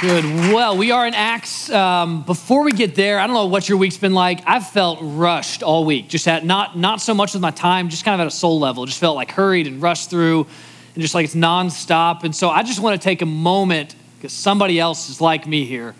Good. 0.00 0.22
Well, 0.22 0.76
we 0.76 0.92
are 0.92 1.08
in 1.08 1.14
Acts. 1.14 1.68
Um, 1.70 2.22
before 2.22 2.62
we 2.62 2.70
get 2.70 2.94
there, 2.94 3.18
I 3.18 3.26
don't 3.26 3.34
know 3.34 3.46
what 3.46 3.68
your 3.68 3.78
week's 3.78 3.96
been 3.96 4.14
like. 4.14 4.40
I've 4.46 4.68
felt 4.68 5.00
rushed 5.02 5.64
all 5.64 5.84
week. 5.84 6.08
Just 6.08 6.28
at 6.28 6.44
not 6.44 6.78
not 6.78 7.00
so 7.00 7.14
much 7.14 7.32
with 7.32 7.42
my 7.42 7.50
time, 7.50 7.88
just 7.88 8.04
kind 8.04 8.14
of 8.14 8.20
at 8.20 8.28
a 8.28 8.36
soul 8.36 8.60
level. 8.60 8.86
Just 8.86 9.00
felt 9.00 9.16
like 9.16 9.32
hurried 9.32 9.66
and 9.66 9.82
rushed 9.82 10.08
through, 10.08 10.46
and 10.94 11.02
just 11.02 11.16
like 11.16 11.24
it's 11.24 11.34
nonstop. 11.34 12.22
And 12.22 12.34
so 12.34 12.48
I 12.48 12.62
just 12.62 12.78
want 12.78 13.00
to 13.00 13.04
take 13.04 13.22
a 13.22 13.26
moment 13.26 13.96
because 14.16 14.32
somebody 14.32 14.78
else 14.78 15.10
is 15.10 15.20
like 15.20 15.48
me 15.48 15.64
here, 15.64 15.96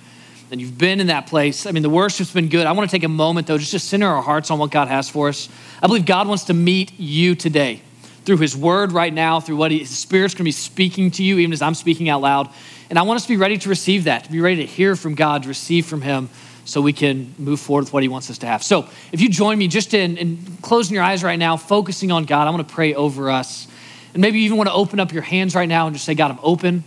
and 0.52 0.60
you've 0.60 0.78
been 0.78 1.00
in 1.00 1.08
that 1.08 1.26
place. 1.26 1.66
I 1.66 1.72
mean, 1.72 1.82
the 1.82 1.90
worship's 1.90 2.32
been 2.32 2.48
good. 2.48 2.68
I 2.68 2.72
want 2.72 2.88
to 2.88 2.96
take 2.96 3.02
a 3.02 3.08
moment 3.08 3.48
though, 3.48 3.58
just 3.58 3.72
to 3.72 3.80
center 3.80 4.06
our 4.06 4.22
hearts 4.22 4.52
on 4.52 4.60
what 4.60 4.70
God 4.70 4.86
has 4.86 5.10
for 5.10 5.28
us. 5.28 5.48
I 5.82 5.88
believe 5.88 6.06
God 6.06 6.28
wants 6.28 6.44
to 6.44 6.54
meet 6.54 6.92
you 7.00 7.34
today 7.34 7.82
through 8.24 8.36
His 8.36 8.56
Word 8.56 8.92
right 8.92 9.12
now, 9.12 9.40
through 9.40 9.56
what 9.56 9.72
His 9.72 9.90
Spirit's 9.90 10.34
going 10.34 10.44
to 10.44 10.44
be 10.44 10.52
speaking 10.52 11.10
to 11.10 11.24
you, 11.24 11.38
even 11.38 11.52
as 11.52 11.62
I'm 11.62 11.74
speaking 11.74 12.08
out 12.08 12.20
loud. 12.20 12.48
And 12.90 12.98
I 12.98 13.02
want 13.02 13.16
us 13.18 13.24
to 13.24 13.28
be 13.28 13.36
ready 13.36 13.58
to 13.58 13.68
receive 13.68 14.04
that, 14.04 14.24
to 14.24 14.32
be 14.32 14.40
ready 14.40 14.56
to 14.56 14.66
hear 14.66 14.96
from 14.96 15.14
God, 15.14 15.42
to 15.42 15.48
receive 15.48 15.86
from 15.86 16.00
Him, 16.00 16.30
so 16.64 16.80
we 16.82 16.92
can 16.92 17.34
move 17.38 17.60
forward 17.60 17.84
with 17.84 17.92
what 17.92 18.02
He 18.02 18.08
wants 18.08 18.30
us 18.30 18.38
to 18.38 18.46
have. 18.46 18.62
So 18.62 18.88
if 19.12 19.20
you 19.20 19.28
join 19.28 19.58
me 19.58 19.68
just 19.68 19.94
in, 19.94 20.16
in 20.16 20.38
closing 20.62 20.94
your 20.94 21.02
eyes 21.02 21.24
right 21.24 21.38
now, 21.38 21.56
focusing 21.56 22.12
on 22.12 22.24
God, 22.24 22.46
I 22.46 22.50
want 22.50 22.66
to 22.68 22.74
pray 22.74 22.94
over 22.94 23.30
us. 23.30 23.66
And 24.12 24.20
maybe 24.20 24.38
you 24.38 24.46
even 24.46 24.56
want 24.58 24.68
to 24.68 24.74
open 24.74 25.00
up 25.00 25.12
your 25.12 25.22
hands 25.22 25.54
right 25.54 25.68
now 25.68 25.86
and 25.86 25.94
just 25.94 26.04
say, 26.04 26.14
God, 26.14 26.30
I'm 26.30 26.40
open. 26.42 26.82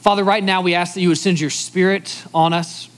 Father, 0.00 0.24
right 0.24 0.44
now 0.44 0.62
we 0.62 0.74
ask 0.74 0.94
that 0.94 1.00
you 1.00 1.08
would 1.08 1.18
send 1.18 1.40
your 1.40 1.50
Spirit 1.50 2.22
on 2.32 2.52
us. 2.52 2.88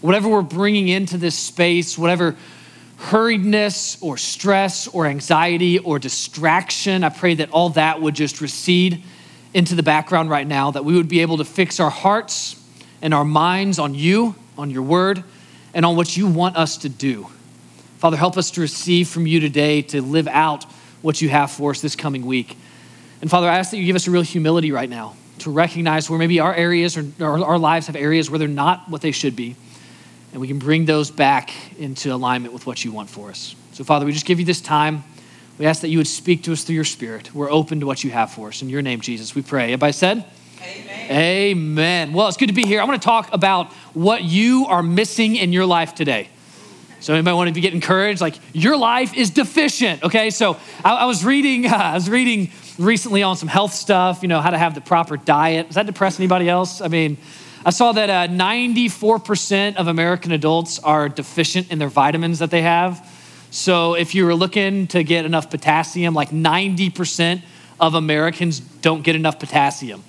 Whatever 0.00 0.28
we're 0.28 0.42
bringing 0.42 0.88
into 0.88 1.18
this 1.18 1.36
space, 1.36 1.96
whatever 1.98 2.36
hurriedness 2.98 4.02
or 4.02 4.16
stress 4.16 4.88
or 4.88 5.06
anxiety 5.06 5.78
or 5.78 5.98
distraction, 5.98 7.04
I 7.04 7.10
pray 7.10 7.34
that 7.34 7.50
all 7.50 7.70
that 7.70 8.00
would 8.00 8.14
just 8.14 8.40
recede 8.40 9.02
into 9.56 9.74
the 9.74 9.82
background 9.82 10.28
right 10.28 10.46
now, 10.46 10.70
that 10.70 10.84
we 10.84 10.94
would 10.94 11.08
be 11.08 11.22
able 11.22 11.38
to 11.38 11.44
fix 11.44 11.80
our 11.80 11.88
hearts 11.88 12.62
and 13.00 13.14
our 13.14 13.24
minds 13.24 13.78
on 13.78 13.94
you, 13.94 14.34
on 14.58 14.70
your 14.70 14.82
word, 14.82 15.24
and 15.72 15.86
on 15.86 15.96
what 15.96 16.14
you 16.14 16.26
want 16.26 16.58
us 16.58 16.76
to 16.76 16.90
do. 16.90 17.26
Father, 17.96 18.18
help 18.18 18.36
us 18.36 18.50
to 18.50 18.60
receive 18.60 19.08
from 19.08 19.26
you 19.26 19.40
today 19.40 19.80
to 19.80 20.02
live 20.02 20.28
out 20.28 20.64
what 21.00 21.22
you 21.22 21.30
have 21.30 21.50
for 21.50 21.70
us 21.70 21.80
this 21.80 21.96
coming 21.96 22.26
week. 22.26 22.54
And 23.22 23.30
Father, 23.30 23.48
I 23.48 23.56
ask 23.56 23.70
that 23.70 23.78
you 23.78 23.86
give 23.86 23.96
us 23.96 24.06
a 24.06 24.10
real 24.10 24.20
humility 24.20 24.72
right 24.72 24.90
now 24.90 25.16
to 25.38 25.50
recognize 25.50 26.10
where 26.10 26.18
maybe 26.18 26.38
our 26.38 26.54
areas 26.54 26.98
or, 26.98 27.06
our 27.22 27.58
lives 27.58 27.86
have 27.86 27.96
areas 27.96 28.28
where 28.28 28.38
they're 28.38 28.48
not 28.48 28.90
what 28.90 29.00
they 29.00 29.10
should 29.10 29.34
be. 29.34 29.56
And 30.32 30.40
we 30.42 30.48
can 30.48 30.58
bring 30.58 30.84
those 30.84 31.10
back 31.10 31.50
into 31.78 32.12
alignment 32.12 32.52
with 32.52 32.66
what 32.66 32.84
you 32.84 32.92
want 32.92 33.08
for 33.08 33.30
us. 33.30 33.56
So, 33.72 33.84
Father, 33.84 34.04
we 34.04 34.12
just 34.12 34.26
give 34.26 34.38
you 34.38 34.44
this 34.44 34.60
time. 34.60 35.02
We 35.58 35.64
ask 35.64 35.80
that 35.80 35.88
you 35.88 35.98
would 35.98 36.06
speak 36.06 36.42
to 36.44 36.52
us 36.52 36.64
through 36.64 36.74
your 36.74 36.84
spirit. 36.84 37.34
We're 37.34 37.50
open 37.50 37.80
to 37.80 37.86
what 37.86 38.04
you 38.04 38.10
have 38.10 38.30
for 38.30 38.48
us. 38.48 38.60
In 38.60 38.68
your 38.68 38.82
name, 38.82 39.00
Jesus, 39.00 39.34
we 39.34 39.40
pray. 39.40 39.64
Everybody 39.64 39.92
said? 39.92 40.24
Amen. 40.62 41.10
Amen. 41.10 42.12
Well, 42.12 42.28
it's 42.28 42.36
good 42.36 42.48
to 42.48 42.52
be 42.52 42.66
here. 42.66 42.80
I 42.80 42.84
want 42.84 43.00
to 43.00 43.06
talk 43.06 43.32
about 43.32 43.72
what 43.94 44.22
you 44.22 44.66
are 44.68 44.82
missing 44.82 45.36
in 45.36 45.52
your 45.52 45.64
life 45.64 45.94
today. 45.94 46.28
So 47.00 47.14
anybody 47.14 47.36
want 47.36 47.54
to 47.54 47.60
get 47.60 47.72
encouraged? 47.72 48.20
Like 48.20 48.34
your 48.52 48.76
life 48.76 49.14
is 49.16 49.30
deficient. 49.30 50.02
Okay, 50.02 50.30
so 50.30 50.58
I, 50.84 50.94
I 50.96 51.04
was 51.06 51.24
reading. 51.24 51.66
Uh, 51.66 51.74
I 51.76 51.94
was 51.94 52.10
reading 52.10 52.50
recently 52.78 53.22
on 53.22 53.36
some 53.36 53.48
health 53.48 53.72
stuff. 53.72 54.20
You 54.22 54.28
know 54.28 54.40
how 54.40 54.50
to 54.50 54.58
have 54.58 54.74
the 54.74 54.80
proper 54.82 55.16
diet. 55.16 55.68
Does 55.68 55.76
that 55.76 55.86
depress 55.86 56.18
anybody 56.18 56.48
else? 56.48 56.80
I 56.82 56.88
mean, 56.88 57.16
I 57.64 57.70
saw 57.70 57.92
that 57.92 58.10
uh, 58.10 58.32
94% 58.32 59.76
of 59.76 59.88
American 59.88 60.32
adults 60.32 60.78
are 60.80 61.08
deficient 61.08 61.70
in 61.70 61.78
their 61.78 61.88
vitamins 61.88 62.40
that 62.40 62.50
they 62.50 62.62
have. 62.62 63.08
So 63.50 63.94
if 63.94 64.14
you 64.14 64.26
were 64.26 64.34
looking 64.34 64.86
to 64.88 65.02
get 65.02 65.24
enough 65.24 65.50
potassium, 65.50 66.14
like 66.14 66.30
90% 66.30 67.42
of 67.80 67.94
Americans 67.94 68.60
don't 68.60 69.02
get 69.02 69.16
enough 69.16 69.38
potassium. 69.38 70.02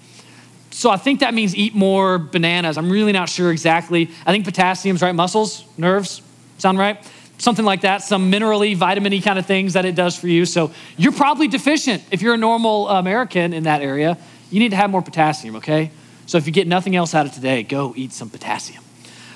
So 0.72 0.90
I 0.90 0.98
think 0.98 1.22
that 1.22 1.34
means 1.34 1.56
eat 1.56 1.74
more 1.74 2.18
bananas. 2.18 2.78
I'm 2.78 2.90
really 2.90 3.12
not 3.12 3.30
sure 3.30 3.52
exactly. 3.52 4.10
I 4.26 4.32
think 4.32 4.46
potassium's 4.46 5.02
right. 5.02 5.16
Muscles, 5.16 5.66
nerves, 5.78 6.22
sound 6.58 6.78
right? 6.78 7.04
Something 7.40 7.66
like 7.66 7.82
that. 7.82 8.04
Some 8.04 8.32
minerally, 8.32 8.76
vitamin 8.76 9.14
E 9.14 9.22
kind 9.22 9.40
of 9.40 9.46
things 9.46 9.74
that 9.74 9.86
it 9.86 9.96
does 9.96 10.16
for 10.16 10.28
you. 10.28 10.46
So 10.46 10.72
you're 10.98 11.12
probably 11.12 11.48
deficient 11.48 12.04
if 12.12 12.22
you're 12.22 12.36
a 12.36 12.38
normal 12.38 12.90
American 12.90 13.54
in 13.54 13.64
that 13.64 13.82
area. 13.82 14.18
You 14.50 14.60
need 14.60 14.70
to 14.70 14.76
have 14.76 14.90
more 14.90 15.02
potassium, 15.02 15.56
okay? 15.58 15.92
So 16.26 16.38
if 16.38 16.46
you 16.46 16.54
get 16.54 16.68
nothing 16.68 16.96
else 16.96 17.16
out 17.16 17.26
of 17.26 17.34
today, 17.34 17.64
go 17.64 17.94
eat 17.96 18.12
some 18.12 18.30
potassium. 18.30 18.84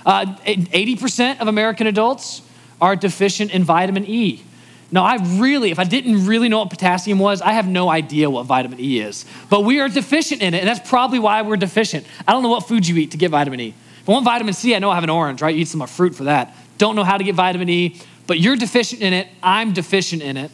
Uh, 0.06 0.36
80% 0.46 1.40
of 1.40 1.48
American 1.48 1.88
adults 1.88 2.42
are 2.82 2.96
deficient 2.96 3.52
in 3.52 3.64
vitamin 3.64 4.06
E. 4.06 4.44
Now, 4.92 5.06
I 5.06 5.16
really, 5.40 5.72
if 5.72 5.80
I 5.80 5.86
didn't 5.86 6.26
really 6.26 6.50
know 6.50 6.60
what 6.60 6.70
potassium 6.70 7.18
was, 7.18 7.42
I 7.42 7.54
have 7.54 7.68
no 7.68 7.90
idea 7.90 8.30
what 8.30 8.46
vitamin 8.46 8.80
E 8.82 9.00
is. 9.00 9.26
But 9.50 9.62
we 9.62 9.80
are 9.80 9.88
deficient 9.88 10.42
in 10.42 10.54
it, 10.54 10.60
and 10.60 10.68
that's 10.68 10.90
probably 10.90 11.20
why 11.20 11.42
we're 11.44 11.56
deficient. 11.56 12.06
I 12.28 12.34
don't 12.34 12.44
know 12.44 12.50
what 12.50 12.68
food 12.68 12.86
you 12.86 12.98
eat 12.98 13.12
to 13.12 13.18
get 13.18 13.32
vitamin 13.32 13.62
E. 13.62 13.74
If 14.02 14.10
I 14.10 14.12
want 14.12 14.26
vitamin 14.26 14.54
C, 14.54 14.76
I 14.76 14.80
know 14.80 14.90
I 14.90 14.96
have 14.96 15.06
an 15.06 15.10
orange, 15.10 15.42
right? 15.42 15.56
You 15.56 15.62
eat 15.62 15.70
some 15.70 15.82
of 15.82 15.90
fruit 15.90 16.14
for 16.14 16.26
that. 16.26 16.54
Don't 16.78 16.96
know 16.96 17.06
how 17.06 17.18
to 17.18 17.24
get 17.24 17.36
vitamin 17.36 17.70
E, 17.70 18.02
but 18.28 18.40
you're 18.40 18.58
deficient 18.58 19.02
in 19.02 19.14
it. 19.14 19.30
I'm 19.42 19.72
deficient 19.72 20.24
in 20.24 20.36
it. 20.36 20.52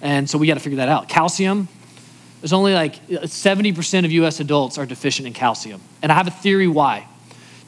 And 0.00 0.28
so 0.30 0.38
we 0.38 0.46
got 0.46 0.54
to 0.54 0.60
figure 0.60 0.76
that 0.76 0.88
out. 0.88 1.08
Calcium, 1.08 1.66
there's 2.40 2.52
only 2.52 2.74
like 2.74 3.04
70% 3.06 4.04
of 4.04 4.12
US 4.12 4.38
adults 4.38 4.78
are 4.78 4.86
deficient 4.86 5.26
in 5.26 5.32
calcium. 5.32 5.80
And 6.02 6.12
I 6.12 6.14
have 6.16 6.26
a 6.28 6.32
theory 6.32 6.68
why. 6.68 7.08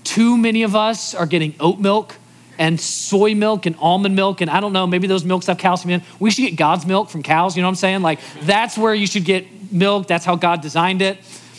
Too 0.04 0.36
many 0.36 0.62
of 0.62 0.76
us 0.76 1.14
are 1.14 1.26
getting 1.26 1.54
oat 1.58 1.78
milk 1.80 2.16
and 2.58 2.80
soy 2.80 3.34
milk 3.34 3.66
and 3.66 3.76
almond 3.80 4.16
milk 4.16 4.40
and 4.40 4.50
I 4.50 4.60
don't 4.60 4.72
know, 4.72 4.86
maybe 4.86 5.06
those 5.06 5.24
milks 5.24 5.46
have 5.46 5.58
calcium 5.58 5.90
in. 5.90 6.02
We 6.18 6.30
should 6.30 6.42
get 6.42 6.56
God's 6.56 6.86
milk 6.86 7.10
from 7.10 7.22
cows, 7.22 7.56
you 7.56 7.62
know 7.62 7.68
what 7.68 7.72
I'm 7.72 7.76
saying? 7.76 8.02
Like 8.02 8.20
that's 8.42 8.78
where 8.78 8.94
you 8.94 9.06
should 9.06 9.24
get 9.24 9.72
milk. 9.72 10.06
That's 10.06 10.24
how 10.24 10.36
God 10.36 10.60
designed 10.60 11.02
it. 11.02 11.18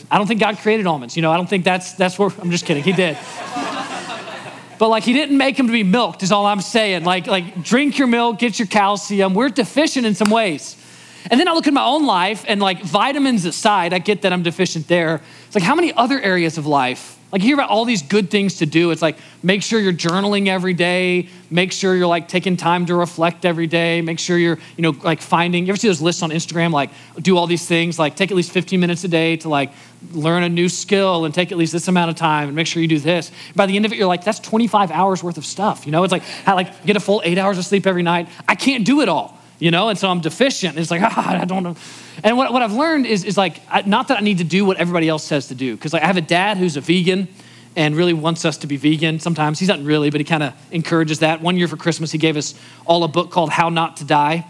I 0.09 0.17
don't 0.17 0.27
think 0.27 0.39
God 0.39 0.57
created 0.57 0.85
almonds. 0.87 1.15
You 1.15 1.21
know, 1.21 1.31
I 1.31 1.37
don't 1.37 1.49
think 1.49 1.63
that's 1.63 1.93
that's 1.93 2.17
where 2.17 2.29
I'm 2.39 2.51
just 2.51 2.65
kidding. 2.65 2.83
He 2.83 2.93
did. 2.93 3.17
but 4.79 4.89
like 4.89 5.03
he 5.03 5.13
didn't 5.13 5.37
make 5.37 5.57
them 5.57 5.67
to 5.67 5.73
be 5.73 5.83
milked 5.83 6.23
is 6.23 6.31
all 6.31 6.45
I'm 6.45 6.61
saying. 6.61 7.03
Like 7.03 7.27
like 7.27 7.63
drink 7.63 7.97
your 7.97 8.07
milk, 8.07 8.39
get 8.39 8.59
your 8.59 8.67
calcium. 8.67 9.33
We're 9.33 9.49
deficient 9.49 10.05
in 10.05 10.15
some 10.15 10.29
ways. 10.29 10.81
And 11.29 11.39
then 11.39 11.47
I 11.47 11.53
look 11.53 11.65
at 11.65 11.73
my 11.73 11.83
own 11.83 12.05
life 12.05 12.45
and 12.47 12.61
like 12.61 12.83
vitamins 12.83 13.45
aside, 13.45 13.93
I 13.93 13.99
get 13.99 14.21
that 14.21 14.31
I'm 14.31 14.43
deficient 14.43 14.87
there. 14.87 15.21
It's 15.47 15.55
like 15.55 15.63
how 15.63 15.73
many 15.73 15.91
other 15.93 16.19
areas 16.19 16.57
of 16.57 16.67
life 16.67 17.17
like 17.35 17.41
you 17.41 17.47
hear 17.47 17.55
about 17.57 17.69
all 17.69 17.83
these 17.83 18.01
good 18.01 18.31
things 18.31 18.59
to 18.59 18.65
do. 18.65 18.91
It's 18.91 19.01
like 19.01 19.17
make 19.43 19.61
sure 19.61 19.77
you're 19.77 19.91
journaling 19.91 20.47
every 20.47 20.73
day, 20.73 21.27
make 21.49 21.73
sure 21.73 21.93
you're 21.93 22.07
like 22.07 22.29
taking 22.29 22.55
time 22.55 22.85
to 22.85 22.95
reflect 22.95 23.43
every 23.43 23.67
day, 23.67 24.01
make 24.01 24.19
sure 24.19 24.37
you're, 24.37 24.57
you 24.77 24.81
know, 24.83 24.91
like 25.03 25.19
finding, 25.19 25.65
you 25.65 25.73
ever 25.73 25.77
see 25.77 25.89
those 25.89 25.99
lists 25.99 26.23
on 26.23 26.29
Instagram, 26.29 26.71
like 26.71 26.91
do 27.19 27.35
all 27.35 27.45
these 27.45 27.67
things, 27.67 27.99
like 27.99 28.15
take 28.15 28.31
at 28.31 28.37
least 28.37 28.53
15 28.53 28.79
minutes 28.79 29.03
a 29.03 29.09
day 29.09 29.35
to 29.35 29.49
like 29.49 29.73
learn 30.13 30.43
a 30.43 30.47
new 30.47 30.69
skill 30.69 31.25
and 31.25 31.33
take 31.33 31.51
at 31.51 31.57
least 31.57 31.73
this 31.73 31.89
amount 31.89 32.09
of 32.09 32.15
time 32.15 32.47
and 32.47 32.55
make 32.55 32.67
sure 32.67 32.81
you 32.81 32.87
do 32.87 32.99
this. 32.99 33.33
By 33.53 33.65
the 33.65 33.75
end 33.75 33.85
of 33.85 33.91
it, 33.91 33.97
you're 33.97 34.07
like, 34.07 34.23
that's 34.23 34.39
25 34.39 34.89
hours 34.91 35.21
worth 35.21 35.35
of 35.35 35.45
stuff. 35.45 35.85
You 35.85 35.91
know, 35.91 36.05
it's 36.05 36.13
like, 36.13 36.23
I 36.45 36.53
like 36.53 36.85
get 36.85 36.95
a 36.95 37.01
full 37.01 37.21
eight 37.25 37.37
hours 37.37 37.57
of 37.57 37.65
sleep 37.65 37.85
every 37.85 38.03
night. 38.03 38.29
I 38.47 38.55
can't 38.55 38.85
do 38.85 39.01
it 39.01 39.09
all 39.09 39.37
you 39.59 39.71
know, 39.71 39.89
and 39.89 39.97
so 39.97 40.09
I'm 40.09 40.21
deficient. 40.21 40.77
It's 40.77 40.91
like, 40.91 41.01
ah, 41.03 41.41
I 41.41 41.45
don't 41.45 41.63
know. 41.63 41.75
And 42.23 42.37
what, 42.37 42.51
what 42.51 42.61
I've 42.61 42.73
learned 42.73 43.05
is, 43.05 43.23
is 43.23 43.37
like, 43.37 43.61
not 43.87 44.09
that 44.09 44.17
I 44.17 44.21
need 44.21 44.39
to 44.39 44.43
do 44.43 44.65
what 44.65 44.77
everybody 44.77 45.07
else 45.09 45.23
says 45.23 45.47
to 45.47 45.55
do, 45.55 45.75
because 45.75 45.93
like 45.93 46.03
I 46.03 46.07
have 46.07 46.17
a 46.17 46.21
dad 46.21 46.57
who's 46.57 46.77
a 46.77 46.81
vegan 46.81 47.27
and 47.75 47.95
really 47.95 48.13
wants 48.13 48.45
us 48.45 48.57
to 48.57 48.67
be 48.67 48.77
vegan 48.77 49.19
sometimes. 49.19 49.59
He's 49.59 49.67
not 49.67 49.81
really, 49.81 50.09
but 50.09 50.21
he 50.21 50.25
kind 50.25 50.43
of 50.43 50.53
encourages 50.71 51.19
that. 51.19 51.41
One 51.41 51.57
year 51.57 51.67
for 51.67 51.77
Christmas, 51.77 52.11
he 52.11 52.17
gave 52.17 52.37
us 52.37 52.55
all 52.85 53.03
a 53.03 53.07
book 53.07 53.31
called 53.31 53.49
How 53.49 53.69
Not 53.69 53.97
to 53.97 54.05
Die 54.05 54.45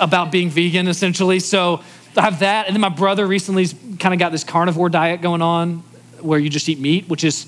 about 0.00 0.30
being 0.30 0.50
vegan, 0.50 0.86
essentially. 0.88 1.40
So 1.40 1.82
I 2.16 2.22
have 2.22 2.40
that. 2.40 2.66
And 2.66 2.74
then 2.74 2.80
my 2.80 2.88
brother 2.88 3.26
recently's 3.26 3.74
kind 3.98 4.14
of 4.14 4.20
got 4.20 4.30
this 4.32 4.44
carnivore 4.44 4.88
diet 4.88 5.22
going 5.22 5.42
on 5.42 5.82
where 6.20 6.38
you 6.38 6.48
just 6.48 6.68
eat 6.68 6.78
meat, 6.78 7.08
which 7.08 7.24
is 7.24 7.46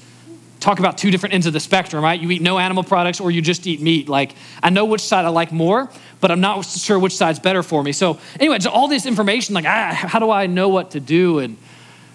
talk 0.66 0.80
about 0.80 0.98
two 0.98 1.12
different 1.12 1.32
ends 1.32 1.46
of 1.46 1.52
the 1.52 1.60
spectrum, 1.60 2.02
right? 2.02 2.20
You 2.20 2.28
eat 2.32 2.42
no 2.42 2.58
animal 2.58 2.82
products 2.82 3.20
or 3.20 3.30
you 3.30 3.40
just 3.40 3.68
eat 3.68 3.80
meat. 3.80 4.08
Like, 4.08 4.34
I 4.60 4.70
know 4.70 4.84
which 4.84 5.00
side 5.00 5.24
I 5.24 5.28
like 5.28 5.52
more, 5.52 5.88
but 6.20 6.32
I'm 6.32 6.40
not 6.40 6.66
sure 6.66 6.98
which 6.98 7.14
side's 7.14 7.38
better 7.38 7.62
for 7.62 7.84
me. 7.84 7.92
So, 7.92 8.18
anyway, 8.40 8.58
so 8.58 8.70
all 8.70 8.88
this 8.88 9.06
information, 9.06 9.54
like, 9.54 9.64
ah, 9.64 9.92
how 9.94 10.18
do 10.18 10.28
I 10.28 10.48
know 10.48 10.68
what 10.68 10.90
to 10.90 11.00
do? 11.00 11.38
And 11.38 11.56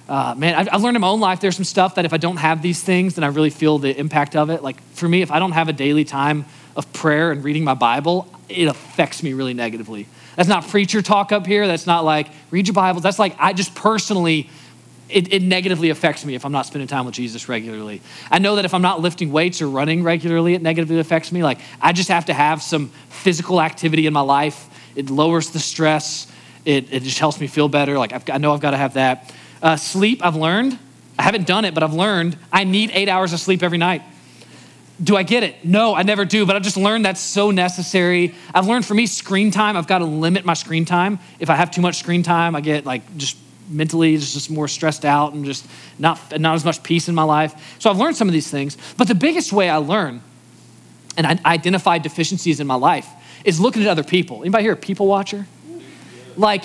uh, 0.09 0.35
man, 0.37 0.55
I've, 0.55 0.67
I've 0.69 0.81
learned 0.81 0.97
in 0.97 1.01
my 1.01 1.07
own 1.07 1.21
life 1.21 1.39
there's 1.39 1.55
some 1.55 1.63
stuff 1.63 1.95
that 1.95 2.03
if 2.03 2.11
I 2.11 2.17
don't 2.17 2.35
have 2.35 2.61
these 2.61 2.83
things, 2.83 3.15
then 3.15 3.23
I 3.23 3.27
really 3.27 3.51
feel 3.51 3.77
the 3.77 3.97
impact 3.97 4.35
of 4.35 4.49
it. 4.49 4.61
Like, 4.61 4.81
for 4.95 5.07
me, 5.07 5.21
if 5.21 5.31
I 5.31 5.39
don't 5.39 5.53
have 5.53 5.69
a 5.69 5.73
daily 5.73 6.03
time 6.03 6.43
of 6.75 6.91
prayer 6.91 7.31
and 7.31 7.45
reading 7.45 7.63
my 7.63 7.73
Bible, 7.73 8.27
it 8.49 8.67
affects 8.67 9.23
me 9.23 9.31
really 9.31 9.53
negatively. 9.53 10.07
That's 10.35 10.49
not 10.49 10.67
preacher 10.67 11.01
talk 11.01 11.31
up 11.31 11.45
here. 11.45 11.67
That's 11.67 11.87
not 11.87 12.03
like 12.03 12.27
read 12.49 12.67
your 12.67 12.73
Bible. 12.73 12.99
That's 12.99 13.19
like 13.19 13.33
I 13.39 13.53
just 13.53 13.75
personally 13.75 14.49
it, 15.11 15.33
it, 15.33 15.41
negatively 15.41 15.89
affects 15.89 16.25
me 16.25 16.35
if 16.35 16.45
I'm 16.45 16.51
not 16.51 16.65
spending 16.65 16.87
time 16.87 17.05
with 17.05 17.15
Jesus 17.15 17.49
regularly. 17.49 18.01
I 18.29 18.39
know 18.39 18.55
that 18.55 18.65
if 18.65 18.73
I'm 18.73 18.81
not 18.81 19.01
lifting 19.01 19.31
weights 19.31 19.61
or 19.61 19.69
running 19.69 20.03
regularly, 20.03 20.53
it 20.53 20.61
negatively 20.61 20.99
affects 20.99 21.31
me. 21.31 21.43
Like, 21.43 21.59
I 21.81 21.93
just 21.93 22.09
have 22.09 22.25
to 22.25 22.33
have 22.33 22.61
some 22.61 22.89
physical 23.09 23.61
activity 23.61 24.07
in 24.07 24.13
my 24.13 24.21
life. 24.21 24.67
It 24.95 25.09
lowers 25.09 25.51
the 25.51 25.59
stress, 25.59 26.31
it, 26.65 26.91
it 26.91 27.03
just 27.03 27.19
helps 27.19 27.39
me 27.39 27.47
feel 27.47 27.67
better. 27.67 27.97
Like, 27.97 28.13
I've, 28.13 28.29
i 28.29 28.37
know 28.37 28.53
I've 28.53 28.61
got 28.61 28.71
to 28.71 28.77
have 28.77 28.93
that. 28.95 29.33
Uh, 29.61 29.75
sleep, 29.75 30.25
I've 30.25 30.35
learned. 30.35 30.77
I 31.17 31.23
haven't 31.23 31.45
done 31.45 31.65
it, 31.65 31.73
but 31.73 31.83
I've 31.83 31.93
learned 31.93 32.37
I 32.51 32.63
need 32.63 32.91
eight 32.93 33.09
hours 33.09 33.33
of 33.33 33.39
sleep 33.39 33.63
every 33.63 33.77
night. 33.77 34.01
Do 35.03 35.15
I 35.15 35.23
get 35.23 35.43
it? 35.43 35.65
No, 35.65 35.95
I 35.95 36.03
never 36.03 36.25
do, 36.25 36.45
but 36.45 36.55
I've 36.55 36.61
just 36.61 36.77
learned 36.77 37.05
that's 37.05 37.21
so 37.21 37.49
necessary. 37.51 38.35
I've 38.53 38.67
learned 38.67 38.85
for 38.85 38.93
me, 38.93 39.07
screen 39.07 39.49
time, 39.49 39.75
I've 39.75 39.87
got 39.87 39.99
to 39.99 40.05
limit 40.05 40.45
my 40.45 40.53
screen 40.53 40.85
time. 40.85 41.19
If 41.39 41.49
I 41.49 41.55
have 41.55 41.71
too 41.71 41.81
much 41.81 41.97
screen 41.97 42.21
time, 42.21 42.55
I 42.55 42.61
get 42.61 42.85
like 42.85 43.17
just 43.17 43.37
mentally 43.71 44.17
just, 44.17 44.49
more 44.49 44.67
stressed 44.67 45.05
out 45.05 45.33
and 45.33 45.45
just 45.45 45.65
not, 45.97 46.39
not 46.39 46.55
as 46.55 46.65
much 46.65 46.83
peace 46.83 47.07
in 47.07 47.15
my 47.15 47.23
life. 47.23 47.77
So 47.79 47.89
I've 47.89 47.97
learned 47.97 48.15
some 48.15 48.27
of 48.27 48.33
these 48.33 48.49
things. 48.49 48.77
But 48.97 49.07
the 49.07 49.15
biggest 49.15 49.53
way 49.53 49.69
I 49.69 49.77
learn 49.77 50.21
and 51.17 51.25
I 51.27 51.39
identify 51.45 51.97
deficiencies 51.97 52.59
in 52.59 52.67
my 52.67 52.75
life 52.75 53.07
is 53.43 53.59
looking 53.59 53.81
at 53.81 53.87
other 53.87 54.03
people. 54.03 54.41
Anybody 54.41 54.63
here 54.63 54.73
a 54.73 54.77
people 54.77 55.07
watcher? 55.07 55.47
Like, 56.37 56.63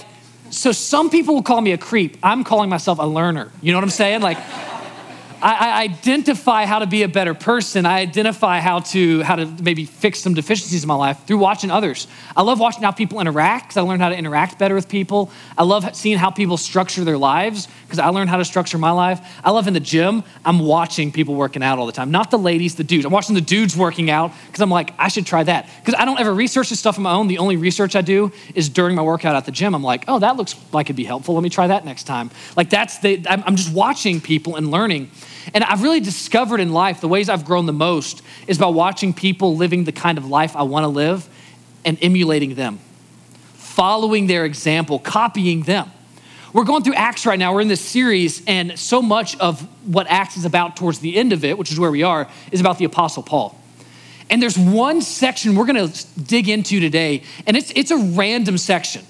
so 0.51 0.73
some 0.73 1.11
people 1.11 1.35
will 1.35 1.43
call 1.43 1.61
me 1.61 1.73
a 1.73 1.79
creep. 1.79 2.19
I'm 2.23 2.45
calling 2.45 2.71
myself 2.71 2.99
a 2.99 3.07
learner. 3.07 3.51
You 3.63 3.73
know 3.73 3.79
what 3.79 3.85
I'm 3.85 3.91
saying? 3.91 4.21
Like, 4.21 4.39
I, 5.43 5.81
I, 5.81 5.83
identify 5.83 6.67
how 6.67 6.79
to 6.79 6.87
be 6.87 7.03
a 7.03 7.09
better 7.09 7.35
person. 7.35 7.85
I 7.87 8.01
identify 8.01 8.61
how 8.61 8.81
to 8.81 9.23
how 9.23 9.37
to 9.37 9.47
maybe 9.63 9.85
fix 9.85 10.21
some 10.21 10.35
deficiencies 10.35 10.83
in 10.83 10.89
my 10.89 10.95
life 10.95 11.27
through 11.27 11.39
watching 11.39 11.71
others. 11.71 12.07
I 12.37 12.43
love 12.43 12.59
watching 12.59 12.83
how 12.83 12.91
people 12.91 13.21
interact 13.21 13.67
because 13.67 13.77
I 13.77 13.83
learn 13.83 14.01
how 14.01 14.09
to 14.09 14.17
interact 14.17 14.59
better 14.59 14.75
with 14.75 14.89
people. 14.89 15.31
I 15.57 15.65
love 15.65 15.95
seeing 15.95 16.19
how 16.19 16.31
people 16.31 16.57
structure 16.57 17.05
their 17.05 17.19
lives 17.19 17.69
because 17.85 17.99
I 17.99 18.09
learn 18.09 18.29
how 18.29 18.39
to 18.39 18.45
structure 18.45 18.79
my 18.79 18.91
life. 18.91 19.21
I 19.45 19.51
love 19.51 19.69
in 19.69 19.75
the 19.75 19.81
gym. 19.81 20.25
I'm 20.45 20.61
watching 20.61 21.13
people 21.13 21.35
working 21.35 21.63
out 21.63 21.79
all 21.79 21.87
the 21.87 21.93
time. 21.93 22.11
Not 22.11 22.31
the 22.31 22.39
ladies, 22.39 22.75
the 22.75 22.85
dudes. 22.85 23.05
I'm 23.05 23.13
watching 23.13 23.35
the 23.35 23.41
dudes 23.41 23.77
working 23.77 24.11
out 24.11 24.33
because 24.47 24.61
I'm 24.61 24.71
like, 24.71 24.95
I 24.99 25.09
should 25.09 25.27
try 25.27 25.43
that 25.45 25.69
because 25.81 25.95
I 25.99 26.05
don't 26.05 26.19
ever 26.19 26.33
research 26.33 26.71
this 26.71 26.79
stuff 26.79 26.97
on 26.97 27.05
my 27.05 27.13
own. 27.13 27.29
The 27.29 27.39
only 27.39 27.57
research 27.57 27.95
I 27.95 28.03
do 28.03 28.33
is 28.55 28.69
during 28.69 28.97
my 28.97 29.03
workout 29.03 29.37
at 29.37 29.45
the 29.45 29.53
gym. 29.53 29.75
I'm 29.75 29.83
like, 29.83 30.05
oh, 30.09 30.19
that 30.19 30.37
looks 30.37 30.55
like 30.73 30.87
it'd 30.87 30.97
be 30.97 31.05
helpful. 31.05 31.35
Let 31.35 31.43
me 31.43 31.51
try 31.51 31.67
that 31.67 31.85
next 31.85 32.05
time. 32.05 32.31
Like 32.57 32.71
that's 32.71 32.99
the. 32.99 33.25
I'm 33.29 33.57
just 33.57 33.73
watching 33.73 34.21
people 34.21 34.57
and 34.57 34.71
learning. 34.71 35.11
And 35.55 35.63
I've 35.65 35.83
really 35.83 36.01
discovered 36.01 36.61
in 36.61 36.73
life 36.73 37.01
the 37.01 37.09
ways 37.09 37.29
I've 37.29 37.45
grown 37.45 37.67
the 37.67 37.73
most 37.73 38.23
is 38.47 38.59
by 38.59 38.67
watching 38.67 39.15
people 39.15 39.57
living 39.57 39.85
the 39.85 39.93
kind 39.93 40.19
of 40.19 40.27
life 40.27 40.57
I 40.57 40.63
want 40.63 40.85
to 40.85 40.89
live 40.89 41.29
and 41.85 41.99
emulating 42.03 42.55
them, 42.55 42.79
following 43.55 44.27
their 44.27 44.45
example, 44.45 44.99
copying 44.99 45.63
them. 45.63 45.91
We're 46.53 46.65
going 46.65 46.83
through 46.83 46.95
Acts 46.95 47.27
right 47.27 47.39
now. 47.39 47.53
We're 47.53 47.61
in 47.61 47.69
this 47.69 47.83
series, 47.83 48.43
and 48.47 48.79
so 48.79 49.03
much 49.03 49.37
of 49.39 49.61
what 49.87 50.07
Acts 50.09 50.37
is 50.37 50.45
about 50.45 50.77
towards 50.77 51.01
the 51.01 51.17
end 51.17 51.33
of 51.33 51.45
it, 51.45 51.59
which 51.59 51.71
is 51.71 51.79
where 51.79 51.91
we 51.91 52.03
are, 52.03 52.29
is 52.51 52.61
about 52.61 52.79
the 52.79 52.87
Apostle 52.87 53.23
Paul. 53.23 53.61
And 54.31 54.43
there's 54.43 54.59
one 54.59 55.03
section 55.03 55.55
we're 55.55 55.67
going 55.67 55.89
to 55.91 56.07
dig 56.21 56.49
into 56.49 56.81
today, 56.81 57.23
and 57.47 57.57
it's, 57.57 57.73
it's 57.77 57.91
a 57.91 57.99
random 57.99 58.59
section. 58.59 59.05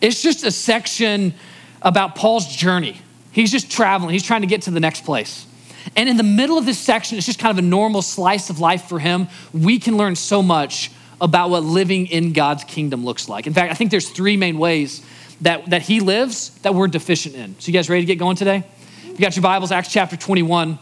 It's 0.00 0.20
just 0.22 0.44
a 0.44 0.50
section 0.50 1.34
about 1.80 2.14
Paul's 2.16 2.54
journey. 2.54 3.00
He's 3.32 3.52
just 3.52 3.70
traveling, 3.70 4.12
he's 4.12 4.24
trying 4.24 4.40
to 4.40 4.46
get 4.46 4.62
to 4.62 4.70
the 4.70 4.80
next 4.80 5.04
place. 5.04 5.46
And 5.98 6.08
in 6.08 6.16
the 6.16 6.22
middle 6.22 6.56
of 6.56 6.64
this 6.64 6.78
section, 6.78 7.18
it's 7.18 7.26
just 7.26 7.40
kind 7.40 7.50
of 7.50 7.62
a 7.62 7.66
normal 7.66 8.02
slice 8.02 8.50
of 8.50 8.60
life 8.60 8.84
for 8.84 9.00
him. 9.00 9.26
We 9.52 9.80
can 9.80 9.96
learn 9.96 10.14
so 10.14 10.44
much 10.44 10.92
about 11.20 11.50
what 11.50 11.64
living 11.64 12.06
in 12.06 12.32
God's 12.32 12.62
kingdom 12.62 13.04
looks 13.04 13.28
like. 13.28 13.48
In 13.48 13.52
fact, 13.52 13.72
I 13.72 13.74
think 13.74 13.90
there's 13.90 14.08
three 14.08 14.36
main 14.36 14.60
ways 14.60 15.04
that, 15.40 15.70
that 15.70 15.82
he 15.82 15.98
lives 15.98 16.50
that 16.60 16.72
we're 16.72 16.86
deficient 16.86 17.34
in. 17.34 17.58
So, 17.58 17.66
you 17.66 17.72
guys 17.72 17.90
ready 17.90 18.02
to 18.02 18.06
get 18.06 18.14
going 18.14 18.36
today? 18.36 18.62
You 19.06 19.16
got 19.16 19.34
your 19.34 19.42
Bibles, 19.42 19.72
Acts 19.72 19.90
chapter 19.90 20.16
21. 20.16 20.78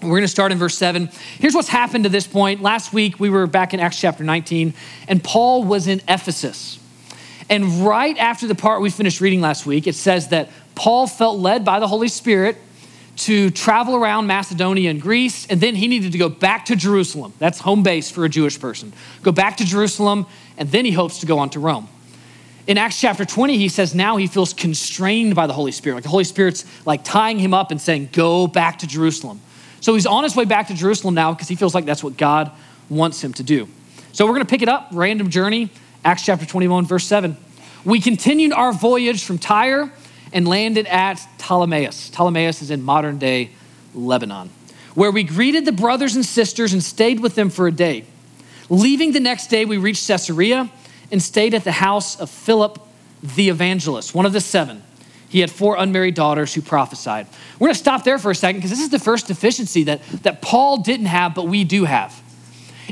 We're 0.00 0.08
going 0.08 0.22
to 0.22 0.28
start 0.28 0.50
in 0.50 0.56
verse 0.56 0.78
7. 0.78 1.10
Here's 1.38 1.54
what's 1.54 1.68
happened 1.68 2.04
to 2.04 2.10
this 2.10 2.26
point. 2.26 2.62
Last 2.62 2.94
week, 2.94 3.20
we 3.20 3.28
were 3.28 3.46
back 3.46 3.74
in 3.74 3.80
Acts 3.80 4.00
chapter 4.00 4.24
19, 4.24 4.72
and 5.08 5.22
Paul 5.22 5.62
was 5.62 5.86
in 5.86 6.00
Ephesus. 6.08 6.78
And 7.50 7.84
right 7.86 8.16
after 8.16 8.46
the 8.46 8.54
part 8.54 8.80
we 8.80 8.88
finished 8.88 9.20
reading 9.20 9.42
last 9.42 9.66
week, 9.66 9.86
it 9.86 9.94
says 9.94 10.28
that 10.28 10.48
Paul 10.74 11.06
felt 11.06 11.38
led 11.38 11.66
by 11.66 11.80
the 11.80 11.88
Holy 11.88 12.08
Spirit 12.08 12.56
to 13.18 13.50
travel 13.50 13.96
around 13.96 14.26
Macedonia 14.28 14.90
and 14.90 15.02
Greece, 15.02 15.46
and 15.48 15.60
then 15.60 15.74
he 15.74 15.88
needed 15.88 16.12
to 16.12 16.18
go 16.18 16.28
back 16.28 16.66
to 16.66 16.76
Jerusalem. 16.76 17.32
That's 17.38 17.58
home 17.58 17.82
base 17.82 18.10
for 18.10 18.24
a 18.24 18.28
Jewish 18.28 18.60
person. 18.60 18.92
Go 19.22 19.32
back 19.32 19.56
to 19.56 19.64
Jerusalem, 19.64 20.26
and 20.56 20.70
then 20.70 20.84
he 20.84 20.92
hopes 20.92 21.18
to 21.20 21.26
go 21.26 21.38
on 21.38 21.50
to 21.50 21.60
Rome. 21.60 21.88
In 22.68 22.78
Acts 22.78 23.00
chapter 23.00 23.24
20, 23.24 23.56
he 23.56 23.68
says 23.68 23.94
now 23.94 24.18
he 24.18 24.26
feels 24.26 24.52
constrained 24.52 25.34
by 25.34 25.46
the 25.46 25.52
Holy 25.52 25.72
Spirit. 25.72 25.96
Like 25.96 26.04
the 26.04 26.10
Holy 26.10 26.24
Spirit's 26.24 26.64
like 26.86 27.02
tying 27.02 27.38
him 27.38 27.54
up 27.54 27.70
and 27.70 27.80
saying, 27.80 28.10
Go 28.12 28.46
back 28.46 28.78
to 28.80 28.86
Jerusalem. 28.86 29.40
So 29.80 29.94
he's 29.94 30.06
on 30.06 30.22
his 30.22 30.36
way 30.36 30.44
back 30.44 30.68
to 30.68 30.74
Jerusalem 30.74 31.14
now 31.14 31.32
because 31.32 31.48
he 31.48 31.56
feels 31.56 31.74
like 31.74 31.86
that's 31.86 32.04
what 32.04 32.16
God 32.16 32.52
wants 32.88 33.22
him 33.22 33.32
to 33.34 33.42
do. 33.42 33.68
So 34.12 34.26
we're 34.26 34.34
going 34.34 34.44
to 34.44 34.50
pick 34.50 34.62
it 34.62 34.68
up, 34.68 34.88
random 34.92 35.30
journey, 35.30 35.70
Acts 36.04 36.24
chapter 36.24 36.46
21, 36.46 36.86
verse 36.86 37.04
7. 37.04 37.36
We 37.84 38.00
continued 38.00 38.52
our 38.52 38.72
voyage 38.72 39.24
from 39.24 39.38
Tyre 39.38 39.90
and 40.32 40.46
landed 40.46 40.86
at 40.86 41.16
Ptolemais. 41.38 42.10
Ptolemais 42.10 42.62
is 42.62 42.70
in 42.70 42.82
modern 42.82 43.18
day 43.18 43.50
Lebanon, 43.94 44.50
where 44.94 45.10
we 45.10 45.24
greeted 45.24 45.64
the 45.64 45.72
brothers 45.72 46.14
and 46.14 46.24
sisters 46.24 46.72
and 46.72 46.82
stayed 46.82 47.20
with 47.20 47.34
them 47.34 47.50
for 47.50 47.66
a 47.66 47.72
day. 47.72 48.04
Leaving 48.68 49.12
the 49.12 49.20
next 49.20 49.48
day, 49.48 49.64
we 49.64 49.78
reached 49.78 50.06
Caesarea 50.06 50.70
and 51.10 51.22
stayed 51.22 51.54
at 51.54 51.64
the 51.64 51.72
house 51.72 52.20
of 52.20 52.28
Philip 52.28 52.80
the 53.22 53.48
evangelist, 53.48 54.14
one 54.14 54.26
of 54.26 54.32
the 54.32 54.40
seven. 54.40 54.82
He 55.28 55.40
had 55.40 55.50
four 55.50 55.76
unmarried 55.76 56.14
daughters 56.14 56.54
who 56.54 56.62
prophesied. 56.62 57.26
We're 57.58 57.66
going 57.66 57.74
to 57.74 57.78
stop 57.78 58.04
there 58.04 58.18
for 58.18 58.30
a 58.30 58.34
second 58.34 58.58
because 58.58 58.70
this 58.70 58.80
is 58.80 58.90
the 58.90 58.98
first 58.98 59.26
deficiency 59.26 59.84
that, 59.84 60.02
that 60.22 60.40
Paul 60.40 60.78
didn't 60.78 61.06
have, 61.06 61.34
but 61.34 61.46
we 61.46 61.64
do 61.64 61.84
have. 61.84 62.22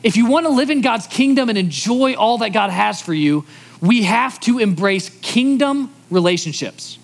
If 0.02 0.16
you 0.16 0.26
want 0.26 0.44
to 0.44 0.50
live 0.50 0.68
in 0.68 0.82
God's 0.82 1.06
kingdom 1.06 1.48
and 1.48 1.56
enjoy 1.56 2.14
all 2.14 2.38
that 2.38 2.50
God 2.50 2.70
has 2.70 3.00
for 3.00 3.14
you, 3.14 3.46
we 3.80 4.02
have 4.02 4.38
to 4.40 4.58
embrace 4.58 5.08
kingdom 5.22 5.94
relationships. 6.10 6.98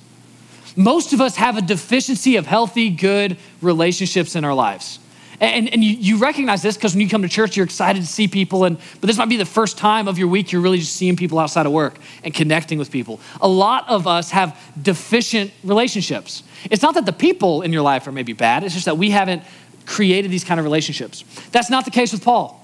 Most 0.76 1.12
of 1.12 1.20
us 1.20 1.36
have 1.36 1.56
a 1.56 1.62
deficiency 1.62 2.36
of 2.36 2.46
healthy, 2.46 2.90
good 2.90 3.36
relationships 3.60 4.36
in 4.36 4.44
our 4.44 4.54
lives. 4.54 4.98
And, 5.42 5.72
and 5.72 5.82
you, 5.82 5.94
you 5.94 6.18
recognize 6.18 6.62
this 6.62 6.76
because 6.76 6.94
when 6.94 7.00
you 7.00 7.08
come 7.08 7.22
to 7.22 7.28
church, 7.28 7.56
you're 7.56 7.64
excited 7.64 8.00
to 8.00 8.06
see 8.06 8.28
people. 8.28 8.64
And, 8.64 8.78
but 9.00 9.08
this 9.08 9.18
might 9.18 9.28
be 9.28 9.36
the 9.36 9.44
first 9.44 9.76
time 9.76 10.06
of 10.06 10.16
your 10.16 10.28
week 10.28 10.52
you're 10.52 10.60
really 10.60 10.78
just 10.78 10.94
seeing 10.94 11.16
people 11.16 11.38
outside 11.38 11.66
of 11.66 11.72
work 11.72 11.98
and 12.22 12.32
connecting 12.32 12.78
with 12.78 12.92
people. 12.92 13.18
A 13.40 13.48
lot 13.48 13.88
of 13.88 14.06
us 14.06 14.30
have 14.30 14.56
deficient 14.80 15.50
relationships. 15.64 16.44
It's 16.70 16.80
not 16.80 16.94
that 16.94 17.06
the 17.06 17.12
people 17.12 17.62
in 17.62 17.72
your 17.72 17.82
life 17.82 18.06
are 18.06 18.12
maybe 18.12 18.32
bad, 18.32 18.62
it's 18.62 18.74
just 18.74 18.86
that 18.86 18.98
we 18.98 19.10
haven't 19.10 19.42
created 19.84 20.30
these 20.30 20.44
kind 20.44 20.60
of 20.60 20.64
relationships. 20.64 21.24
That's 21.50 21.70
not 21.70 21.84
the 21.84 21.90
case 21.90 22.12
with 22.12 22.22
Paul. 22.22 22.60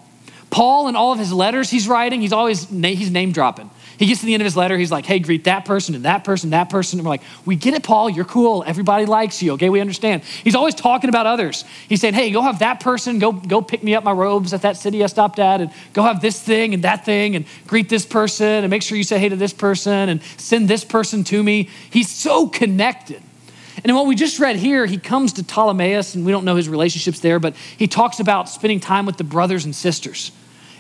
Paul, 0.51 0.87
in 0.89 0.95
all 0.95 1.13
of 1.13 1.19
his 1.19 1.33
letters 1.33 1.69
he's 1.71 1.89
writing, 1.89 2.21
he's 2.21 2.33
always 2.33 2.69
he's 2.69 3.11
name 3.11 3.33
dropping. 3.33 3.71
He 3.99 4.07
gets 4.07 4.21
to 4.21 4.27
the 4.27 4.35
end 4.35 4.43
of 4.43 4.45
his 4.45 4.57
letter, 4.57 4.79
he's 4.79 4.93
like, 4.93 5.07
hey, 5.07 5.19
greet 5.19 5.45
that 5.45 5.65
person 5.65 5.97
and 5.97 6.05
that 6.05 6.23
person, 6.23 6.51
that 6.51 6.71
person. 6.71 7.01
And 7.01 7.07
we're 7.07 7.11
like, 7.11 7.23
we 7.45 7.57
get 7.57 7.75
it, 7.75 7.83
Paul, 7.83 8.09
you're 8.09 8.25
cool. 8.25 8.63
Everybody 8.65 9.07
likes 9.07 9.43
you, 9.43 9.55
okay? 9.55 9.71
We 9.71 9.81
understand. 9.81 10.23
He's 10.23 10.55
always 10.55 10.77
talking 10.77 11.11
about 11.11 11.27
others. 11.27 11.65
He's 11.89 12.01
saying, 12.01 12.15
hey, 12.15 12.31
go 12.31 12.41
have 12.41 12.61
that 12.61 12.79
person, 12.79 13.19
go, 13.19 13.33
go 13.33 13.61
pick 13.61 13.83
me 13.83 13.97
up 13.97 14.05
my 14.05 14.13
robes 14.13 14.55
at 14.55 14.63
that 14.63 14.77
city 14.77 15.03
I 15.03 15.09
stopped 15.09 15.41
at, 15.41 15.61
and 15.61 15.73
go 15.95 16.03
have 16.03 16.21
this 16.21 16.41
thing 16.41 16.75
and 16.75 16.85
that 16.85 17.05
thing, 17.05 17.35
and 17.35 17.45
greet 17.67 17.89
this 17.89 18.07
person, 18.07 18.47
and 18.47 18.71
make 18.71 18.83
sure 18.83 18.97
you 18.97 19.03
say 19.03 19.19
hey 19.19 19.31
to 19.31 19.37
this 19.37 19.53
person, 19.53 20.09
and 20.09 20.23
send 20.37 20.69
this 20.69 20.85
person 20.85 21.25
to 21.25 21.43
me. 21.43 21.69
He's 21.91 22.09
so 22.09 22.47
connected. 22.47 23.21
And 23.85 23.95
what 23.97 24.07
we 24.07 24.15
just 24.15 24.39
read 24.39 24.57
here, 24.57 24.87
he 24.87 24.99
comes 24.99 25.33
to 25.35 25.43
Ptolemais, 25.43 26.15
and 26.15 26.25
we 26.25 26.31
don't 26.31 26.45
know 26.45 26.57
his 26.57 26.69
relationships 26.69 27.19
there, 27.19 27.41
but 27.41 27.57
he 27.57 27.89
talks 27.89 28.21
about 28.21 28.49
spending 28.49 28.79
time 28.79 29.07
with 29.07 29.17
the 29.17 29.25
brothers 29.25 29.65
and 29.65 29.75
sisters. 29.75 30.31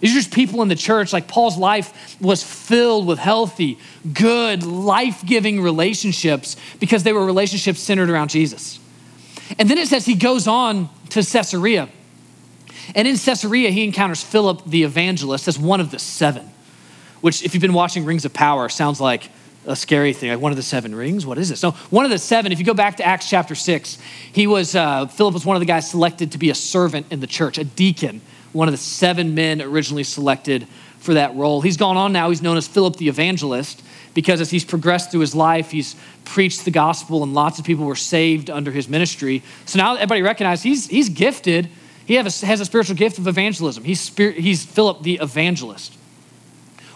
Are 0.02 0.07
just 0.07 0.33
people 0.33 0.62
in 0.62 0.69
the 0.69 0.76
church. 0.76 1.12
Like 1.12 1.28
Paul's 1.28 1.57
life 1.57 2.21
was 2.21 2.43
filled 2.43 3.07
with 3.07 3.19
healthy, 3.19 3.78
good, 4.12 4.62
life 4.62 5.25
giving 5.25 5.61
relationships 5.61 6.57
because 6.78 7.02
they 7.02 7.12
were 7.12 7.25
relationships 7.25 7.81
centered 7.81 8.11
around 8.11 8.31
Jesus. 8.31 8.78
And 9.59 9.69
then 9.69 9.78
it 9.78 9.88
says 9.88 10.07
he 10.07 10.14
goes 10.14 10.47
on 10.47 10.88
to 11.11 11.23
Caesarea. 11.23 11.88
And 12.95 13.09
in 13.09 13.17
Caesarea, 13.17 13.71
he 13.71 13.85
encounters 13.85 14.23
Philip 14.23 14.62
the 14.67 14.83
evangelist 14.85 15.49
as 15.49 15.59
one 15.59 15.81
of 15.81 15.90
the 15.90 15.99
seven, 15.99 16.49
which, 17.21 17.43
if 17.45 17.55
you've 17.55 17.61
been 17.61 17.75
watching 17.75 18.05
Rings 18.05 18.25
of 18.25 18.33
Power, 18.33 18.69
sounds 18.69 19.00
like 19.00 19.31
a 19.67 19.76
scary 19.76 20.12
thing. 20.12 20.31
Like 20.31 20.40
one 20.40 20.52
of 20.52 20.57
the 20.57 20.62
seven 20.62 20.95
rings? 20.95 21.26
What 21.26 21.38
is 21.38 21.49
this? 21.49 21.62
No, 21.62 21.73
one 21.90 22.05
of 22.05 22.11
the 22.11 22.19
seven, 22.19 22.52
if 22.52 22.59
you 22.59 22.64
go 22.64 22.75
back 22.75 22.97
to 22.99 23.05
Acts 23.05 23.28
chapter 23.28 23.55
six, 23.55 23.99
he 24.33 24.47
was, 24.47 24.75
uh, 24.75 25.07
Philip 25.07 25.35
was 25.35 25.45
one 25.45 25.57
of 25.57 25.61
the 25.61 25.67
guys 25.67 25.90
selected 25.90 26.33
to 26.33 26.38
be 26.38 26.50
a 26.50 26.55
servant 26.55 27.07
in 27.11 27.21
the 27.21 27.26
church, 27.26 27.59
a 27.59 27.64
deacon 27.64 28.21
one 28.52 28.69
of 28.69 28.73
the 28.73 28.78
seven 28.78 29.35
men 29.35 29.61
originally 29.61 30.05
selected 30.05 30.67
for 30.99 31.14
that 31.14 31.35
role. 31.37 31.61
He's 31.61 31.76
gone 31.76 31.97
on 31.97 32.12
now, 32.12 32.28
he's 32.31 32.43
known 32.43 32.57
as 32.57 32.67
Philip 32.67 32.97
the 32.97 33.09
Evangelist 33.09 33.83
because 34.14 34.40
as 34.40 34.50
he's 34.50 34.64
progressed 34.64 35.11
through 35.11 35.21
his 35.21 35.35
life, 35.35 35.71
he's 35.71 35.95
preached 36.25 36.64
the 36.64 36.71
gospel 36.71 37.23
and 37.23 37.35
lots 37.35 37.59
of 37.59 37.64
people 37.64 37.85
were 37.85 37.95
saved 37.95 38.50
under 38.50 38.73
his 38.73 38.88
ministry. 38.88 39.43
So 39.64 39.78
now 39.78 39.95
everybody 39.95 40.23
recognizes 40.23 40.62
he's, 40.62 40.87
he's 40.88 41.09
gifted. 41.09 41.69
He 42.05 42.17
a, 42.17 42.23
has 42.23 42.61
a 42.61 42.64
spiritual 42.64 42.97
gift 42.97 43.19
of 43.19 43.28
evangelism. 43.28 43.85
He's, 43.85 44.00
spirit, 44.00 44.37
he's 44.37 44.64
Philip 44.64 45.02
the 45.02 45.21
Evangelist. 45.23 45.95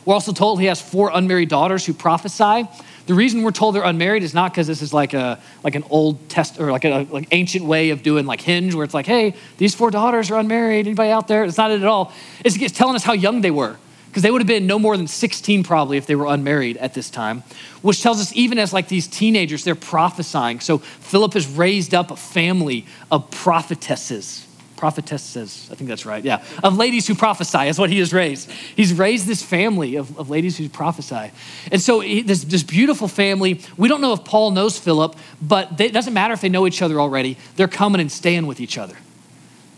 We're 0.04 0.14
also 0.14 0.32
told 0.32 0.58
he 0.60 0.66
has 0.66 0.80
four 0.80 1.10
unmarried 1.14 1.48
daughters 1.48 1.86
who 1.86 1.92
prophesy. 1.92 2.68
The 3.06 3.14
reason 3.14 3.42
we're 3.42 3.50
told 3.50 3.74
they're 3.74 3.82
unmarried 3.82 4.22
is 4.22 4.32
not 4.32 4.52
because 4.52 4.66
this 4.66 4.80
is 4.80 4.94
like 4.94 5.12
a 5.12 5.40
like 5.64 5.74
an 5.74 5.84
old 5.90 6.28
test 6.28 6.60
or 6.60 6.70
like 6.70 6.84
a 6.84 7.06
like 7.10 7.28
ancient 7.32 7.64
way 7.64 7.90
of 7.90 8.02
doing 8.02 8.26
like 8.26 8.40
hinge 8.40 8.74
where 8.74 8.84
it's 8.84 8.94
like, 8.94 9.06
hey, 9.06 9.34
these 9.58 9.74
four 9.74 9.90
daughters 9.90 10.30
are 10.30 10.38
unmarried. 10.38 10.86
Anybody 10.86 11.10
out 11.10 11.28
there? 11.28 11.44
It's 11.44 11.58
not 11.58 11.70
it 11.70 11.80
at 11.80 11.86
all. 11.86 12.12
It's, 12.44 12.56
it's 12.56 12.76
telling 12.76 12.94
us 12.94 13.02
how 13.02 13.12
young 13.12 13.40
they 13.40 13.50
were 13.50 13.76
because 14.12 14.22
they 14.22 14.30
would 14.30 14.42
have 14.42 14.46
been 14.46 14.66
no 14.66 14.78
more 14.78 14.94
than 14.98 15.06
16 15.06 15.64
probably 15.64 15.96
if 15.96 16.04
they 16.04 16.14
were 16.14 16.26
unmarried 16.26 16.76
at 16.76 16.92
this 16.92 17.08
time 17.08 17.42
which 17.80 18.02
tells 18.02 18.20
us 18.20 18.30
even 18.34 18.58
as 18.58 18.70
like 18.70 18.88
these 18.88 19.06
teenagers 19.06 19.64
they're 19.64 19.74
prophesying 19.74 20.60
so 20.60 20.76
philip 20.76 21.32
has 21.32 21.46
raised 21.46 21.94
up 21.94 22.10
a 22.10 22.16
family 22.16 22.84
of 23.10 23.30
prophetesses 23.30 24.46
prophetesses, 24.82 25.68
I 25.70 25.76
think 25.76 25.86
that's 25.86 26.04
right, 26.04 26.24
yeah, 26.24 26.42
of 26.60 26.76
ladies 26.76 27.06
who 27.06 27.14
prophesy 27.14 27.68
is 27.68 27.78
what 27.78 27.88
he 27.88 28.00
has 28.00 28.12
raised. 28.12 28.50
He's 28.50 28.92
raised 28.92 29.28
this 29.28 29.40
family 29.40 29.94
of, 29.94 30.18
of 30.18 30.28
ladies 30.28 30.58
who 30.58 30.68
prophesy. 30.68 31.30
And 31.70 31.80
so 31.80 32.00
he, 32.00 32.22
this, 32.22 32.42
this 32.42 32.64
beautiful 32.64 33.06
family, 33.06 33.60
we 33.76 33.86
don't 33.86 34.00
know 34.00 34.12
if 34.12 34.24
Paul 34.24 34.50
knows 34.50 34.76
Philip, 34.76 35.14
but 35.40 35.78
they, 35.78 35.86
it 35.86 35.92
doesn't 35.92 36.12
matter 36.12 36.34
if 36.34 36.40
they 36.40 36.48
know 36.48 36.66
each 36.66 36.82
other 36.82 37.00
already. 37.00 37.38
They're 37.54 37.68
coming 37.68 38.00
and 38.00 38.10
staying 38.10 38.48
with 38.48 38.60
each 38.60 38.76
other. 38.76 38.96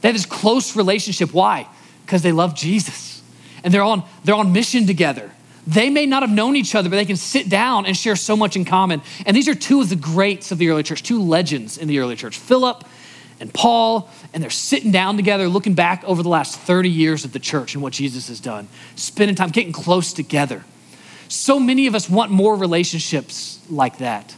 They 0.01 0.09
have 0.09 0.15
this 0.15 0.25
close 0.25 0.75
relationship. 0.75 1.35
Why? 1.35 1.69
Because 2.07 2.23
they 2.23 2.33
love 2.33 2.55
Jesus. 2.55 3.21
And 3.63 3.75
they're 3.75 3.83
on, 3.83 4.05
they're 4.25 4.35
on 4.35 4.55
mission 4.55 4.87
together. 4.87 5.31
They 5.67 5.91
may 5.91 6.07
not 6.07 6.23
have 6.23 6.33
known 6.33 6.57
each 6.57 6.75
other, 6.75 6.89
but 6.89 6.97
they 6.97 7.05
can 7.05 7.17
sit 7.17 7.51
down 7.51 7.85
and 7.85 7.95
share 7.95 8.17
so 8.17 8.39
much 8.39 8.57
in 8.57 8.65
common. 8.65 9.03
And 9.27 9.37
these 9.37 9.49
are 9.49 9.55
two 9.55 9.83
of 9.83 9.91
the 9.91 9.97
greats 9.97 10.51
of 10.51 10.57
the 10.57 10.71
early 10.71 10.83
church, 10.83 11.03
two 11.03 11.21
legends 11.21 11.77
in 11.77 11.89
the 11.89 11.99
early 11.99 12.17
church 12.17 12.39
Philip 12.39 12.87
and 13.45 13.53
Paul, 13.53 14.09
and 14.33 14.43
they're 14.43 14.49
sitting 14.49 14.91
down 14.91 15.17
together, 15.17 15.49
looking 15.49 15.75
back 15.75 16.03
over 16.05 16.23
the 16.23 16.31
last 16.31 16.59
30 16.59 16.89
years 16.89 17.27
of 17.27 17.33
the 17.33 17.39
church 17.39 17.75
and 17.75 17.83
what 17.83 17.93
Jesus 17.93 18.29
has 18.29 18.41
done, 18.41 18.69
spending 18.97 19.37
time, 19.37 19.51
getting 19.51 19.73
close 19.73 20.15
together. 20.15 20.65
So 21.29 21.61
many 21.61 21.87
of 21.87 21.95
us 21.95 22.09
want 22.09 22.31
more 22.31 22.57
relationships 22.57 23.61
like 23.69 23.99
that. 23.99 24.35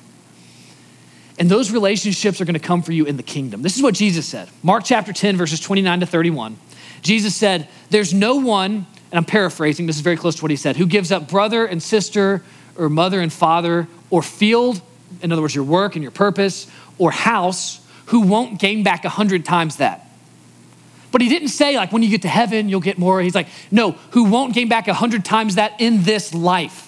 And 1.38 1.48
those 1.48 1.70
relationships 1.70 2.40
are 2.40 2.44
going 2.44 2.54
to 2.54 2.60
come 2.60 2.82
for 2.82 2.90
you 2.90 3.04
in 3.04 3.16
the 3.16 3.22
kingdom. 3.22 3.62
This 3.62 3.76
is 3.76 3.82
what 3.82 3.94
Jesus 3.94 4.26
said. 4.26 4.48
Mark 4.64 4.82
chapter 4.84 5.12
10, 5.12 5.36
verses 5.36 5.60
29 5.60 6.00
to 6.00 6.06
31. 6.06 6.56
Jesus 7.02 7.36
said, 7.36 7.68
There's 7.90 8.12
no 8.12 8.36
one 8.36 8.86
and 9.10 9.18
I'm 9.18 9.24
paraphrasing, 9.24 9.86
this 9.86 9.96
is 9.96 10.02
very 10.02 10.16
close 10.16 10.34
to 10.36 10.42
what 10.42 10.50
he 10.50 10.56
said, 10.56 10.76
who 10.76 10.86
gives 10.86 11.12
up 11.12 11.28
brother 11.28 11.64
and 11.64 11.82
sister 11.82 12.42
or 12.76 12.88
mother 12.88 13.20
and 13.20 13.32
father 13.32 13.86
or 14.10 14.22
field, 14.22 14.82
in 15.22 15.32
other 15.32 15.42
words, 15.42 15.54
your 15.54 15.64
work 15.64 15.94
and 15.94 16.02
your 16.02 16.10
purpose, 16.10 16.66
or 16.98 17.10
house, 17.12 17.85
who 18.06 18.20
won't 18.20 18.58
gain 18.58 18.82
back 18.82 19.04
a 19.04 19.08
hundred 19.08 19.44
times 19.44 19.76
that. 19.76 20.02
But 21.12 21.20
he 21.20 21.28
didn't 21.28 21.48
say, 21.48 21.76
like, 21.76 21.92
when 21.92 22.02
you 22.02 22.10
get 22.10 22.22
to 22.22 22.28
heaven, 22.28 22.68
you'll 22.68 22.80
get 22.80 22.98
more. 22.98 23.20
He's 23.20 23.34
like, 23.34 23.48
no, 23.70 23.92
who 24.10 24.24
won't 24.24 24.54
gain 24.54 24.68
back 24.68 24.88
a 24.88 24.94
hundred 24.94 25.24
times 25.24 25.54
that 25.54 25.80
in 25.80 26.02
this 26.02 26.34
life. 26.34 26.86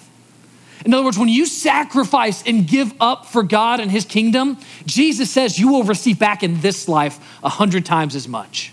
In 0.84 0.94
other 0.94 1.04
words, 1.04 1.18
when 1.18 1.28
you 1.28 1.46
sacrifice 1.46 2.42
and 2.46 2.66
give 2.66 2.92
up 3.00 3.26
for 3.26 3.42
God 3.42 3.80
and 3.80 3.90
his 3.90 4.04
kingdom, 4.04 4.58
Jesus 4.87 5.30
says 5.30 5.58
you 5.58 5.68
will 5.68 5.82
receive 5.82 6.18
back 6.18 6.42
in 6.42 6.60
this 6.60 6.88
life 6.88 7.18
a 7.42 7.48
hundred 7.48 7.84
times 7.84 8.14
as 8.14 8.28
much. 8.28 8.72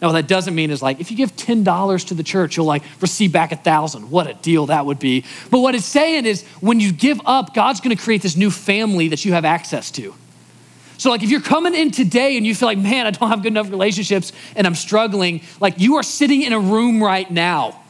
Now, 0.00 0.08
what 0.08 0.12
that 0.12 0.28
doesn't 0.28 0.54
mean 0.54 0.70
is 0.70 0.82
like 0.82 1.00
if 1.00 1.10
you 1.10 1.16
give 1.16 1.34
$10 1.36 2.08
to 2.08 2.14
the 2.14 2.22
church, 2.22 2.56
you'll 2.56 2.66
like 2.66 2.82
receive 3.00 3.32
back 3.32 3.50
a 3.50 3.56
thousand. 3.56 4.10
What 4.10 4.26
a 4.26 4.34
deal 4.34 4.66
that 4.66 4.86
would 4.86 4.98
be. 4.98 5.24
But 5.50 5.60
what 5.60 5.74
it's 5.74 5.86
saying 5.86 6.26
is 6.26 6.44
when 6.60 6.80
you 6.80 6.92
give 6.92 7.20
up, 7.24 7.54
God's 7.54 7.80
gonna 7.80 7.96
create 7.96 8.22
this 8.22 8.36
new 8.36 8.50
family 8.50 9.08
that 9.08 9.24
you 9.24 9.32
have 9.32 9.44
access 9.44 9.90
to. 9.92 10.14
So, 10.98 11.10
like, 11.10 11.22
if 11.22 11.30
you're 11.30 11.40
coming 11.40 11.74
in 11.74 11.90
today 11.90 12.36
and 12.36 12.46
you 12.46 12.54
feel 12.54 12.66
like, 12.66 12.78
man, 12.78 13.06
I 13.06 13.10
don't 13.10 13.28
have 13.28 13.42
good 13.42 13.52
enough 13.52 13.70
relationships 13.70 14.32
and 14.54 14.66
I'm 14.66 14.74
struggling, 14.74 15.42
like, 15.60 15.78
you 15.78 15.96
are 15.96 16.02
sitting 16.02 16.42
in 16.42 16.52
a 16.52 16.60
room 16.60 17.02
right 17.02 17.30
now 17.30 17.82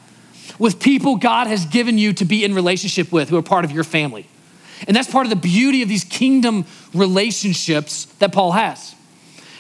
with 0.59 0.81
people 0.81 1.17
God 1.17 1.47
has 1.47 1.67
given 1.67 1.99
you 1.99 2.13
to 2.15 2.25
be 2.25 2.45
in 2.45 2.55
relationship 2.55 3.13
with 3.13 3.29
who 3.29 3.37
are 3.37 3.43
part 3.43 3.65
of 3.65 3.71
your 3.71 3.85
family. 3.85 4.27
And 4.87 4.97
that's 4.97 5.11
part 5.11 5.27
of 5.27 5.31
the 5.31 5.37
beauty 5.37 5.83
of 5.83 5.89
these 5.89 6.05
kingdom 6.05 6.65
relationships 6.93 8.07
that 8.19 8.33
Paul 8.33 8.53
has. 8.53 8.95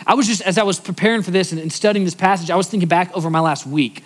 I 0.07 0.15
was 0.15 0.26
just, 0.26 0.43
as 0.43 0.59
I 0.59 0.62
was 0.62 0.79
preparing 0.79 1.23
for 1.23 1.31
this 1.31 1.53
and, 1.53 1.73
studying 1.73 2.05
this 2.05 2.15
passage, 2.15 2.50
I 2.50 2.57
was 2.57 2.69
thinking 2.69 2.88
back 2.88 3.15
over 3.17 3.31
my 3.31 3.41
last 3.41 3.67
week. 3.67 4.05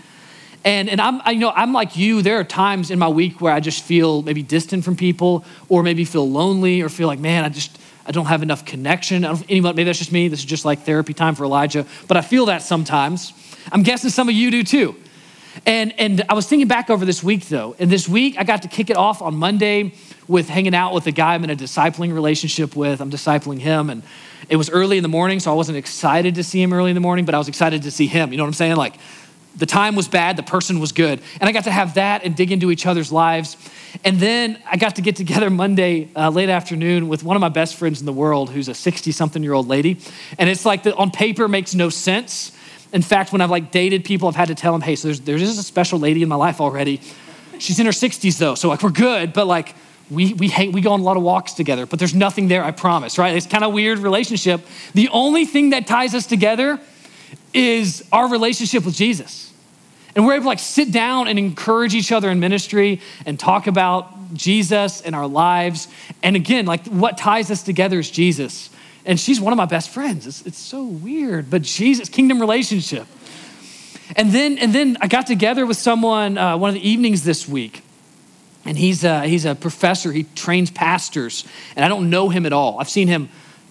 And, 0.64 0.88
and 0.88 1.00
I'm, 1.00 1.20
I, 1.24 1.32
you 1.32 1.40
know, 1.40 1.50
I'm 1.50 1.72
like 1.72 1.96
you. 1.96 2.22
There 2.22 2.38
are 2.38 2.44
times 2.44 2.90
in 2.90 2.98
my 2.98 3.08
week 3.08 3.40
where 3.40 3.52
I 3.52 3.60
just 3.60 3.82
feel 3.82 4.22
maybe 4.22 4.42
distant 4.42 4.84
from 4.84 4.96
people 4.96 5.44
or 5.68 5.82
maybe 5.82 6.04
feel 6.04 6.28
lonely 6.28 6.82
or 6.82 6.88
feel 6.88 7.06
like, 7.06 7.18
man, 7.18 7.44
I 7.44 7.48
just, 7.48 7.78
I 8.06 8.12
don't 8.12 8.26
have 8.26 8.42
enough 8.42 8.64
connection. 8.64 9.24
Anybody, 9.24 9.76
maybe 9.76 9.84
that's 9.84 9.98
just 9.98 10.12
me. 10.12 10.28
This 10.28 10.40
is 10.40 10.44
just 10.44 10.64
like 10.64 10.80
therapy 10.80 11.14
time 11.14 11.34
for 11.34 11.44
Elijah. 11.44 11.86
But 12.08 12.16
I 12.16 12.22
feel 12.22 12.46
that 12.46 12.62
sometimes. 12.62 13.32
I'm 13.70 13.82
guessing 13.82 14.10
some 14.10 14.28
of 14.28 14.34
you 14.34 14.50
do 14.50 14.64
too. 14.64 14.96
And, 15.66 15.92
and 15.98 16.24
I 16.28 16.34
was 16.34 16.46
thinking 16.46 16.68
back 16.68 16.90
over 16.90 17.04
this 17.04 17.22
week 17.22 17.48
though. 17.48 17.74
And 17.78 17.90
this 17.90 18.08
week 18.08 18.36
I 18.38 18.44
got 18.44 18.62
to 18.62 18.68
kick 18.68 18.90
it 18.90 18.96
off 18.96 19.20
on 19.20 19.34
Monday 19.34 19.94
with 20.28 20.48
hanging 20.48 20.74
out 20.74 20.94
with 20.94 21.06
a 21.06 21.12
guy 21.12 21.34
I'm 21.34 21.44
in 21.44 21.50
a 21.50 21.56
discipling 21.56 22.14
relationship 22.14 22.76
with. 22.76 23.00
I'm 23.00 23.10
discipling 23.10 23.58
him. 23.58 23.90
And 23.90 24.02
it 24.48 24.56
was 24.56 24.70
early 24.70 24.96
in 24.96 25.02
the 25.02 25.08
morning, 25.08 25.40
so 25.40 25.50
I 25.50 25.54
wasn't 25.54 25.78
excited 25.78 26.36
to 26.36 26.44
see 26.44 26.62
him 26.62 26.72
early 26.72 26.90
in 26.90 26.94
the 26.94 27.00
morning, 27.00 27.24
but 27.24 27.34
I 27.34 27.38
was 27.38 27.48
excited 27.48 27.82
to 27.82 27.90
see 27.90 28.06
him. 28.06 28.32
You 28.32 28.38
know 28.38 28.44
what 28.44 28.48
I'm 28.48 28.54
saying? 28.54 28.76
Like, 28.76 28.94
the 29.56 29.66
time 29.66 29.96
was 29.96 30.08
bad, 30.08 30.36
the 30.36 30.42
person 30.42 30.80
was 30.80 30.92
good. 30.92 31.20
And 31.40 31.48
I 31.48 31.52
got 31.52 31.64
to 31.64 31.70
have 31.70 31.94
that 31.94 32.24
and 32.24 32.36
dig 32.36 32.52
into 32.52 32.70
each 32.70 32.86
other's 32.86 33.10
lives. 33.10 33.56
And 34.04 34.18
then 34.18 34.58
I 34.70 34.76
got 34.76 34.96
to 34.96 35.02
get 35.02 35.16
together 35.16 35.50
Monday 35.50 36.08
uh, 36.14 36.30
late 36.30 36.48
afternoon 36.48 37.08
with 37.08 37.22
one 37.22 37.36
of 37.36 37.40
my 37.40 37.48
best 37.48 37.76
friends 37.76 38.00
in 38.00 38.06
the 38.06 38.12
world 38.12 38.50
who's 38.50 38.68
a 38.68 38.74
60 38.74 39.12
something 39.12 39.42
year 39.42 39.52
old 39.52 39.68
lady. 39.68 39.98
And 40.38 40.48
it's 40.48 40.64
like 40.64 40.82
the, 40.82 40.94
on 40.94 41.10
paper 41.10 41.48
makes 41.48 41.74
no 41.74 41.88
sense. 41.88 42.52
In 42.92 43.02
fact, 43.02 43.32
when 43.32 43.40
I've 43.40 43.50
like 43.50 43.70
dated 43.70 44.04
people, 44.04 44.28
I've 44.28 44.36
had 44.36 44.48
to 44.48 44.54
tell 44.54 44.72
them, 44.72 44.80
hey, 44.80 44.96
so 44.96 45.08
there's, 45.08 45.20
there's 45.20 45.58
a 45.58 45.62
special 45.62 45.98
lady 45.98 46.22
in 46.22 46.28
my 46.28 46.36
life 46.36 46.60
already. 46.60 47.00
She's 47.58 47.78
in 47.78 47.86
her 47.86 47.92
60s 47.92 48.38
though, 48.38 48.54
so 48.54 48.68
like 48.68 48.82
we're 48.82 48.90
good, 48.90 49.32
but 49.32 49.46
like 49.46 49.74
we, 50.10 50.34
we, 50.34 50.48
hang, 50.48 50.72
we 50.72 50.80
go 50.80 50.92
on 50.92 51.00
a 51.00 51.02
lot 51.02 51.16
of 51.16 51.22
walks 51.22 51.52
together, 51.52 51.86
but 51.86 51.98
there's 51.98 52.14
nothing 52.14 52.48
there, 52.48 52.64
I 52.64 52.72
promise, 52.72 53.18
right? 53.18 53.36
It's 53.36 53.46
kind 53.46 53.62
of 53.62 53.72
weird 53.72 53.98
relationship. 53.98 54.60
The 54.94 55.08
only 55.10 55.44
thing 55.44 55.70
that 55.70 55.86
ties 55.86 56.14
us 56.14 56.26
together 56.26 56.80
is 57.54 58.06
our 58.12 58.28
relationship 58.28 58.84
with 58.84 58.94
Jesus. 58.94 59.49
And 60.14 60.26
we're 60.26 60.34
able 60.34 60.44
to 60.44 60.48
like 60.48 60.58
sit 60.58 60.92
down 60.92 61.28
and 61.28 61.38
encourage 61.38 61.94
each 61.94 62.12
other 62.12 62.30
in 62.30 62.40
ministry 62.40 63.00
and 63.26 63.38
talk 63.38 63.66
about 63.66 64.34
Jesus 64.34 65.00
and 65.00 65.14
our 65.14 65.26
lives. 65.26 65.88
And 66.22 66.36
again, 66.36 66.66
like 66.66 66.86
what 66.86 67.16
ties 67.16 67.50
us 67.50 67.62
together 67.62 67.98
is 67.98 68.10
Jesus. 68.10 68.70
And 69.06 69.18
she's 69.18 69.40
one 69.40 69.52
of 69.52 69.56
my 69.56 69.66
best 69.66 69.90
friends. 69.90 70.26
It's, 70.26 70.42
it's 70.46 70.58
so 70.58 70.84
weird, 70.84 71.50
but 71.50 71.62
Jesus, 71.62 72.08
kingdom 72.08 72.40
relationship. 72.40 73.06
And 74.16 74.32
then, 74.32 74.58
and 74.58 74.74
then 74.74 74.96
I 75.00 75.06
got 75.06 75.26
together 75.26 75.64
with 75.64 75.76
someone 75.76 76.36
uh, 76.36 76.56
one 76.56 76.68
of 76.68 76.74
the 76.74 76.88
evenings 76.88 77.24
this 77.24 77.48
week 77.48 77.82
and 78.64 78.76
he's 78.76 79.04
a, 79.04 79.26
he's 79.26 79.44
a 79.44 79.54
professor. 79.54 80.12
He 80.12 80.24
trains 80.34 80.70
pastors, 80.70 81.44
and 81.76 81.84
I 81.84 81.88
don't 81.88 82.10
know 82.10 82.28
him 82.28 82.46
at 82.46 82.52
all. 82.52 82.78
I've 82.78 82.90
seen 82.90 83.08
him 83.08 83.28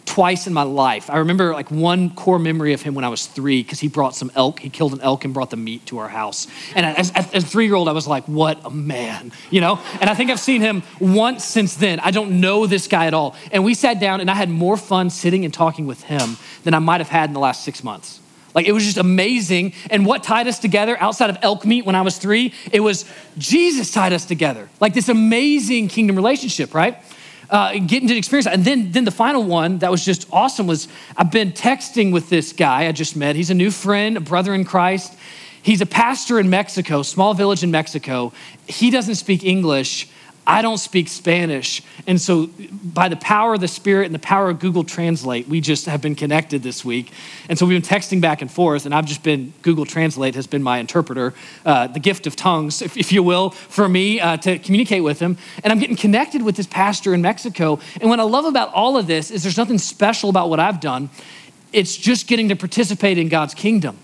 twice 0.09 0.47
in 0.47 0.53
my 0.53 0.63
life. 0.63 1.07
I 1.11 1.17
remember 1.17 1.53
like 1.53 1.69
one 1.69 2.09
core 2.09 2.39
memory 2.39 2.73
of 2.73 2.81
him 2.81 2.95
when 2.95 3.05
I 3.05 3.09
was 3.09 3.27
three 3.27 3.61
because 3.61 3.79
he 3.79 3.87
brought 3.87 4.15
some 4.15 4.31
elk. 4.33 4.59
He 4.59 4.71
killed 4.71 4.93
an 4.93 5.01
elk 5.01 5.23
and 5.23 5.35
brought 5.35 5.51
the 5.51 5.57
meat 5.57 5.85
to 5.85 5.99
our 5.99 6.09
house. 6.09 6.47
And 6.73 6.83
as, 6.83 7.11
a 7.15 7.39
three 7.39 7.67
year 7.67 7.75
old, 7.75 7.87
I 7.87 7.91
was 7.91 8.07
like, 8.07 8.23
what 8.25 8.59
a 8.65 8.71
man, 8.71 9.31
you 9.51 9.61
know? 9.61 9.79
And 10.01 10.09
I 10.09 10.15
think 10.15 10.31
I've 10.31 10.39
seen 10.39 10.61
him 10.61 10.81
once 10.99 11.45
since 11.45 11.75
then. 11.75 11.99
I 11.99 12.09
don't 12.09 12.41
know 12.41 12.65
this 12.65 12.87
guy 12.87 13.05
at 13.05 13.13
all. 13.13 13.35
And 13.51 13.63
we 13.63 13.75
sat 13.75 13.99
down, 13.99 14.19
and 14.19 14.31
I 14.31 14.33
had 14.33 14.49
more 14.49 14.77
fun 14.77 15.11
sitting 15.11 15.45
and 15.45 15.53
talking 15.53 15.85
with 15.85 16.01
him 16.01 16.37
than 16.63 16.73
I 16.73 16.79
might 16.79 17.01
have 17.01 17.09
had 17.09 17.29
in 17.29 17.35
the 17.35 17.39
last 17.39 17.63
six 17.63 17.83
months. 17.83 18.19
Like 18.55 18.67
it 18.67 18.71
was 18.71 18.83
just 18.83 18.97
amazing. 18.97 19.73
And 19.91 20.07
what 20.07 20.23
tied 20.23 20.47
us 20.47 20.57
together 20.57 20.97
outside 20.99 21.29
of 21.29 21.37
elk 21.43 21.67
meat 21.67 21.85
when 21.85 21.93
I 21.93 22.01
was 22.01 22.17
three, 22.17 22.51
it 22.71 22.79
was 22.79 23.05
Jesus 23.37 23.91
tied 23.91 24.11
us 24.11 24.25
together. 24.25 24.69
Like 24.79 24.95
this 24.95 25.07
amazing 25.07 25.87
kingdom 25.87 26.15
relationship, 26.15 26.73
right? 26.73 26.97
Uh, 27.49 27.79
getting 27.79 28.07
to 28.07 28.15
experience 28.15 28.45
that. 28.45 28.53
And 28.53 28.63
then, 28.63 28.91
then 28.91 29.05
the 29.05 29.11
final 29.11 29.41
one 29.41 29.79
that 29.79 29.89
was 29.89 30.05
just 30.05 30.27
awesome 30.31 30.67
was 30.67 30.87
I've 31.17 31.31
been 31.31 31.51
texting 31.51 32.13
with 32.13 32.29
this 32.29 32.53
guy 32.53 32.85
I 32.85 32.91
just 32.91 33.15
met. 33.15 33.35
He's 33.35 33.49
a 33.49 33.55
new 33.55 33.71
friend, 33.71 34.17
a 34.17 34.19
brother 34.19 34.53
in 34.53 34.65
Christ. 34.65 35.15
He's 35.63 35.81
a 35.81 35.87
pastor 35.87 36.39
in 36.39 36.49
Mexico, 36.49 37.01
small 37.01 37.33
village 37.33 37.63
in 37.63 37.71
Mexico. 37.71 38.33
He 38.67 38.91
doesn't 38.91 39.15
speak 39.15 39.43
English. 39.43 40.07
I 40.49 40.63
don't 40.63 40.79
speak 40.79 41.09
Spanish. 41.09 41.83
And 42.07 42.19
so, 42.19 42.49
by 42.83 43.07
the 43.07 43.15
power 43.17 43.53
of 43.53 43.61
the 43.61 43.67
Spirit 43.67 44.07
and 44.07 44.15
the 44.15 44.19
power 44.19 44.49
of 44.49 44.57
Google 44.57 44.83
Translate, 44.83 45.47
we 45.47 45.61
just 45.61 45.85
have 45.85 46.01
been 46.01 46.15
connected 46.15 46.63
this 46.63 46.83
week. 46.83 47.11
And 47.47 47.59
so, 47.59 47.67
we've 47.67 47.79
been 47.79 47.87
texting 47.87 48.19
back 48.19 48.41
and 48.41 48.51
forth, 48.51 48.87
and 48.87 48.95
I've 48.95 49.05
just 49.05 49.21
been, 49.21 49.53
Google 49.61 49.85
Translate 49.85 50.33
has 50.33 50.47
been 50.47 50.63
my 50.63 50.79
interpreter, 50.79 51.35
uh, 51.67 51.85
the 51.85 51.99
gift 51.99 52.25
of 52.25 52.35
tongues, 52.35 52.81
if, 52.81 52.97
if 52.97 53.11
you 53.11 53.21
will, 53.21 53.51
for 53.51 53.87
me 53.87 54.19
uh, 54.19 54.37
to 54.37 54.57
communicate 54.57 55.03
with 55.03 55.19
him. 55.19 55.37
And 55.63 55.71
I'm 55.71 55.77
getting 55.77 55.95
connected 55.95 56.41
with 56.41 56.55
this 56.55 56.65
pastor 56.65 57.13
in 57.13 57.21
Mexico. 57.21 57.79
And 58.01 58.09
what 58.09 58.19
I 58.19 58.23
love 58.23 58.45
about 58.45 58.73
all 58.73 58.97
of 58.97 59.05
this 59.05 59.29
is 59.29 59.43
there's 59.43 59.57
nothing 59.57 59.77
special 59.77 60.31
about 60.31 60.49
what 60.49 60.59
I've 60.59 60.79
done, 60.79 61.11
it's 61.71 61.95
just 61.95 62.25
getting 62.25 62.49
to 62.49 62.55
participate 62.55 63.19
in 63.19 63.29
God's 63.29 63.53
kingdom 63.53 63.99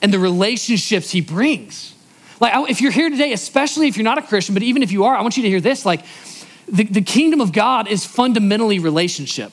and 0.00 0.12
the 0.12 0.20
relationships 0.20 1.10
he 1.10 1.20
brings. 1.20 1.93
Like, 2.40 2.70
if 2.70 2.80
you're 2.80 2.92
here 2.92 3.10
today, 3.10 3.32
especially 3.32 3.88
if 3.88 3.96
you're 3.96 4.04
not 4.04 4.18
a 4.18 4.22
Christian, 4.22 4.54
but 4.54 4.62
even 4.62 4.82
if 4.82 4.92
you 4.92 5.04
are, 5.04 5.14
I 5.14 5.22
want 5.22 5.36
you 5.36 5.42
to 5.44 5.48
hear 5.48 5.60
this. 5.60 5.86
Like, 5.86 6.04
the, 6.66 6.84
the 6.84 7.02
kingdom 7.02 7.40
of 7.40 7.52
God 7.52 7.88
is 7.88 8.04
fundamentally 8.04 8.78
relationship. 8.78 9.52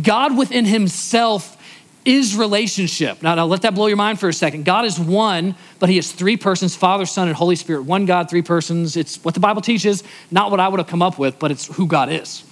God 0.00 0.36
within 0.36 0.64
himself 0.64 1.58
is 2.04 2.34
relationship. 2.34 3.22
Now, 3.22 3.34
now, 3.34 3.46
let 3.46 3.62
that 3.62 3.74
blow 3.74 3.86
your 3.86 3.96
mind 3.96 4.18
for 4.18 4.28
a 4.28 4.32
second. 4.32 4.64
God 4.64 4.84
is 4.84 4.98
one, 4.98 5.54
but 5.78 5.88
he 5.88 5.98
is 5.98 6.10
three 6.10 6.36
persons 6.36 6.74
Father, 6.74 7.06
Son, 7.06 7.28
and 7.28 7.36
Holy 7.36 7.56
Spirit. 7.56 7.82
One 7.82 8.06
God, 8.06 8.28
three 8.28 8.42
persons. 8.42 8.96
It's 8.96 9.22
what 9.24 9.34
the 9.34 9.40
Bible 9.40 9.62
teaches, 9.62 10.02
not 10.30 10.50
what 10.50 10.60
I 10.60 10.68
would 10.68 10.80
have 10.80 10.88
come 10.88 11.02
up 11.02 11.18
with, 11.18 11.38
but 11.38 11.50
it's 11.50 11.66
who 11.76 11.86
God 11.86 12.10
is. 12.10 12.44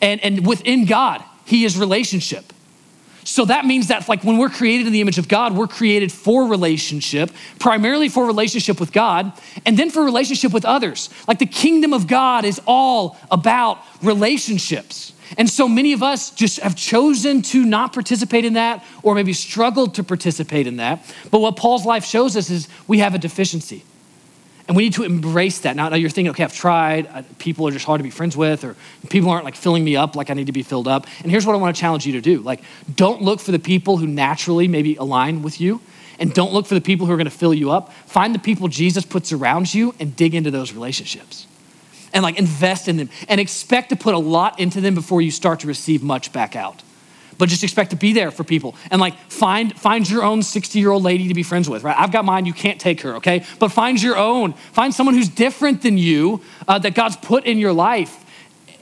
And, 0.00 0.22
and 0.24 0.46
within 0.46 0.86
God, 0.86 1.22
he 1.44 1.64
is 1.64 1.76
relationship. 1.76 2.52
So 3.30 3.44
that 3.44 3.64
means 3.64 3.86
that 3.86 4.08
like 4.08 4.24
when 4.24 4.38
we're 4.38 4.48
created 4.48 4.88
in 4.88 4.92
the 4.92 5.00
image 5.00 5.16
of 5.16 5.28
God, 5.28 5.56
we're 5.56 5.68
created 5.68 6.10
for 6.10 6.48
relationship, 6.48 7.30
primarily 7.60 8.08
for 8.08 8.26
relationship 8.26 8.80
with 8.80 8.92
God, 8.92 9.32
and 9.64 9.78
then 9.78 9.88
for 9.90 10.02
relationship 10.02 10.52
with 10.52 10.64
others. 10.64 11.10
Like 11.28 11.38
the 11.38 11.46
kingdom 11.46 11.94
of 11.94 12.08
God 12.08 12.44
is 12.44 12.60
all 12.66 13.16
about 13.30 13.78
relationships. 14.02 15.12
And 15.38 15.48
so 15.48 15.68
many 15.68 15.92
of 15.92 16.02
us 16.02 16.30
just 16.30 16.58
have 16.58 16.74
chosen 16.74 17.42
to 17.42 17.64
not 17.64 17.92
participate 17.92 18.44
in 18.44 18.54
that 18.54 18.84
or 19.04 19.14
maybe 19.14 19.32
struggled 19.32 19.94
to 19.94 20.02
participate 20.02 20.66
in 20.66 20.78
that. 20.78 21.14
But 21.30 21.38
what 21.38 21.56
Paul's 21.56 21.86
life 21.86 22.04
shows 22.04 22.36
us 22.36 22.50
is 22.50 22.66
we 22.88 22.98
have 22.98 23.14
a 23.14 23.18
deficiency. 23.18 23.84
And 24.70 24.76
we 24.76 24.84
need 24.84 24.92
to 24.92 25.02
embrace 25.02 25.58
that. 25.62 25.74
Now, 25.74 25.88
now 25.88 25.96
you're 25.96 26.10
thinking, 26.10 26.30
okay, 26.30 26.44
I've 26.44 26.54
tried. 26.54 27.08
Uh, 27.08 27.22
people 27.38 27.66
are 27.66 27.72
just 27.72 27.84
hard 27.84 27.98
to 27.98 28.04
be 28.04 28.10
friends 28.10 28.36
with, 28.36 28.62
or 28.62 28.76
people 29.08 29.28
aren't 29.28 29.44
like 29.44 29.56
filling 29.56 29.82
me 29.82 29.96
up 29.96 30.14
like 30.14 30.30
I 30.30 30.34
need 30.34 30.46
to 30.46 30.52
be 30.52 30.62
filled 30.62 30.86
up. 30.86 31.08
And 31.22 31.28
here's 31.28 31.44
what 31.44 31.54
I 31.54 31.58
want 31.58 31.74
to 31.74 31.80
challenge 31.80 32.06
you 32.06 32.12
to 32.12 32.20
do 32.20 32.38
like, 32.38 32.62
don't 32.94 33.20
look 33.20 33.40
for 33.40 33.50
the 33.50 33.58
people 33.58 33.96
who 33.96 34.06
naturally 34.06 34.68
maybe 34.68 34.94
align 34.94 35.42
with 35.42 35.60
you, 35.60 35.80
and 36.20 36.32
don't 36.32 36.52
look 36.52 36.66
for 36.66 36.74
the 36.74 36.80
people 36.80 37.04
who 37.04 37.12
are 37.12 37.16
going 37.16 37.24
to 37.24 37.36
fill 37.36 37.52
you 37.52 37.72
up. 37.72 37.92
Find 38.06 38.32
the 38.32 38.38
people 38.38 38.68
Jesus 38.68 39.04
puts 39.04 39.32
around 39.32 39.74
you 39.74 39.92
and 39.98 40.14
dig 40.14 40.36
into 40.36 40.52
those 40.52 40.72
relationships 40.72 41.48
and 42.12 42.22
like 42.22 42.38
invest 42.38 42.86
in 42.86 42.96
them 42.96 43.10
and 43.26 43.40
expect 43.40 43.88
to 43.88 43.96
put 43.96 44.14
a 44.14 44.18
lot 44.18 44.60
into 44.60 44.80
them 44.80 44.94
before 44.94 45.20
you 45.20 45.32
start 45.32 45.58
to 45.60 45.66
receive 45.66 46.00
much 46.00 46.32
back 46.32 46.54
out 46.54 46.84
but 47.40 47.48
just 47.48 47.64
expect 47.64 47.90
to 47.90 47.96
be 47.96 48.12
there 48.12 48.30
for 48.30 48.44
people. 48.44 48.76
And 48.92 49.00
like 49.00 49.16
find 49.28 49.76
find 49.76 50.08
your 50.08 50.22
own 50.22 50.44
60 50.44 50.78
year 50.78 50.90
old 50.90 51.02
lady 51.02 51.26
to 51.26 51.34
be 51.34 51.42
friends 51.42 51.68
with 51.68 51.82
right? 51.82 51.96
I've 51.98 52.12
got 52.12 52.24
mine 52.24 52.46
you 52.46 52.52
can't 52.52 52.80
take 52.80 53.00
her 53.00 53.16
okay? 53.16 53.44
But 53.58 53.70
find 53.70 54.00
your 54.00 54.16
own. 54.16 54.52
Find 54.52 54.94
someone 54.94 55.16
who's 55.16 55.28
different 55.28 55.82
than 55.82 55.98
you 55.98 56.40
uh, 56.68 56.78
that 56.78 56.94
god's 56.94 57.16
put 57.16 57.44
in 57.44 57.58
your 57.58 57.72
life 57.72 58.24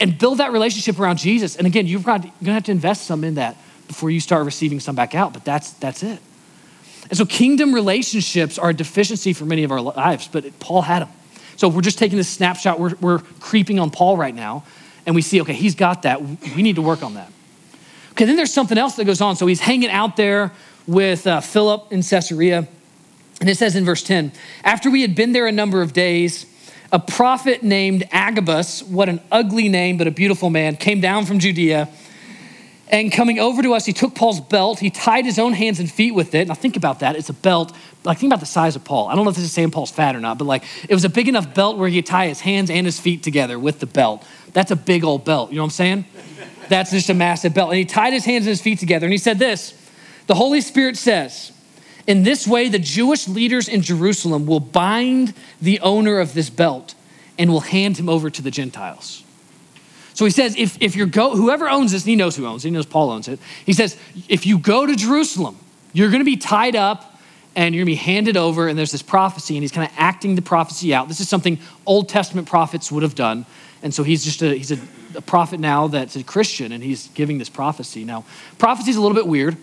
and 0.01 0.19
build 0.19 0.39
that 0.39 0.53
relationship 0.53 0.99
around 1.01 1.17
jesus. 1.17 1.57
And 1.57 1.67
again 1.67 1.87
you've 1.87 2.05
got 2.05 2.25
you're 2.25 2.33
gonna 2.43 2.55
have 2.55 2.65
to 2.65 2.73
invest 2.73 3.07
some 3.07 3.25
in 3.25 3.37
that 3.37 3.57
before 3.87 4.11
you 4.11 4.21
start 4.21 4.45
receiving 4.45 4.81
some 4.81 4.95
back 4.95 5.15
out 5.15 5.33
but 5.33 5.45
that's 5.45 5.73
that's 5.75 6.03
it. 6.03 6.19
And 7.09 7.17
so 7.17 7.25
kingdom 7.25 7.75
relationships 7.75 8.59
are 8.59 8.71
a 8.71 8.75
deficiency 8.75 9.33
for 9.33 9.47
many 9.47 9.65
of 9.65 9.73
our 9.73 9.81
lives 9.81 10.29
but 10.29 10.59
paul 10.59 10.83
had 10.83 11.03
them 11.03 11.09
so 11.59 11.67
we're 11.67 11.83
just 11.83 11.99
taking 11.99 12.17
this 12.17 12.29
snapshot, 12.29 12.79
we're, 12.79 12.95
we're 13.01 13.19
creeping 13.41 13.81
on 13.81 13.91
Paul 13.91 14.17
right 14.17 14.35
now, 14.35 14.63
and 15.05 15.17
we 15.17 15.23
see, 15.23 15.41
okay, 15.41 15.55
he's 15.55 15.75
got 15.75 16.03
that. 16.03 16.23
We 16.23 16.63
need 16.63 16.77
to 16.77 16.83
work 16.83 17.03
on 17.03 17.15
that. 17.15 17.33
Okay, 18.19 18.25
then 18.25 18.35
there's 18.35 18.53
something 18.53 18.77
else 18.77 18.97
that 18.97 19.05
goes 19.05 19.21
on. 19.21 19.37
So 19.37 19.47
he's 19.47 19.61
hanging 19.61 19.91
out 19.91 20.17
there 20.17 20.51
with 20.89 21.25
uh, 21.25 21.41
Philip 21.41 21.93
in 21.93 22.03
Caesarea. 22.03 22.67
And 23.41 23.49
it 23.49 23.57
says 23.57 23.77
in 23.77 23.85
verse 23.85 24.03
10 24.03 24.33
After 24.65 24.91
we 24.91 25.03
had 25.03 25.15
been 25.15 25.31
there 25.31 25.47
a 25.47 25.53
number 25.53 25.83
of 25.83 25.93
days, 25.93 26.45
a 26.91 26.99
prophet 26.99 27.63
named 27.63 28.09
Agabus, 28.11 28.83
what 28.83 29.09
an 29.09 29.21
ugly 29.31 29.69
name, 29.69 29.99
but 29.99 30.09
a 30.09 30.11
beautiful 30.11 30.51
man, 30.51 30.75
came 30.75 31.01
down 31.01 31.27
from 31.27 31.39
Judea. 31.39 31.89
And 32.89 33.13
coming 33.13 33.39
over 33.39 33.63
to 33.63 33.73
us, 33.75 33.87
he 33.87 33.93
took 33.93 34.17
Paul's 34.17 34.41
belt, 34.41 34.81
he 34.81 34.91
tied 34.91 35.25
his 35.25 35.39
own 35.39 35.53
hands 35.53 35.79
and 35.79 35.89
feet 35.89 36.11
with 36.11 36.35
it. 36.35 36.49
Now, 36.49 36.55
think 36.55 36.77
about 36.77 36.99
that. 36.99 37.15
It's 37.15 37.29
a 37.29 37.35
belt, 37.35 37.73
like, 38.03 38.19
think 38.19 38.33
about 38.33 38.41
the 38.41 38.47
size 38.47 38.75
of 38.75 38.83
Paul. 38.83 39.07
I 39.07 39.15
don't 39.15 39.27
know 39.27 39.31
if 39.31 39.37
this 39.37 39.45
is 39.45 39.53
saying 39.53 39.71
Paul's 39.71 39.93
fat 39.93 40.17
or 40.17 40.21
not, 40.21 40.39
but 40.39 40.47
like, 40.47 40.65
it 40.89 40.95
was 40.95 41.05
a 41.05 41.09
big 41.09 41.29
enough 41.29 41.55
belt 41.55 41.79
where 41.79 41.89
he 41.89 41.99
could 41.99 42.07
tie 42.07 42.27
his 42.27 42.41
hands 42.41 42.69
and 42.69 42.85
his 42.85 42.99
feet 42.99 43.23
together 43.23 43.61
with 43.61 43.79
the 43.79 43.87
belt. 43.87 44.27
That's 44.55 44.73
a 44.73 44.77
big 44.77 45.05
old 45.05 45.25
belt. 45.25 45.51
You 45.51 45.59
know 45.59 45.63
what 45.63 45.67
I'm 45.67 45.71
saying? 45.71 46.05
That's 46.69 46.91
just 46.91 47.11
a 47.11 47.15
massive 47.15 47.55
belt. 47.55 47.71
And 47.71 47.79
he 47.79 47.85
tied 47.85 48.13
his 48.13 48.25
hands 48.25 48.47
and 48.47 48.51
his 48.51 48.61
feet 48.61 48.79
together. 48.79 49.07
And 49.07 49.13
he 49.13 49.19
said 49.19 49.39
this 49.39 49.75
The 50.27 50.35
Holy 50.35 50.61
Spirit 50.61 50.97
says, 50.97 51.53
In 52.07 52.23
this 52.23 52.47
way, 52.47 52.69
the 52.69 52.79
Jewish 52.79 53.29
leaders 53.29 53.69
in 53.69 53.83
Jerusalem 53.83 54.47
will 54.47 54.61
bind 54.61 55.35
the 55.61 55.81
owner 55.81 56.21
of 56.21 56.35
this 56.35 56.51
belt 56.51 56.95
and 57.39 57.51
will 57.51 57.61
hand 57.61 57.97
him 57.97 58.09
over 58.09 58.31
to 58.31 58.43
the 58.43 58.51
Gentiles. 58.51 59.25
So 60.19 60.25
he 60.25 60.33
says, 60.33 60.57
if, 60.59 60.83
if 60.83 60.97
you 60.97 61.07
go, 61.07 61.37
whoever 61.37 61.69
owns 61.69 61.93
this, 61.93 62.05
he 62.05 62.17
knows 62.17 62.35
who 62.35 62.45
owns 62.45 62.65
it, 62.65 62.69
he 62.69 62.75
knows 62.75 62.87
Paul 62.87 63.13
owns 63.13 63.29
it. 63.29 63.39
He 63.65 63.73
says, 63.73 63.97
if 64.29 64.47
you 64.47 64.59
go 64.59 64.85
to 64.85 64.97
Jerusalem, 64.97 65.57
you're 65.93 66.11
going 66.11 66.19
to 66.19 66.25
be 66.25 66.37
tied 66.37 66.75
up 66.75 67.21
and 67.55 67.73
you're 67.73 67.85
going 67.85 67.95
to 67.97 68.03
be 68.03 68.13
handed 68.13 68.37
over. 68.37 68.67
And 68.67 68.77
there's 68.77 68.91
this 68.91 69.01
prophecy, 69.01 69.57
and 69.57 69.63
he's 69.63 69.71
kind 69.71 69.89
of 69.89 69.95
acting 69.97 70.35
the 70.35 70.43
prophecy 70.43 70.93
out. 70.93 71.07
This 71.07 71.21
is 71.21 71.29
something 71.29 71.61
Old 71.87 72.09
Testament 72.09 72.49
prophets 72.49 72.91
would 72.91 73.05
have 73.05 73.15
done. 73.15 73.47
And 73.81 73.95
so 73.95 74.03
he's 74.03 74.25
just 74.25 74.43
a, 74.43 74.57
he's 74.57 74.73
a, 74.73 74.79
a 75.15 75.23
prophet 75.23 75.61
now 75.61 75.89
that's 75.89 76.17
a 76.17 76.23
Christian, 76.23 76.73
and 76.73 76.83
he's 76.83 77.09
giving 77.09 77.39
this 77.39 77.49
prophecy. 77.49 78.05
Now, 78.05 78.25
prophecy 78.59 78.91
is 78.91 78.97
a 78.97 79.01
little 79.01 79.17
bit 79.17 79.27
weird. 79.27 79.57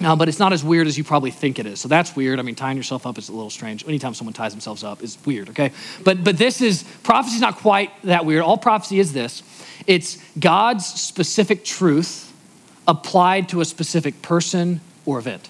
Uh, 0.00 0.14
but 0.14 0.28
it's 0.28 0.38
not 0.38 0.52
as 0.52 0.62
weird 0.62 0.86
as 0.86 0.96
you 0.96 1.02
probably 1.02 1.32
think 1.32 1.58
it 1.58 1.66
is. 1.66 1.80
So 1.80 1.88
that's 1.88 2.14
weird. 2.14 2.38
I 2.38 2.42
mean, 2.42 2.54
tying 2.54 2.76
yourself 2.76 3.04
up 3.04 3.18
is 3.18 3.28
a 3.28 3.32
little 3.32 3.50
strange. 3.50 3.84
Anytime 3.84 4.14
someone 4.14 4.32
ties 4.32 4.52
themselves 4.52 4.84
up 4.84 5.02
is 5.02 5.18
weird, 5.26 5.48
okay? 5.50 5.72
But 6.04 6.22
but 6.22 6.38
this 6.38 6.60
is 6.60 6.84
prophecy 7.02 7.34
is 7.34 7.40
not 7.40 7.56
quite 7.56 7.90
that 8.02 8.24
weird. 8.24 8.42
All 8.42 8.56
prophecy 8.56 9.00
is 9.00 9.12
this. 9.12 9.42
It's 9.88 10.18
God's 10.38 10.86
specific 10.86 11.64
truth 11.64 12.32
applied 12.86 13.48
to 13.48 13.60
a 13.60 13.64
specific 13.64 14.22
person 14.22 14.80
or 15.04 15.18
event. 15.18 15.48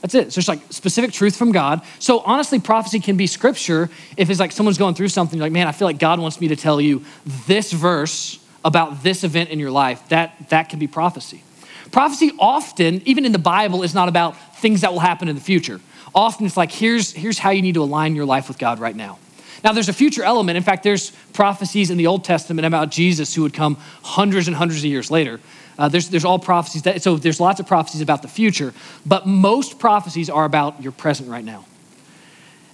That's 0.00 0.14
it. 0.14 0.32
So 0.32 0.38
it's 0.38 0.48
like 0.48 0.60
specific 0.70 1.12
truth 1.12 1.36
from 1.36 1.52
God. 1.52 1.82
So 1.98 2.20
honestly, 2.20 2.58
prophecy 2.58 3.00
can 3.00 3.16
be 3.16 3.26
scripture 3.26 3.90
if 4.16 4.30
it's 4.30 4.40
like 4.40 4.52
someone's 4.52 4.78
going 4.78 4.94
through 4.94 5.08
something, 5.08 5.38
like, 5.38 5.52
man, 5.52 5.66
I 5.66 5.72
feel 5.72 5.86
like 5.86 5.98
God 5.98 6.18
wants 6.18 6.40
me 6.40 6.48
to 6.48 6.56
tell 6.56 6.80
you 6.80 7.04
this 7.46 7.72
verse 7.72 8.38
about 8.64 9.02
this 9.02 9.24
event 9.24 9.50
in 9.50 9.58
your 9.58 9.70
life. 9.70 10.08
That 10.08 10.48
that 10.48 10.68
can 10.68 10.78
be 10.78 10.86
prophecy. 10.86 11.42
Prophecy 11.90 12.32
often, 12.38 13.02
even 13.04 13.24
in 13.24 13.32
the 13.32 13.38
Bible, 13.38 13.82
is 13.82 13.94
not 13.94 14.08
about 14.08 14.56
things 14.58 14.82
that 14.82 14.92
will 14.92 15.00
happen 15.00 15.28
in 15.28 15.34
the 15.34 15.40
future. 15.40 15.80
Often 16.14 16.46
it's 16.46 16.56
like, 16.56 16.72
here's, 16.72 17.12
here's 17.12 17.38
how 17.38 17.50
you 17.50 17.62
need 17.62 17.74
to 17.74 17.82
align 17.82 18.14
your 18.14 18.24
life 18.24 18.48
with 18.48 18.58
God 18.58 18.78
right 18.78 18.94
now. 18.94 19.18
Now, 19.62 19.72
there's 19.72 19.88
a 19.88 19.92
future 19.92 20.22
element. 20.22 20.56
In 20.56 20.62
fact, 20.62 20.82
there's 20.82 21.10
prophecies 21.32 21.90
in 21.90 21.98
the 21.98 22.06
Old 22.06 22.24
Testament 22.24 22.64
about 22.66 22.90
Jesus 22.90 23.34
who 23.34 23.42
would 23.42 23.52
come 23.52 23.76
hundreds 24.02 24.46
and 24.46 24.56
hundreds 24.56 24.80
of 24.80 24.86
years 24.86 25.10
later. 25.10 25.40
Uh, 25.80 25.88
there's, 25.88 26.10
there's 26.10 26.26
all 26.26 26.38
prophecies, 26.38 26.82
that, 26.82 27.02
so 27.02 27.16
there's 27.16 27.40
lots 27.40 27.58
of 27.58 27.66
prophecies 27.66 28.02
about 28.02 28.20
the 28.20 28.28
future, 28.28 28.74
but 29.06 29.26
most 29.26 29.78
prophecies 29.78 30.28
are 30.28 30.44
about 30.44 30.82
your 30.82 30.92
present 30.92 31.30
right 31.30 31.44
now. 31.44 31.64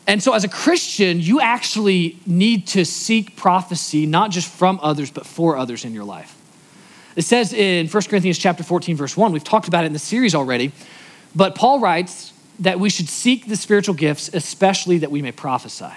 And 0.09 0.21
so, 0.21 0.35
as 0.35 0.43
a 0.43 0.49
Christian, 0.49 1.21
you 1.21 1.41
actually 1.41 2.19
need 2.27 2.67
to 2.69 2.85
seek 2.85 3.37
prophecy 3.37 4.07
not 4.07 4.33
just 4.33 4.49
from 4.49 4.81
others, 4.83 5.13
but 5.13 5.25
for 5.25 5.57
others 5.57 5.85
in 5.85 5.95
your 5.95 6.03
life. 6.03 6.37
It 7.15 7.23
says 7.23 7.53
in 7.53 7.87
1 7.87 8.03
Corinthians 8.05 8.39
chapter 8.39 8.65
14, 8.65 8.97
verse 8.97 9.17
1, 9.17 9.31
we've 9.31 9.45
talked 9.45 9.69
about 9.69 9.85
it 9.85 9.87
in 9.87 9.93
the 9.93 10.01
series 10.01 10.35
already, 10.35 10.73
but 11.35 11.55
Paul 11.55 11.79
writes 11.79 12.33
that 12.59 12.81
we 12.81 12.91
should 12.91 13.09
seek 13.09 13.47
the 13.47 13.57
spiritual 13.57 13.95
gifts, 13.95 14.31
especially 14.33 14.99
that 14.99 15.13
we 15.13 15.23
may 15.23 15.33
prophesy. 15.33 15.93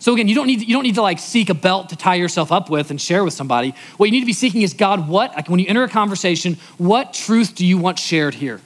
So 0.00 0.14
again, 0.14 0.28
you 0.28 0.34
don't 0.34 0.46
need 0.46 0.62
you 0.62 0.74
don't 0.74 0.82
need 0.82 0.94
to 0.96 1.02
like 1.02 1.18
seek 1.18 1.50
a 1.50 1.54
belt 1.54 1.90
to 1.90 1.96
tie 1.96 2.14
yourself 2.14 2.50
up 2.50 2.70
with 2.70 2.90
and 2.90 3.00
share 3.00 3.22
with 3.22 3.34
somebody. 3.34 3.74
What 3.98 4.06
you 4.06 4.12
need 4.12 4.20
to 4.20 4.26
be 4.26 4.32
seeking 4.32 4.62
is 4.62 4.72
God, 4.72 5.06
what 5.06 5.36
like 5.36 5.48
when 5.48 5.60
you 5.60 5.66
enter 5.68 5.84
a 5.84 5.88
conversation, 5.88 6.56
what 6.78 7.12
truth 7.12 7.54
do 7.54 7.66
you 7.66 7.76
want 7.76 7.98
shared 7.98 8.34
here? 8.34 8.60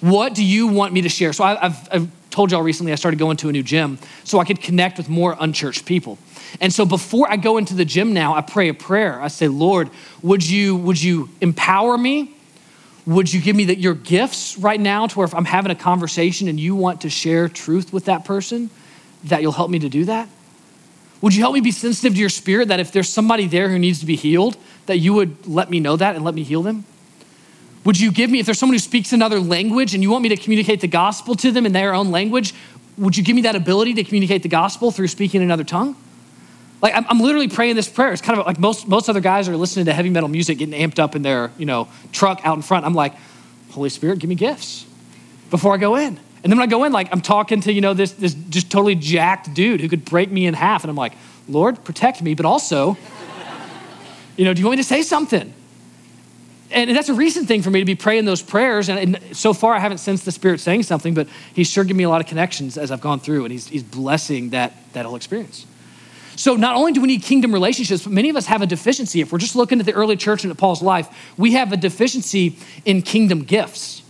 What 0.00 0.34
do 0.34 0.44
you 0.44 0.66
want 0.66 0.94
me 0.94 1.02
to 1.02 1.08
share? 1.08 1.34
So 1.34 1.44
I, 1.44 1.56
have 1.56 1.88
I've 1.92 2.30
told 2.30 2.50
y'all 2.50 2.62
recently 2.62 2.92
I 2.92 2.94
started 2.94 3.18
going 3.18 3.36
to 3.38 3.50
a 3.50 3.52
new 3.52 3.62
gym 3.62 3.98
so 4.24 4.38
I 4.38 4.44
could 4.44 4.60
connect 4.60 4.96
with 4.96 5.08
more 5.08 5.36
unchurched 5.38 5.84
people. 5.84 6.18
And 6.62 6.72
so 6.72 6.86
before 6.86 7.30
I 7.30 7.36
go 7.36 7.58
into 7.58 7.74
the 7.74 7.84
gym 7.84 8.14
now, 8.14 8.34
I 8.34 8.40
pray 8.40 8.68
a 8.70 8.74
prayer. 8.74 9.20
I 9.20 9.28
say, 9.28 9.48
Lord, 9.48 9.90
would 10.22 10.48
you 10.48 10.76
would 10.76 11.00
you 11.00 11.28
empower 11.42 11.98
me? 11.98 12.34
Would 13.06 13.30
you 13.34 13.42
give 13.42 13.54
me 13.54 13.66
the, 13.66 13.76
your 13.76 13.94
gifts 13.94 14.56
right 14.56 14.80
now 14.80 15.06
to 15.06 15.18
where 15.18 15.26
if 15.26 15.34
I'm 15.34 15.44
having 15.44 15.70
a 15.70 15.74
conversation 15.74 16.48
and 16.48 16.58
you 16.58 16.74
want 16.74 17.02
to 17.02 17.10
share 17.10 17.50
truth 17.50 17.92
with 17.92 18.06
that 18.06 18.24
person, 18.24 18.70
that 19.24 19.42
you'll 19.42 19.52
help 19.52 19.70
me 19.70 19.78
to 19.80 19.90
do 19.90 20.06
that? 20.06 20.26
Would 21.24 21.34
you 21.34 21.40
help 21.40 21.54
me 21.54 21.62
be 21.62 21.70
sensitive 21.70 22.12
to 22.12 22.20
your 22.20 22.28
spirit 22.28 22.68
that 22.68 22.80
if 22.80 22.92
there's 22.92 23.08
somebody 23.08 23.46
there 23.46 23.70
who 23.70 23.78
needs 23.78 23.98
to 24.00 24.04
be 24.04 24.14
healed, 24.14 24.58
that 24.84 24.98
you 24.98 25.14
would 25.14 25.46
let 25.46 25.70
me 25.70 25.80
know 25.80 25.96
that 25.96 26.16
and 26.16 26.22
let 26.22 26.34
me 26.34 26.42
heal 26.42 26.62
them? 26.62 26.84
Would 27.86 27.98
you 27.98 28.12
give 28.12 28.28
me, 28.28 28.40
if 28.40 28.44
there's 28.44 28.58
someone 28.58 28.74
who 28.74 28.78
speaks 28.78 29.10
another 29.10 29.40
language 29.40 29.94
and 29.94 30.02
you 30.02 30.10
want 30.10 30.22
me 30.22 30.28
to 30.28 30.36
communicate 30.36 30.82
the 30.82 30.86
gospel 30.86 31.34
to 31.36 31.50
them 31.50 31.64
in 31.64 31.72
their 31.72 31.94
own 31.94 32.10
language, 32.10 32.52
would 32.98 33.16
you 33.16 33.24
give 33.24 33.34
me 33.34 33.40
that 33.40 33.56
ability 33.56 33.94
to 33.94 34.04
communicate 34.04 34.42
the 34.42 34.50
gospel 34.50 34.90
through 34.90 35.08
speaking 35.08 35.40
another 35.40 35.64
tongue? 35.64 35.96
Like 36.82 36.92
I'm, 36.94 37.06
I'm, 37.08 37.20
literally 37.20 37.48
praying 37.48 37.76
this 37.76 37.88
prayer. 37.88 38.12
It's 38.12 38.20
kind 38.20 38.38
of 38.38 38.44
like 38.44 38.58
most, 38.58 38.86
most 38.86 39.08
other 39.08 39.20
guys 39.20 39.48
are 39.48 39.56
listening 39.56 39.86
to 39.86 39.94
heavy 39.94 40.10
metal 40.10 40.28
music, 40.28 40.58
getting 40.58 40.78
amped 40.78 40.98
up 40.98 41.16
in 41.16 41.22
their, 41.22 41.50
you 41.56 41.64
know, 41.64 41.88
truck 42.12 42.42
out 42.44 42.56
in 42.56 42.62
front. 42.62 42.84
I'm 42.84 42.92
like, 42.92 43.14
Holy 43.70 43.88
Spirit, 43.88 44.18
give 44.18 44.28
me 44.28 44.36
gifts 44.36 44.84
before 45.48 45.72
I 45.72 45.78
go 45.78 45.96
in. 45.96 46.20
And 46.44 46.52
then 46.52 46.58
when 46.58 46.68
I 46.68 46.70
go 46.70 46.84
in, 46.84 46.92
like 46.92 47.08
I'm 47.10 47.22
talking 47.22 47.62
to, 47.62 47.72
you 47.72 47.80
know, 47.80 47.94
this, 47.94 48.12
this 48.12 48.34
just 48.34 48.70
totally 48.70 48.94
jacked 48.94 49.54
dude 49.54 49.80
who 49.80 49.88
could 49.88 50.04
break 50.04 50.30
me 50.30 50.46
in 50.46 50.52
half. 50.54 50.84
And 50.84 50.90
I'm 50.90 50.96
like, 50.96 51.14
Lord, 51.48 51.82
protect 51.84 52.22
me, 52.22 52.34
but 52.34 52.44
also, 52.44 52.98
you 54.36 54.44
know, 54.44 54.52
do 54.52 54.60
you 54.60 54.66
want 54.66 54.76
me 54.76 54.82
to 54.82 54.88
say 54.88 55.02
something? 55.02 55.52
And 56.70 56.94
that's 56.94 57.08
a 57.08 57.14
recent 57.14 57.48
thing 57.48 57.62
for 57.62 57.70
me 57.70 57.80
to 57.80 57.86
be 57.86 57.94
praying 57.94 58.26
those 58.26 58.42
prayers. 58.42 58.90
And, 58.90 59.18
so 59.32 59.54
far, 59.54 59.74
I 59.74 59.78
haven't 59.78 59.98
sensed 59.98 60.26
the 60.26 60.32
Spirit 60.32 60.60
saying 60.60 60.82
something, 60.82 61.14
but 61.14 61.28
He's 61.54 61.70
sure 61.70 61.84
given 61.84 61.96
me 61.96 62.04
a 62.04 62.08
lot 62.08 62.20
of 62.20 62.26
connections 62.26 62.76
as 62.76 62.90
I've 62.90 63.00
gone 63.00 63.20
through, 63.20 63.44
and 63.44 63.52
He's, 63.52 63.68
he's 63.68 63.82
blessing 63.82 64.50
that, 64.50 64.74
that 64.92 65.06
whole 65.06 65.16
experience. 65.16 65.66
So, 66.36 66.56
not 66.56 66.74
only 66.74 66.92
do 66.92 67.00
we 67.00 67.06
need 67.06 67.22
kingdom 67.22 67.52
relationships, 67.52 68.02
but 68.02 68.12
many 68.12 68.28
of 68.28 68.36
us 68.36 68.46
have 68.46 68.60
a 68.60 68.66
deficiency. 68.66 69.20
If 69.20 69.30
we're 69.32 69.38
just 69.38 69.54
looking 69.54 69.78
at 69.78 69.86
the 69.86 69.92
early 69.92 70.16
church 70.16 70.42
and 70.42 70.50
at 70.50 70.58
Paul's 70.58 70.82
life, 70.82 71.08
we 71.38 71.52
have 71.52 71.72
a 71.72 71.76
deficiency 71.76 72.58
in 72.84 73.02
kingdom 73.02 73.44
gifts. 73.44 74.02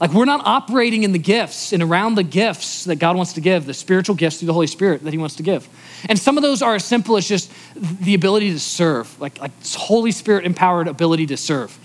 Like 0.00 0.12
we're 0.12 0.24
not 0.24 0.44
operating 0.44 1.04
in 1.04 1.12
the 1.12 1.18
gifts 1.18 1.72
and 1.72 1.82
around 1.82 2.16
the 2.16 2.24
gifts 2.24 2.84
that 2.84 2.96
God 2.96 3.16
wants 3.16 3.34
to 3.34 3.40
give, 3.40 3.64
the 3.64 3.74
spiritual 3.74 4.16
gifts 4.16 4.38
through 4.38 4.46
the 4.46 4.52
Holy 4.52 4.66
Spirit 4.66 5.04
that 5.04 5.12
He 5.12 5.18
wants 5.18 5.36
to 5.36 5.42
give. 5.42 5.68
And 6.08 6.18
some 6.18 6.36
of 6.36 6.42
those 6.42 6.62
are 6.62 6.74
as 6.74 6.84
simple 6.84 7.16
as 7.16 7.26
just 7.26 7.50
the 7.76 8.14
ability 8.14 8.50
to 8.50 8.58
serve, 8.58 9.18
like, 9.20 9.40
like 9.40 9.52
Holy 9.74 10.10
Spirit 10.10 10.44
empowered 10.44 10.88
ability 10.88 11.26
to 11.26 11.36
serve. 11.36 11.78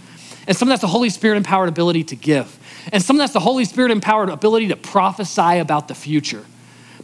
And 0.48 0.58
some 0.58 0.68
of 0.68 0.72
that's 0.72 0.82
the 0.82 0.88
Holy 0.88 1.12
Spirit 1.12 1.38
empowered 1.38 1.70
ability 1.70 2.06
to 2.06 2.16
give. 2.16 2.58
And 2.92 3.04
some 3.04 3.16
of 3.16 3.20
that's 3.20 3.34
the 3.34 3.40
Holy 3.40 3.66
Spirit 3.66 3.92
empowered 3.92 4.30
ability 4.30 4.70
to 4.70 4.76
prophesy 4.76 5.60
about 5.60 5.88
the 5.88 5.96
future. 5.96 6.44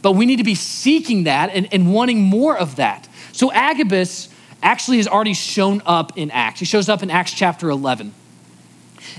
But 0.02 0.12
we 0.12 0.26
need 0.26 0.36
to 0.36 0.44
be 0.44 0.56
seeking 0.56 1.24
that 1.24 1.50
and, 1.50 1.72
and 1.72 1.92
wanting 1.94 2.20
more 2.20 2.56
of 2.56 2.76
that. 2.76 3.08
So 3.32 3.52
Agabus 3.52 4.28
actually 4.62 4.96
has 4.96 5.06
already 5.06 5.34
shown 5.34 5.82
up 5.86 6.18
in 6.18 6.30
Acts. 6.32 6.60
He 6.60 6.66
shows 6.66 6.88
up 6.88 7.02
in 7.02 7.10
Acts 7.10 7.32
chapter 7.32 7.70
11. 7.70 8.12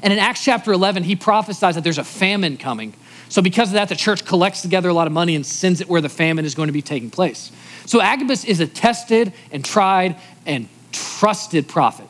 And 0.03 0.13
in 0.13 0.19
Acts 0.19 0.43
chapter 0.43 0.71
11, 0.71 1.03
he 1.03 1.15
prophesies 1.15 1.75
that 1.75 1.83
there's 1.83 1.97
a 1.97 2.03
famine 2.03 2.57
coming. 2.57 2.93
So, 3.29 3.41
because 3.41 3.69
of 3.69 3.73
that, 3.73 3.89
the 3.89 3.95
church 3.95 4.25
collects 4.25 4.61
together 4.61 4.89
a 4.89 4.93
lot 4.93 5.07
of 5.07 5.13
money 5.13 5.35
and 5.35 5.45
sends 5.45 5.81
it 5.81 5.89
where 5.89 6.01
the 6.01 6.09
famine 6.09 6.45
is 6.45 6.55
going 6.55 6.67
to 6.67 6.73
be 6.73 6.81
taking 6.81 7.09
place. 7.09 7.51
So, 7.85 8.01
Agabus 8.01 8.45
is 8.45 8.59
a 8.59 8.67
tested 8.67 9.33
and 9.51 9.65
tried 9.65 10.15
and 10.45 10.69
trusted 10.91 11.67
prophet. 11.67 12.07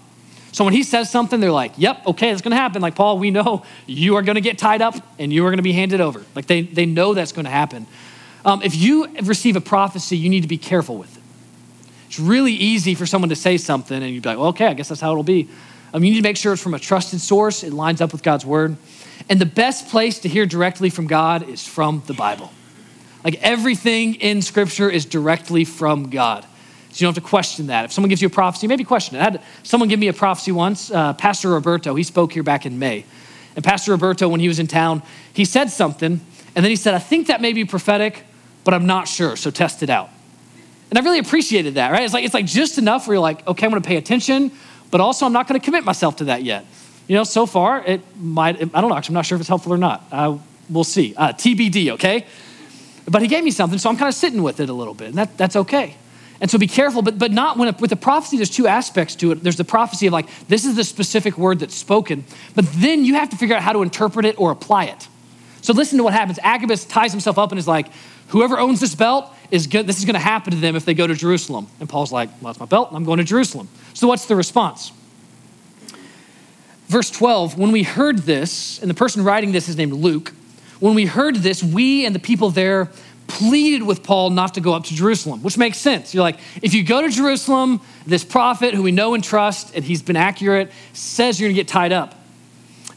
So, 0.51 0.63
when 0.63 0.73
he 0.73 0.83
says 0.83 1.09
something, 1.09 1.39
they're 1.39 1.51
like, 1.51 1.73
yep, 1.77 2.05
okay, 2.05 2.29
that's 2.29 2.41
going 2.41 2.51
to 2.51 2.57
happen. 2.57 2.81
Like, 2.81 2.95
Paul, 2.95 3.17
we 3.17 3.31
know 3.31 3.63
you 3.87 4.15
are 4.15 4.21
going 4.21 4.35
to 4.35 4.41
get 4.41 4.57
tied 4.57 4.81
up 4.81 4.95
and 5.17 5.33
you 5.33 5.45
are 5.45 5.49
going 5.49 5.57
to 5.57 5.63
be 5.63 5.73
handed 5.73 6.01
over. 6.01 6.23
Like, 6.35 6.45
they, 6.45 6.61
they 6.61 6.85
know 6.85 7.13
that's 7.13 7.31
going 7.31 7.45
to 7.45 7.51
happen. 7.51 7.87
Um, 8.45 8.61
if 8.61 8.75
you 8.75 9.07
receive 9.23 9.55
a 9.55 9.61
prophecy, 9.61 10.17
you 10.17 10.29
need 10.29 10.41
to 10.41 10.47
be 10.47 10.57
careful 10.57 10.97
with 10.97 11.15
it. 11.17 11.23
It's 12.07 12.19
really 12.19 12.53
easy 12.53 12.95
for 12.95 13.05
someone 13.05 13.29
to 13.29 13.35
say 13.35 13.57
something 13.57 14.01
and 14.01 14.13
you'd 14.13 14.23
be 14.23 14.29
like, 14.29 14.37
well, 14.37 14.47
okay, 14.47 14.67
I 14.67 14.73
guess 14.73 14.87
that's 14.87 15.01
how 15.01 15.11
it'll 15.11 15.23
be. 15.23 15.49
Um, 15.93 16.03
you 16.03 16.11
need 16.11 16.17
to 16.17 16.23
make 16.23 16.37
sure 16.37 16.53
it's 16.53 16.61
from 16.61 16.73
a 16.73 16.79
trusted 16.79 17.21
source, 17.21 17.63
it 17.63 17.73
lines 17.73 18.01
up 18.01 18.11
with 18.11 18.23
God's 18.23 18.45
word. 18.45 18.77
And 19.29 19.39
the 19.39 19.45
best 19.45 19.89
place 19.89 20.19
to 20.19 20.29
hear 20.29 20.45
directly 20.45 20.89
from 20.89 21.07
God 21.07 21.47
is 21.47 21.67
from 21.67 22.03
the 22.07 22.13
Bible. 22.13 22.51
Like 23.23 23.41
everything 23.41 24.15
in 24.15 24.41
Scripture 24.41 24.89
is 24.89 25.05
directly 25.05 25.65
from 25.65 26.09
God. 26.09 26.45
So 26.91 27.03
you 27.03 27.07
don't 27.07 27.15
have 27.15 27.23
to 27.23 27.29
question 27.29 27.67
that. 27.67 27.85
If 27.85 27.91
someone 27.91 28.09
gives 28.09 28.21
you 28.21 28.27
a 28.27 28.31
prophecy, 28.31 28.67
maybe 28.67 28.83
question 28.83 29.17
it. 29.17 29.19
I 29.19 29.23
had 29.23 29.41
someone 29.63 29.89
give 29.89 29.99
me 29.99 30.07
a 30.07 30.13
prophecy 30.13 30.51
once. 30.51 30.89
Uh, 30.89 31.13
Pastor 31.13 31.49
Roberto, 31.49 31.93
he 31.95 32.03
spoke 32.03 32.31
here 32.31 32.43
back 32.43 32.65
in 32.65 32.79
May. 32.79 33.05
And 33.55 33.63
Pastor 33.63 33.91
Roberto, 33.91 34.29
when 34.29 34.39
he 34.39 34.47
was 34.47 34.59
in 34.59 34.67
town, 34.67 35.01
he 35.33 35.43
said 35.43 35.71
something, 35.71 36.21
and 36.55 36.63
then 36.63 36.69
he 36.69 36.75
said, 36.75 36.93
I 36.93 36.99
think 36.99 37.27
that 37.27 37.41
may 37.41 37.53
be 37.53 37.65
prophetic, 37.65 38.23
but 38.63 38.73
I'm 38.73 38.85
not 38.85 39.07
sure, 39.07 39.35
so 39.35 39.51
test 39.51 39.83
it 39.83 39.89
out. 39.89 40.09
And 40.89 40.97
I 40.97 41.01
really 41.01 41.19
appreciated 41.19 41.73
that, 41.75 41.91
right? 41.91 42.03
It's 42.03 42.13
like, 42.13 42.23
it's 42.23 42.33
like 42.33 42.45
just 42.45 42.77
enough 42.77 43.07
where 43.07 43.15
you're 43.15 43.21
like, 43.21 43.45
okay, 43.47 43.65
I'm 43.65 43.71
gonna 43.71 43.81
pay 43.81 43.97
attention, 43.97 44.51
but 44.91 45.01
also 45.01 45.25
I'm 45.25 45.33
not 45.33 45.47
gonna 45.47 45.59
commit 45.59 45.83
myself 45.83 46.17
to 46.17 46.25
that 46.25 46.43
yet. 46.43 46.65
You 47.07 47.15
know, 47.15 47.23
so 47.23 47.45
far, 47.45 47.83
it 47.85 48.01
might, 48.17 48.55
I 48.55 48.81
don't 48.81 48.89
know, 48.89 48.95
actually, 48.95 49.13
I'm 49.13 49.19
not 49.19 49.25
sure 49.25 49.37
if 49.37 49.41
it's 49.41 49.47
helpful 49.47 49.73
or 49.73 49.77
not. 49.77 50.03
Uh, 50.11 50.37
we'll 50.69 50.83
see. 50.83 51.15
Uh, 51.15 51.29
TBD, 51.29 51.91
okay? 51.91 52.25
But 53.09 53.21
he 53.21 53.29
gave 53.29 53.43
me 53.43 53.51
something, 53.51 53.79
so 53.79 53.89
I'm 53.89 53.95
kind 53.95 54.09
of 54.09 54.15
sitting 54.15 54.43
with 54.43 54.59
it 54.59 54.67
a 54.67 54.73
little 54.73 54.93
bit, 54.93 55.09
and 55.09 55.17
that, 55.17 55.37
that's 55.37 55.55
okay. 55.55 55.95
And 56.39 56.51
so 56.51 56.57
be 56.57 56.67
careful, 56.67 57.01
but, 57.01 57.17
but 57.17 57.31
not 57.31 57.57
when, 57.57 57.73
with 57.77 57.89
the 57.89 57.95
prophecy, 57.95 58.37
there's 58.37 58.49
two 58.49 58.67
aspects 58.67 59.15
to 59.17 59.31
it. 59.31 59.41
There's 59.41 59.55
the 59.55 59.63
prophecy 59.63 60.07
of 60.07 60.13
like, 60.13 60.27
this 60.47 60.65
is 60.65 60.75
the 60.75 60.83
specific 60.83 61.37
word 61.37 61.59
that's 61.59 61.73
spoken, 61.73 62.25
but 62.53 62.65
then 62.73 63.05
you 63.05 63.15
have 63.15 63.29
to 63.29 63.37
figure 63.37 63.55
out 63.55 63.63
how 63.63 63.73
to 63.73 63.81
interpret 63.81 64.25
it 64.25 64.37
or 64.37 64.51
apply 64.51 64.85
it. 64.85 65.07
So 65.67 65.73
listen 65.73 65.97
to 65.97 66.05
what 66.05 66.13
happens. 66.13 66.39
Agabus 66.43 66.85
ties 66.85 67.11
himself 67.11 67.37
up 67.37 67.51
and 67.51 67.59
is 67.59 67.67
like, 67.67 67.87
whoever 68.29 68.57
owns 68.57 68.79
this 68.79 68.95
belt 68.95 69.29
is 69.51 69.67
good, 69.67 69.85
this 69.85 69.99
is 69.99 70.05
going 70.05 70.13
to 70.13 70.19
happen 70.19 70.53
to 70.53 70.57
them 70.57 70.77
if 70.77 70.85
they 70.85 70.93
go 70.93 71.05
to 71.05 71.13
Jerusalem. 71.13 71.67
And 71.81 71.89
Paul's 71.89 72.09
like, 72.09 72.29
well, 72.41 72.53
that's 72.53 72.59
my 72.61 72.65
belt, 72.65 72.87
I'm 72.93 73.03
going 73.03 73.17
to 73.17 73.25
Jerusalem. 73.25 73.67
So 73.93 74.07
what's 74.07 74.27
the 74.27 74.37
response? 74.37 74.93
Verse 76.87 77.11
12, 77.11 77.57
when 77.57 77.73
we 77.73 77.83
heard 77.83 78.19
this, 78.19 78.79
and 78.79 78.89
the 78.89 78.93
person 78.93 79.25
writing 79.25 79.51
this 79.51 79.67
is 79.67 79.75
named 79.75 79.91
Luke, 79.91 80.33
when 80.79 80.95
we 80.95 81.05
heard 81.05 81.35
this, 81.35 81.61
we 81.61 82.05
and 82.05 82.15
the 82.15 82.19
people 82.19 82.49
there 82.49 82.89
pleaded 83.27 83.83
with 83.83 84.03
Paul 84.03 84.29
not 84.29 84.53
to 84.53 84.61
go 84.61 84.73
up 84.73 84.85
to 84.85 84.95
Jerusalem, 84.95 85.43
which 85.43 85.57
makes 85.57 85.79
sense. 85.79 86.13
You're 86.13 86.23
like, 86.23 86.39
if 86.61 86.73
you 86.73 86.85
go 86.85 87.01
to 87.01 87.09
Jerusalem, 87.09 87.81
this 88.05 88.23
prophet 88.23 88.73
who 88.73 88.83
we 88.83 88.93
know 88.93 89.15
and 89.15 89.21
trust, 89.21 89.75
and 89.75 89.83
he's 89.83 90.01
been 90.01 90.15
accurate, 90.15 90.71
says 90.93 91.41
you're 91.41 91.49
gonna 91.49 91.55
get 91.55 91.67
tied 91.67 91.91
up. 91.91 92.15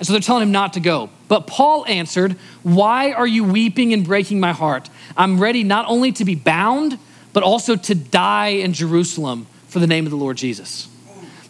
And 0.01 0.07
so 0.07 0.15
they're 0.15 0.23
telling 0.23 0.45
him 0.45 0.51
not 0.51 0.73
to 0.73 0.81
go. 0.81 1.11
But 1.29 1.47
Paul 1.47 1.85
answered, 1.87 2.33
Why 2.63 3.13
are 3.13 3.27
you 3.27 3.45
weeping 3.45 3.93
and 3.93 4.03
breaking 4.03 4.41
my 4.41 4.53
heart? 4.53 4.89
I'm 5.15 5.39
ready 5.39 5.63
not 5.63 5.85
only 5.89 6.11
to 6.13 6.25
be 6.25 6.35
bound, 6.35 6.99
but 7.35 7.43
also 7.43 7.77
to 7.77 7.95
die 7.95 8.49
in 8.49 8.73
Jerusalem 8.73 9.47
for 9.69 9.79
the 9.79 9.87
name 9.87 10.07
of 10.07 10.11
the 10.11 10.17
Lord 10.17 10.39
Jesus. 10.39 10.89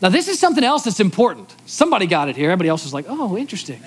Now, 0.02 0.08
this 0.08 0.26
is 0.26 0.40
something 0.40 0.64
else 0.64 0.82
that's 0.82 0.98
important. 0.98 1.54
Somebody 1.64 2.06
got 2.06 2.28
it 2.28 2.34
here. 2.34 2.50
Everybody 2.50 2.70
else 2.70 2.84
is 2.84 2.92
like, 2.92 3.04
oh, 3.08 3.38
interesting. 3.38 3.80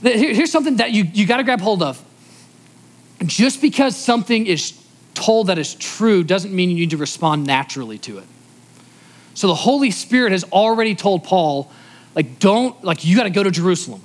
Here's 0.00 0.50
something 0.50 0.76
that 0.76 0.92
you, 0.92 1.04
you 1.04 1.26
got 1.26 1.36
to 1.36 1.44
grab 1.44 1.60
hold 1.60 1.82
of. 1.82 2.02
Just 3.26 3.60
because 3.60 3.96
something 3.96 4.46
is 4.46 4.80
told 5.12 5.48
that 5.48 5.58
is 5.58 5.74
true 5.74 6.24
doesn't 6.24 6.54
mean 6.54 6.70
you 6.70 6.76
need 6.76 6.90
to 6.90 6.96
respond 6.96 7.46
naturally 7.46 7.98
to 7.98 8.18
it. 8.18 8.24
So 9.34 9.46
the 9.46 9.54
Holy 9.54 9.90
Spirit 9.90 10.32
has 10.32 10.44
already 10.44 10.94
told 10.94 11.24
Paul, 11.24 11.70
like, 12.14 12.38
don't, 12.38 12.82
like, 12.84 13.04
you 13.04 13.16
got 13.16 13.24
to 13.24 13.30
go 13.30 13.42
to 13.42 13.50
Jerusalem. 13.50 14.02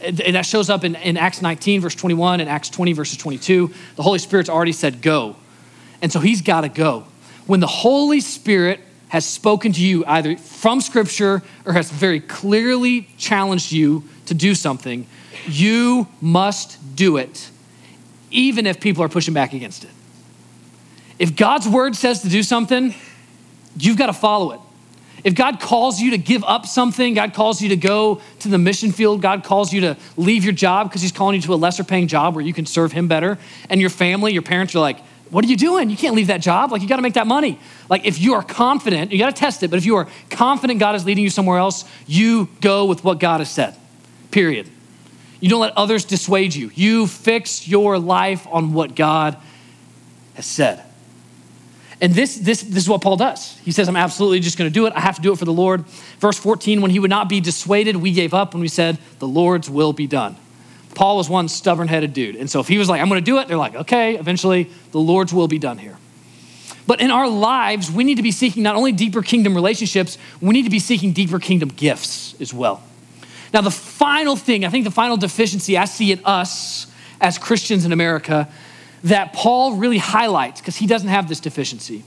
And 0.00 0.18
that 0.18 0.46
shows 0.46 0.68
up 0.68 0.82
in, 0.82 0.96
in 0.96 1.16
Acts 1.16 1.42
19, 1.42 1.80
verse 1.80 1.94
21, 1.94 2.40
and 2.40 2.50
Acts 2.50 2.68
20, 2.70 2.92
verses 2.92 3.16
22. 3.18 3.72
The 3.94 4.02
Holy 4.02 4.18
Spirit's 4.18 4.48
already 4.48 4.72
said, 4.72 5.00
go. 5.00 5.36
And 6.00 6.10
so 6.10 6.18
he's 6.18 6.42
got 6.42 6.62
to 6.62 6.68
go. 6.68 7.06
When 7.46 7.60
the 7.60 7.68
Holy 7.68 8.20
Spirit 8.20 8.80
has 9.08 9.24
spoken 9.24 9.72
to 9.72 9.80
you 9.80 10.04
either 10.06 10.36
from 10.36 10.80
Scripture 10.80 11.42
or 11.64 11.72
has 11.74 11.90
very 11.90 12.18
clearly 12.18 13.08
challenged 13.16 13.70
you 13.70 14.02
to 14.26 14.34
do 14.34 14.54
something, 14.54 15.06
you 15.46 16.08
must 16.20 16.96
do 16.96 17.16
it, 17.16 17.50
even 18.30 18.66
if 18.66 18.80
people 18.80 19.04
are 19.04 19.08
pushing 19.08 19.34
back 19.34 19.52
against 19.52 19.84
it. 19.84 19.90
If 21.18 21.36
God's 21.36 21.68
word 21.68 21.94
says 21.94 22.22
to 22.22 22.28
do 22.28 22.42
something, 22.42 22.94
you've 23.78 23.98
got 23.98 24.06
to 24.06 24.12
follow 24.12 24.52
it. 24.52 24.60
If 25.24 25.34
God 25.34 25.60
calls 25.60 26.00
you 26.00 26.10
to 26.10 26.18
give 26.18 26.42
up 26.44 26.66
something, 26.66 27.14
God 27.14 27.32
calls 27.32 27.62
you 27.62 27.68
to 27.68 27.76
go 27.76 28.20
to 28.40 28.48
the 28.48 28.58
mission 28.58 28.90
field, 28.90 29.22
God 29.22 29.44
calls 29.44 29.72
you 29.72 29.82
to 29.82 29.96
leave 30.16 30.42
your 30.44 30.52
job 30.52 30.88
because 30.88 31.00
He's 31.00 31.12
calling 31.12 31.36
you 31.36 31.42
to 31.42 31.54
a 31.54 31.56
lesser 31.56 31.84
paying 31.84 32.08
job 32.08 32.34
where 32.34 32.44
you 32.44 32.52
can 32.52 32.66
serve 32.66 32.92
Him 32.92 33.06
better, 33.06 33.38
and 33.70 33.80
your 33.80 33.90
family, 33.90 34.32
your 34.32 34.42
parents 34.42 34.74
are 34.74 34.80
like, 34.80 34.98
what 35.30 35.44
are 35.44 35.48
you 35.48 35.56
doing? 35.56 35.88
You 35.88 35.96
can't 35.96 36.14
leave 36.14 36.26
that 36.26 36.42
job. 36.42 36.72
Like, 36.72 36.82
you 36.82 36.88
got 36.88 36.96
to 36.96 37.02
make 37.02 37.14
that 37.14 37.26
money. 37.26 37.58
Like, 37.88 38.04
if 38.04 38.20
you 38.20 38.34
are 38.34 38.42
confident, 38.42 39.12
you 39.12 39.18
got 39.18 39.34
to 39.34 39.40
test 39.40 39.62
it, 39.62 39.70
but 39.70 39.78
if 39.78 39.86
you 39.86 39.96
are 39.96 40.06
confident 40.28 40.78
God 40.78 40.94
is 40.94 41.06
leading 41.06 41.24
you 41.24 41.30
somewhere 41.30 41.58
else, 41.58 41.86
you 42.06 42.50
go 42.60 42.84
with 42.84 43.02
what 43.02 43.18
God 43.18 43.38
has 43.38 43.50
said, 43.50 43.74
period. 44.30 44.68
You 45.40 45.48
don't 45.48 45.60
let 45.60 45.76
others 45.76 46.04
dissuade 46.04 46.54
you. 46.54 46.70
You 46.74 47.06
fix 47.06 47.66
your 47.66 47.98
life 47.98 48.46
on 48.50 48.74
what 48.74 48.94
God 48.94 49.36
has 50.34 50.46
said. 50.46 50.84
And 52.02 52.12
this, 52.12 52.36
this, 52.36 52.62
this 52.62 52.82
is 52.82 52.88
what 52.88 53.00
Paul 53.00 53.16
does. 53.16 53.56
He 53.60 53.70
says, 53.70 53.88
I'm 53.88 53.96
absolutely 53.96 54.40
just 54.40 54.58
going 54.58 54.68
to 54.68 54.74
do 54.74 54.86
it. 54.86 54.92
I 54.94 55.00
have 55.00 55.16
to 55.16 55.22
do 55.22 55.32
it 55.32 55.38
for 55.38 55.44
the 55.44 55.52
Lord. 55.52 55.86
Verse 56.18 56.36
14, 56.36 56.82
when 56.82 56.90
he 56.90 56.98
would 56.98 57.10
not 57.10 57.28
be 57.28 57.40
dissuaded, 57.40 57.94
we 57.94 58.12
gave 58.12 58.34
up 58.34 58.54
when 58.54 58.60
we 58.60 58.66
said, 58.66 58.98
The 59.20 59.28
Lord's 59.28 59.70
will 59.70 59.92
be 59.92 60.08
done. 60.08 60.36
Paul 60.96 61.16
was 61.16 61.30
one 61.30 61.48
stubborn 61.48 61.86
headed 61.86 62.12
dude. 62.12 62.34
And 62.34 62.50
so 62.50 62.58
if 62.58 62.66
he 62.66 62.76
was 62.76 62.88
like, 62.88 63.00
I'm 63.00 63.08
going 63.08 63.20
to 63.20 63.24
do 63.24 63.38
it, 63.38 63.46
they're 63.46 63.56
like, 63.56 63.76
okay, 63.76 64.16
eventually 64.16 64.68
the 64.90 64.98
Lord's 64.98 65.32
will 65.32 65.48
be 65.48 65.58
done 65.58 65.78
here. 65.78 65.96
But 66.86 67.00
in 67.00 67.12
our 67.12 67.28
lives, 67.28 67.90
we 67.90 68.02
need 68.02 68.16
to 68.16 68.22
be 68.22 68.32
seeking 68.32 68.64
not 68.64 68.74
only 68.74 68.90
deeper 68.90 69.22
kingdom 69.22 69.54
relationships, 69.54 70.18
we 70.40 70.52
need 70.52 70.64
to 70.64 70.70
be 70.70 70.80
seeking 70.80 71.12
deeper 71.12 71.38
kingdom 71.38 71.68
gifts 71.68 72.34
as 72.40 72.52
well. 72.52 72.82
Now, 73.54 73.60
the 73.60 73.70
final 73.70 74.34
thing, 74.34 74.64
I 74.64 74.70
think 74.70 74.84
the 74.84 74.90
final 74.90 75.16
deficiency 75.16 75.78
I 75.78 75.84
see 75.84 76.10
in 76.10 76.20
us 76.24 76.88
as 77.20 77.38
Christians 77.38 77.84
in 77.84 77.92
America 77.92 78.48
that 79.04 79.32
Paul 79.32 79.76
really 79.76 79.98
highlights, 79.98 80.60
because 80.60 80.76
he 80.76 80.86
doesn't 80.86 81.08
have 81.08 81.28
this 81.28 81.40
deficiency, 81.40 82.04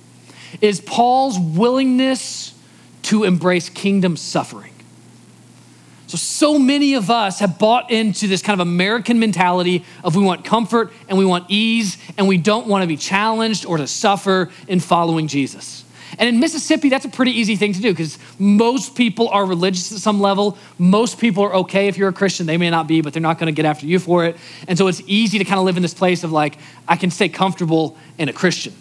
is 0.61 0.81
Paul's 0.81 1.37
willingness 1.39 2.53
to 3.03 3.23
embrace 3.23 3.69
kingdom 3.69 4.17
suffering. 4.17 4.71
So, 6.07 6.17
so 6.17 6.59
many 6.59 6.93
of 6.93 7.09
us 7.09 7.39
have 7.39 7.57
bought 7.57 7.89
into 7.89 8.27
this 8.27 8.41
kind 8.41 8.59
of 8.59 8.67
American 8.67 9.19
mentality 9.19 9.83
of 10.03 10.15
we 10.15 10.23
want 10.23 10.45
comfort 10.45 10.91
and 11.09 11.17
we 11.17 11.25
want 11.25 11.45
ease 11.47 11.97
and 12.17 12.27
we 12.27 12.37
don't 12.37 12.67
want 12.67 12.83
to 12.83 12.87
be 12.87 12.97
challenged 12.97 13.65
or 13.65 13.77
to 13.77 13.87
suffer 13.87 14.51
in 14.67 14.79
following 14.79 15.27
Jesus. 15.27 15.84
And 16.17 16.29
in 16.29 16.39
Mississippi, 16.39 16.89
that's 16.89 17.05
a 17.05 17.09
pretty 17.09 17.31
easy 17.31 17.55
thing 17.55 17.73
to 17.73 17.81
do 17.81 17.91
because 17.91 18.17
most 18.39 18.95
people 18.95 19.29
are 19.29 19.45
religious 19.45 19.91
at 19.91 19.99
some 19.99 20.19
level. 20.21 20.57
Most 20.77 21.19
people 21.19 21.43
are 21.43 21.55
okay 21.55 21.87
if 21.87 21.97
you're 21.97 22.09
a 22.09 22.13
Christian. 22.13 22.45
They 22.45 22.57
may 22.57 22.69
not 22.69 22.87
be, 22.87 23.01
but 23.01 23.13
they're 23.13 23.21
not 23.21 23.37
going 23.37 23.53
to 23.53 23.55
get 23.55 23.65
after 23.65 23.85
you 23.85 23.99
for 23.99 24.25
it. 24.25 24.37
And 24.67 24.77
so 24.77 24.87
it's 24.87 25.01
easy 25.07 25.37
to 25.37 25.45
kind 25.45 25.59
of 25.59 25.65
live 25.65 25.77
in 25.77 25.81
this 25.81 25.93
place 25.93 26.23
of 26.23 26.31
like, 26.31 26.57
I 26.87 26.95
can 26.95 27.11
stay 27.11 27.29
comfortable 27.29 27.97
in 28.17 28.29
a 28.29 28.33
Christian. 28.33 28.73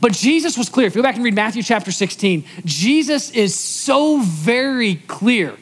But 0.00 0.12
Jesus 0.12 0.56
was 0.56 0.68
clear. 0.68 0.86
If 0.86 0.94
you 0.94 1.02
go 1.02 1.08
back 1.08 1.16
and 1.16 1.24
read 1.24 1.34
Matthew 1.34 1.62
chapter 1.62 1.92
16, 1.92 2.44
Jesus 2.64 3.30
is 3.30 3.54
so 3.54 4.20
very 4.20 4.96
clear 4.96 5.56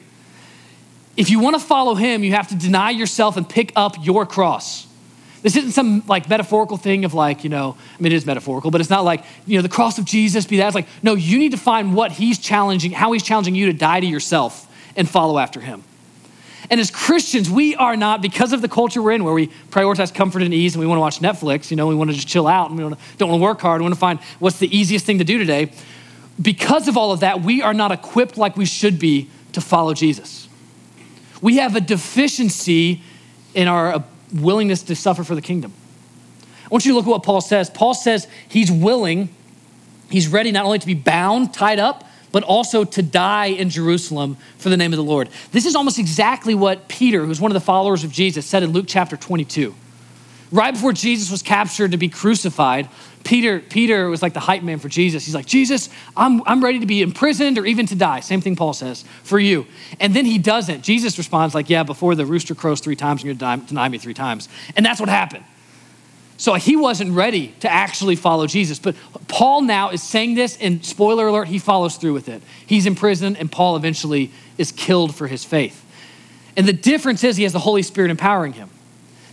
if 1.18 1.30
you 1.30 1.40
want 1.40 1.56
to 1.56 1.60
follow 1.60 1.96
him, 1.96 2.22
you 2.22 2.30
have 2.32 2.46
to 2.50 2.54
deny 2.54 2.90
yourself 2.90 3.36
and 3.36 3.46
pick 3.46 3.72
up 3.74 3.96
your 4.00 4.24
cross. 4.24 4.86
This 5.42 5.56
isn't 5.56 5.72
some 5.72 6.02
like 6.06 6.28
metaphorical 6.28 6.76
thing 6.76 7.04
of 7.04 7.14
like, 7.14 7.44
you 7.44 7.50
know, 7.50 7.76
I 7.78 8.02
mean, 8.02 8.12
it 8.12 8.16
is 8.16 8.26
metaphorical, 8.26 8.70
but 8.70 8.80
it's 8.80 8.90
not 8.90 9.04
like, 9.04 9.24
you 9.46 9.56
know, 9.56 9.62
the 9.62 9.68
cross 9.68 9.98
of 9.98 10.04
Jesus 10.04 10.46
be 10.46 10.56
that. 10.56 10.66
It's 10.66 10.74
like, 10.74 10.88
no, 11.02 11.14
you 11.14 11.38
need 11.38 11.52
to 11.52 11.58
find 11.58 11.94
what 11.94 12.12
he's 12.12 12.38
challenging, 12.38 12.90
how 12.90 13.12
he's 13.12 13.22
challenging 13.22 13.54
you 13.54 13.66
to 13.66 13.72
die 13.72 14.00
to 14.00 14.06
yourself 14.06 14.66
and 14.96 15.08
follow 15.08 15.38
after 15.38 15.60
him. 15.60 15.84
And 16.70 16.80
as 16.80 16.90
Christians, 16.90 17.48
we 17.48 17.76
are 17.76 17.96
not, 17.96 18.20
because 18.20 18.52
of 18.52 18.60
the 18.60 18.68
culture 18.68 19.00
we're 19.00 19.12
in 19.12 19.24
where 19.24 19.32
we 19.32 19.46
prioritize 19.70 20.12
comfort 20.12 20.42
and 20.42 20.52
ease 20.52 20.74
and 20.74 20.80
we 20.80 20.86
want 20.86 20.96
to 20.98 21.00
watch 21.00 21.20
Netflix, 21.20 21.70
you 21.70 21.76
know, 21.76 21.86
we 21.86 21.94
want 21.94 22.10
to 22.10 22.16
just 22.16 22.28
chill 22.28 22.46
out 22.46 22.70
and 22.70 22.78
we 22.78 22.82
don't 22.82 23.30
want 23.30 23.40
to 23.40 23.42
work 23.42 23.60
hard, 23.60 23.80
we 23.80 23.84
want 23.84 23.94
to 23.94 24.00
find 24.00 24.18
what's 24.38 24.58
the 24.58 24.76
easiest 24.76 25.06
thing 25.06 25.18
to 25.18 25.24
do 25.24 25.38
today. 25.38 25.70
Because 26.40 26.88
of 26.88 26.96
all 26.96 27.10
of 27.10 27.20
that, 27.20 27.40
we 27.40 27.62
are 27.62 27.74
not 27.74 27.90
equipped 27.90 28.36
like 28.36 28.56
we 28.56 28.66
should 28.66 28.98
be 28.98 29.30
to 29.52 29.60
follow 29.60 29.94
Jesus. 29.94 30.48
We 31.40 31.56
have 31.56 31.74
a 31.74 31.80
deficiency 31.80 33.02
in 33.54 33.66
our 33.66 34.04
willingness 34.32 34.82
to 34.84 34.96
suffer 34.96 35.24
for 35.24 35.34
the 35.34 35.42
kingdom. 35.42 35.72
I 36.64 36.68
want 36.70 36.84
you 36.84 36.92
to 36.92 36.96
look 36.96 37.06
at 37.06 37.10
what 37.10 37.22
Paul 37.22 37.40
says. 37.40 37.70
Paul 37.70 37.94
says 37.94 38.26
he's 38.48 38.70
willing 38.70 39.30
He's 40.10 40.28
ready 40.28 40.52
not 40.52 40.64
only 40.64 40.78
to 40.78 40.86
be 40.86 40.94
bound, 40.94 41.52
tied 41.52 41.78
up, 41.78 42.04
but 42.32 42.42
also 42.42 42.84
to 42.84 43.02
die 43.02 43.46
in 43.46 43.70
Jerusalem 43.70 44.36
for 44.58 44.68
the 44.68 44.76
name 44.76 44.92
of 44.92 44.96
the 44.96 45.04
Lord. 45.04 45.28
This 45.52 45.66
is 45.66 45.74
almost 45.74 45.98
exactly 45.98 46.54
what 46.54 46.88
Peter, 46.88 47.24
who's 47.24 47.40
one 47.40 47.50
of 47.50 47.54
the 47.54 47.60
followers 47.60 48.04
of 48.04 48.12
Jesus, 48.12 48.46
said 48.46 48.62
in 48.62 48.72
Luke 48.72 48.86
chapter 48.88 49.16
22. 49.16 49.74
Right 50.50 50.72
before 50.72 50.92
Jesus 50.92 51.30
was 51.30 51.42
captured 51.42 51.92
to 51.92 51.98
be 51.98 52.08
crucified, 52.08 52.88
Peter, 53.24 53.60
Peter 53.60 54.08
was 54.08 54.22
like 54.22 54.32
the 54.32 54.40
hype 54.40 54.62
man 54.62 54.78
for 54.78 54.88
Jesus. 54.88 55.24
He's 55.24 55.34
like, 55.34 55.46
Jesus, 55.46 55.88
I'm, 56.16 56.42
I'm 56.46 56.62
ready 56.62 56.78
to 56.80 56.86
be 56.86 57.02
imprisoned 57.02 57.58
or 57.58 57.66
even 57.66 57.86
to 57.86 57.94
die. 57.94 58.20
Same 58.20 58.40
thing 58.40 58.56
Paul 58.56 58.72
says 58.72 59.04
for 59.22 59.38
you. 59.38 59.66
And 60.00 60.14
then 60.14 60.24
he 60.24 60.38
doesn't. 60.38 60.82
Jesus 60.82 61.18
responds 61.18 61.54
like, 61.54 61.68
yeah, 61.68 61.82
before 61.82 62.14
the 62.14 62.24
rooster 62.24 62.54
crows 62.54 62.80
three 62.80 62.96
times, 62.96 63.22
you're 63.22 63.34
going 63.34 63.60
to 63.60 63.66
deny 63.66 63.88
me 63.88 63.98
three 63.98 64.14
times. 64.14 64.48
And 64.76 64.84
that's 64.84 65.00
what 65.00 65.08
happened. 65.08 65.44
So 66.38 66.54
he 66.54 66.76
wasn't 66.76 67.12
ready 67.12 67.48
to 67.60 67.70
actually 67.70 68.14
follow 68.14 68.46
Jesus. 68.46 68.78
But 68.78 68.94
Paul 69.26 69.62
now 69.62 69.90
is 69.90 70.02
saying 70.02 70.34
this, 70.34 70.56
and 70.60 70.84
spoiler 70.84 71.26
alert, 71.26 71.48
he 71.48 71.58
follows 71.58 71.96
through 71.96 72.12
with 72.12 72.28
it. 72.28 72.42
He's 72.64 72.86
in 72.86 72.94
prison, 72.94 73.34
and 73.34 73.50
Paul 73.50 73.74
eventually 73.74 74.30
is 74.56 74.70
killed 74.70 75.16
for 75.16 75.26
his 75.26 75.44
faith. 75.44 75.84
And 76.56 76.66
the 76.66 76.72
difference 76.72 77.24
is 77.24 77.36
he 77.36 77.42
has 77.42 77.52
the 77.52 77.58
Holy 77.58 77.82
Spirit 77.82 78.12
empowering 78.12 78.52
him. 78.52 78.70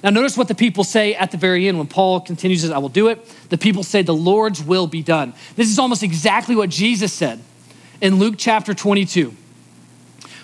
Now, 0.05 0.11
notice 0.11 0.37
what 0.37 0.47
the 0.47 0.53
people 0.53 0.83
say 0.83 1.15
at 1.15 1.31
the 1.31 1.37
very 1.37 1.67
end 1.67 1.79
when 1.79 1.87
Paul 1.87 2.21
continues, 2.21 2.61
says, 2.61 2.69
I 2.69 2.77
will 2.77 2.89
do 2.89 3.07
it. 3.07 3.25
The 3.49 3.57
people 3.57 3.81
say, 3.81 4.03
The 4.03 4.13
Lord's 4.13 4.61
will 4.61 4.85
be 4.85 5.01
done. 5.01 5.33
This 5.55 5.67
is 5.67 5.79
almost 5.79 6.03
exactly 6.03 6.55
what 6.55 6.69
Jesus 6.69 7.11
said 7.11 7.41
in 8.01 8.17
Luke 8.17 8.35
chapter 8.37 8.75
22 8.75 9.33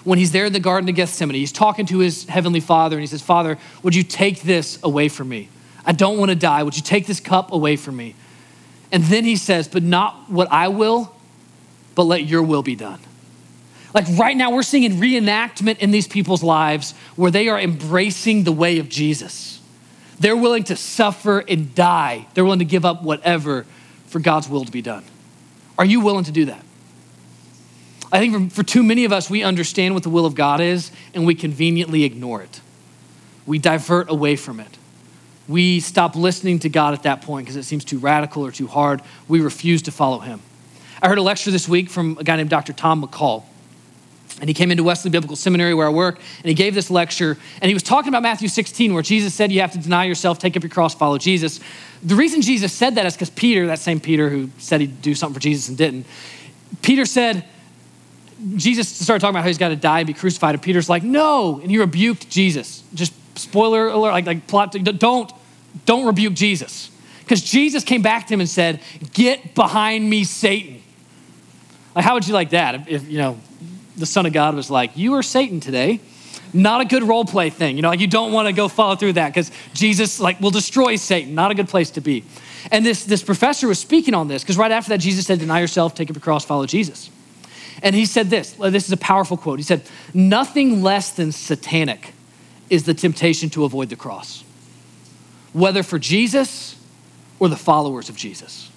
when 0.04 0.18
he's 0.18 0.32
there 0.32 0.46
in 0.46 0.54
the 0.54 0.60
Garden 0.60 0.90
of 0.90 0.96
Gethsemane. 0.96 1.36
He's 1.36 1.52
talking 1.52 1.86
to 1.86 2.00
his 2.00 2.26
heavenly 2.26 2.60
Father, 2.60 2.96
and 2.96 3.02
he 3.02 3.08
says, 3.08 3.22
Father, 3.22 3.60
would 3.84 3.94
you 3.94 4.02
take 4.02 4.42
this 4.42 4.80
away 4.82 5.10
from 5.10 5.30
me? 5.30 5.48
I 5.86 5.92
don't 5.92 6.18
want 6.18 6.30
to 6.30 6.36
die. 6.36 6.64
Would 6.64 6.76
you 6.76 6.82
take 6.82 7.06
this 7.06 7.20
cup 7.20 7.52
away 7.52 7.76
from 7.76 7.98
me? 7.98 8.16
And 8.92 9.04
then 9.04 9.26
he 9.26 9.36
says, 9.36 9.68
But 9.68 9.84
not 9.84 10.28
what 10.28 10.52
I 10.52 10.70
will, 10.70 11.16
but 11.94 12.06
let 12.06 12.24
your 12.24 12.42
will 12.42 12.64
be 12.64 12.76
done. 12.76 13.00
Like 13.94 14.06
right 14.18 14.38
now, 14.38 14.52
we're 14.52 14.64
seeing 14.64 14.92
a 14.92 14.96
reenactment 14.96 15.80
in 15.80 15.92
these 15.92 16.08
people's 16.08 16.44
lives 16.44 16.94
where 17.16 17.32
they 17.32 17.50
are 17.50 17.60
embracing 17.60 18.44
the 18.44 18.52
way 18.52 18.80
of 18.80 18.90
Jesus. 18.90 19.60
They're 20.20 20.38
willing 20.38 20.64
to 20.66 20.76
suffer 20.76 21.40
and 21.40 21.74
die, 21.74 22.28
they're 22.34 22.44
willing 22.44 22.60
to 22.60 22.66
give 22.66 22.86
up 22.86 23.04
whatever 23.04 23.66
for 24.08 24.20
God's 24.20 24.48
will 24.48 24.66
to 24.66 24.72
be 24.72 24.82
done. 24.82 25.04
Are 25.78 25.86
you 25.86 26.02
willing 26.02 26.26
to 26.26 26.32
do 26.32 26.46
that? 26.46 26.64
I 28.12 28.20
think 28.20 28.52
for, 28.52 28.62
too 28.62 28.84
many 28.84 29.06
of 29.06 29.14
us, 29.14 29.30
we 29.30 29.42
understand 29.42 29.94
what 29.94 30.04
the 30.04 30.10
will 30.10 30.26
of 30.26 30.36
God 30.36 30.60
is 30.60 30.92
and 31.14 31.26
we 31.26 31.34
conveniently 31.34 32.04
ignore 32.04 32.42
it. 32.42 32.62
We 33.46 33.58
divert 33.58 34.10
away 34.10 34.36
from 34.36 34.60
it. 34.60 34.78
We 35.48 35.80
stop 35.80 36.16
listening 36.16 36.60
to 36.60 36.70
God 36.70 36.94
at 36.94 37.04
that 37.04 37.22
point 37.22 37.46
because 37.46 37.56
it 37.56 37.64
seems 37.64 37.84
too 37.84 38.00
radical 38.00 38.46
or 38.46 38.52
too 38.52 38.68
hard. 38.68 39.02
We 39.28 39.42
refuse 39.42 39.82
to 39.84 39.92
follow 39.92 40.20
Him. 40.20 40.42
I 41.02 41.08
heard 41.08 41.18
a 41.18 41.24
lecture 41.24 41.52
this 41.52 41.68
week 41.68 41.90
from 41.90 42.18
a 42.20 42.24
guy 42.24 42.36
named 42.36 42.50
Dr. 42.50 42.74
Tom 42.74 43.04
McCall. 43.04 43.44
And 44.42 44.50
he 44.50 44.56
came 44.56 44.72
into 44.72 44.84
Wesley 44.84 45.12
Biblical 45.12 45.36
Seminary 45.36 45.76
where 45.76 45.86
I 45.86 45.92
work, 45.92 46.16
and 46.16 46.46
he 46.46 46.56
gave 46.56 46.74
this 46.74 46.90
lecture. 46.90 47.38
And 47.62 47.70
he 47.70 47.76
was 47.76 47.84
talking 47.84 48.10
about 48.10 48.24
Matthew 48.24 48.48
16, 48.48 48.92
where 48.92 49.04
Jesus 49.04 49.36
said, 49.36 49.52
You 49.52 49.62
have 49.62 49.72
to 49.74 49.78
deny 49.78 50.06
yourself, 50.06 50.40
take 50.40 50.58
up 50.58 50.64
your 50.64 50.72
cross, 50.72 50.96
follow 50.96 51.20
Jesus. 51.20 51.60
The 52.04 52.16
reason 52.16 52.42
Jesus 52.42 52.74
said 52.74 52.96
that 52.96 53.06
is 53.06 53.14
because 53.14 53.30
Peter, 53.30 53.68
that 53.68 53.78
same 53.78 54.00
Peter 54.00 54.30
who 54.30 54.50
said 54.58 54.82
he'd 54.82 55.02
do 55.04 55.14
something 55.14 55.36
for 55.36 55.40
Jesus 55.40 55.70
and 55.70 55.78
didn't, 55.78 56.08
Peter 56.82 57.06
said, 57.06 57.46
Jesus 58.56 58.88
started 58.90 59.22
talking 59.22 59.36
about 59.36 59.44
how 59.44 59.48
he's 59.48 59.60
got 59.60 59.70
to 59.70 59.76
die 59.76 60.00
and 60.00 60.08
be 60.08 60.14
crucified. 60.14 60.56
And 60.56 60.64
Peter's 60.64 60.90
like, 60.90 61.04
No. 61.04 61.60
And 61.60 61.70
he 61.70 61.78
rebuked 61.78 62.28
Jesus. 62.28 62.84
Just 62.96 63.14
spoiler 63.38 63.88
alert, 63.88 64.12
like, 64.12 64.26
like 64.26 64.48
plot, 64.48 64.72
don't, 64.72 65.32
don't 65.86 66.06
rebuke 66.06 66.34
Jesus. 66.34 66.90
Because 67.20 67.44
Jesus 67.44 67.84
came 67.84 68.02
back 68.02 68.28
to 68.28 68.34
him 68.34 68.40
and 68.40 68.50
said, 68.50 68.80
Get 69.14 69.54
behind 69.54 70.10
me, 70.10 70.24
Satan. 70.24 70.82
Like, 71.96 72.06
how 72.06 72.16
would 72.16 72.28
you 72.28 72.34
like 72.34 72.52
that 72.52 72.76
if, 72.76 72.88
if 72.88 73.08
you 73.08 73.18
know, 73.18 73.38
the 73.98 74.06
Son 74.06 74.26
of 74.26 74.34
God 74.34 74.56
was 74.56 74.70
like, 74.70 74.98
You 74.98 75.16
are 75.16 75.24
Satan 75.24 75.60
today. 75.60 76.00
Not 76.54 76.82
a 76.82 76.86
good 76.86 77.04
role 77.04 77.24
play 77.24 77.50
thing. 77.50 77.78
You 77.78 77.82
know, 77.82 77.94
you 77.94 78.08
don't 78.08 78.34
want 78.34 78.48
to 78.48 78.54
go 78.54 78.68
follow 78.68 78.96
through 78.96 79.14
that 79.14 79.30
because 79.30 79.52
Jesus 79.74 80.20
like 80.20 80.42
will 80.42 80.52
destroy 80.52 80.98
Satan. 80.98 81.34
Not 81.34 81.52
a 81.52 81.56
good 81.56 81.70
place 81.70 81.92
to 81.92 82.02
be. 82.02 82.26
And 82.72 82.86
this, 82.86 83.06
this 83.06 83.24
professor 83.24 83.68
was 83.68 83.80
speaking 83.80 84.14
on 84.14 84.28
this 84.28 84.44
because 84.44 84.58
right 84.58 84.72
after 84.72 84.90
that, 84.90 85.00
Jesus 85.00 85.26
said, 85.26 85.40
Deny 85.40 85.62
yourself, 85.62 85.96
take 85.96 86.10
up 86.10 86.16
your 86.16 86.22
cross, 86.22 86.44
follow 86.44 86.66
Jesus. 86.66 87.10
And 87.84 87.96
he 87.96 88.06
said 88.06 88.30
this 88.30 88.54
this 88.54 88.86
is 88.86 88.92
a 88.92 88.98
powerful 88.98 89.38
quote. 89.38 89.60
He 89.60 89.64
said, 89.64 89.84
Nothing 90.14 90.82
less 90.82 91.12
than 91.12 91.32
satanic 91.32 92.14
is 92.70 92.84
the 92.84 92.94
temptation 92.94 93.50
to 93.52 93.66
avoid 93.66 93.90
the 93.90 93.96
cross, 93.96 94.44
whether 95.54 95.84
for 95.84 96.00
Jesus 96.00 96.76
or 97.40 97.50
the 97.50 97.58
followers 97.58 98.10
of 98.10 98.16
Jesus. 98.16 98.71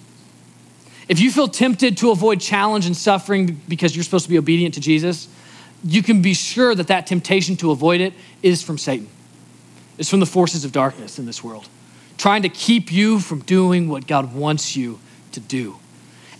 If 1.07 1.19
you 1.19 1.31
feel 1.31 1.47
tempted 1.47 1.97
to 1.97 2.11
avoid 2.11 2.41
challenge 2.41 2.85
and 2.85 2.97
suffering 2.97 3.61
because 3.67 3.95
you're 3.95 4.03
supposed 4.03 4.25
to 4.25 4.29
be 4.29 4.37
obedient 4.37 4.73
to 4.75 4.79
Jesus, 4.79 5.27
you 5.83 6.01
can 6.01 6.21
be 6.21 6.33
sure 6.33 6.73
that 6.73 6.87
that 6.87 7.05
temptation 7.05 7.55
to 7.57 7.71
avoid 7.71 8.01
it 8.01 8.13
is 8.41 8.63
from 8.63 8.77
Satan. 8.77 9.07
It's 9.97 10.09
from 10.09 10.19
the 10.19 10.25
forces 10.25 10.65
of 10.65 10.71
darkness 10.71 11.19
in 11.19 11.25
this 11.25 11.43
world, 11.43 11.69
trying 12.17 12.41
to 12.41 12.49
keep 12.49 12.91
you 12.91 13.19
from 13.19 13.39
doing 13.41 13.87
what 13.87 14.07
God 14.07 14.33
wants 14.33 14.75
you 14.75 14.99
to 15.33 15.39
do. 15.39 15.77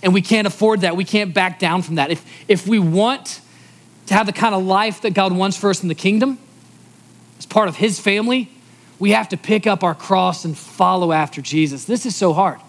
And 0.01 0.13
we 0.13 0.21
can't 0.21 0.47
afford 0.47 0.81
that. 0.81 0.95
We 0.95 1.05
can't 1.05 1.33
back 1.33 1.59
down 1.59 1.81
from 1.81 1.95
that. 1.95 2.11
If, 2.11 2.25
if 2.47 2.67
we 2.67 2.79
want 2.79 3.41
to 4.07 4.13
have 4.13 4.25
the 4.25 4.33
kind 4.33 4.53
of 4.53 4.63
life 4.63 5.01
that 5.01 5.13
God 5.13 5.31
wants 5.31 5.57
for 5.57 5.69
us 5.69 5.81
in 5.81 5.89
the 5.89 5.95
kingdom, 5.95 6.37
as 7.37 7.45
part 7.45 7.67
of 7.67 7.75
His 7.75 7.99
family, 7.99 8.49
we 8.99 9.11
have 9.11 9.29
to 9.29 9.37
pick 9.37 9.67
up 9.67 9.83
our 9.83 9.95
cross 9.95 10.45
and 10.45 10.57
follow 10.57 11.11
after 11.11 11.41
Jesus. 11.41 11.85
This 11.85 12.05
is 12.05 12.15
so 12.15 12.33
hard. 12.33 12.59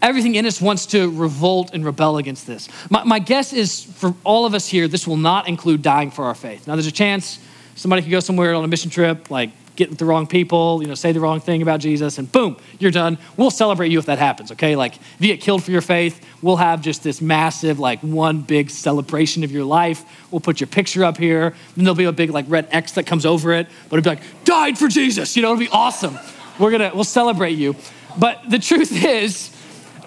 Everything 0.00 0.36
in 0.36 0.46
us 0.46 0.60
wants 0.60 0.86
to 0.86 1.10
revolt 1.10 1.70
and 1.74 1.84
rebel 1.84 2.18
against 2.18 2.46
this. 2.46 2.68
My, 2.88 3.02
my, 3.04 3.18
guess 3.18 3.52
is 3.52 3.82
for 3.82 4.14
all 4.22 4.46
of 4.46 4.54
us 4.54 4.68
here, 4.68 4.86
this 4.86 5.06
will 5.08 5.16
not 5.16 5.48
include 5.48 5.82
dying 5.82 6.10
for 6.10 6.24
our 6.26 6.34
faith. 6.34 6.68
Now, 6.68 6.76
there's 6.76 6.86
a 6.86 6.92
chance 6.92 7.40
somebody 7.74 8.02
could 8.02 8.10
go 8.10 8.20
somewhere 8.20 8.54
on 8.54 8.64
a 8.64 8.68
mission 8.68 8.90
trip, 8.90 9.30
like 9.30 9.50
get 9.78 9.90
with 9.90 9.98
the 9.98 10.04
wrong 10.04 10.26
people, 10.26 10.82
you 10.82 10.88
know, 10.88 10.94
say 10.94 11.12
the 11.12 11.20
wrong 11.20 11.38
thing 11.38 11.62
about 11.62 11.78
Jesus, 11.78 12.18
and 12.18 12.30
boom, 12.30 12.56
you're 12.80 12.90
done. 12.90 13.16
We'll 13.36 13.52
celebrate 13.52 13.92
you 13.92 14.00
if 14.00 14.06
that 14.06 14.18
happens, 14.18 14.50
okay? 14.52 14.74
Like, 14.74 14.96
if 14.96 15.16
you 15.20 15.28
get 15.28 15.40
killed 15.40 15.62
for 15.62 15.70
your 15.70 15.80
faith, 15.80 16.20
we'll 16.42 16.56
have 16.56 16.82
just 16.82 17.04
this 17.04 17.20
massive, 17.20 17.78
like, 17.78 18.00
one 18.00 18.40
big 18.40 18.70
celebration 18.70 19.44
of 19.44 19.52
your 19.52 19.62
life. 19.62 20.04
We'll 20.32 20.40
put 20.40 20.60
your 20.60 20.66
picture 20.66 21.04
up 21.04 21.16
here, 21.16 21.54
and 21.76 21.86
there'll 21.86 21.94
be 21.94 22.04
a 22.04 22.12
big, 22.12 22.30
like, 22.30 22.46
red 22.48 22.66
X 22.72 22.92
that 22.92 23.06
comes 23.06 23.24
over 23.24 23.52
it, 23.52 23.68
but 23.88 23.98
it'll 23.98 24.10
be 24.12 24.16
like, 24.16 24.44
died 24.44 24.76
for 24.76 24.88
Jesus, 24.88 25.36
you 25.36 25.42
know, 25.42 25.52
it'll 25.52 25.60
be 25.60 25.68
awesome. 25.70 26.18
We're 26.58 26.72
gonna, 26.72 26.90
we'll 26.92 27.04
celebrate 27.04 27.56
you. 27.56 27.76
But 28.18 28.50
the 28.50 28.58
truth 28.58 28.90
is, 29.04 29.56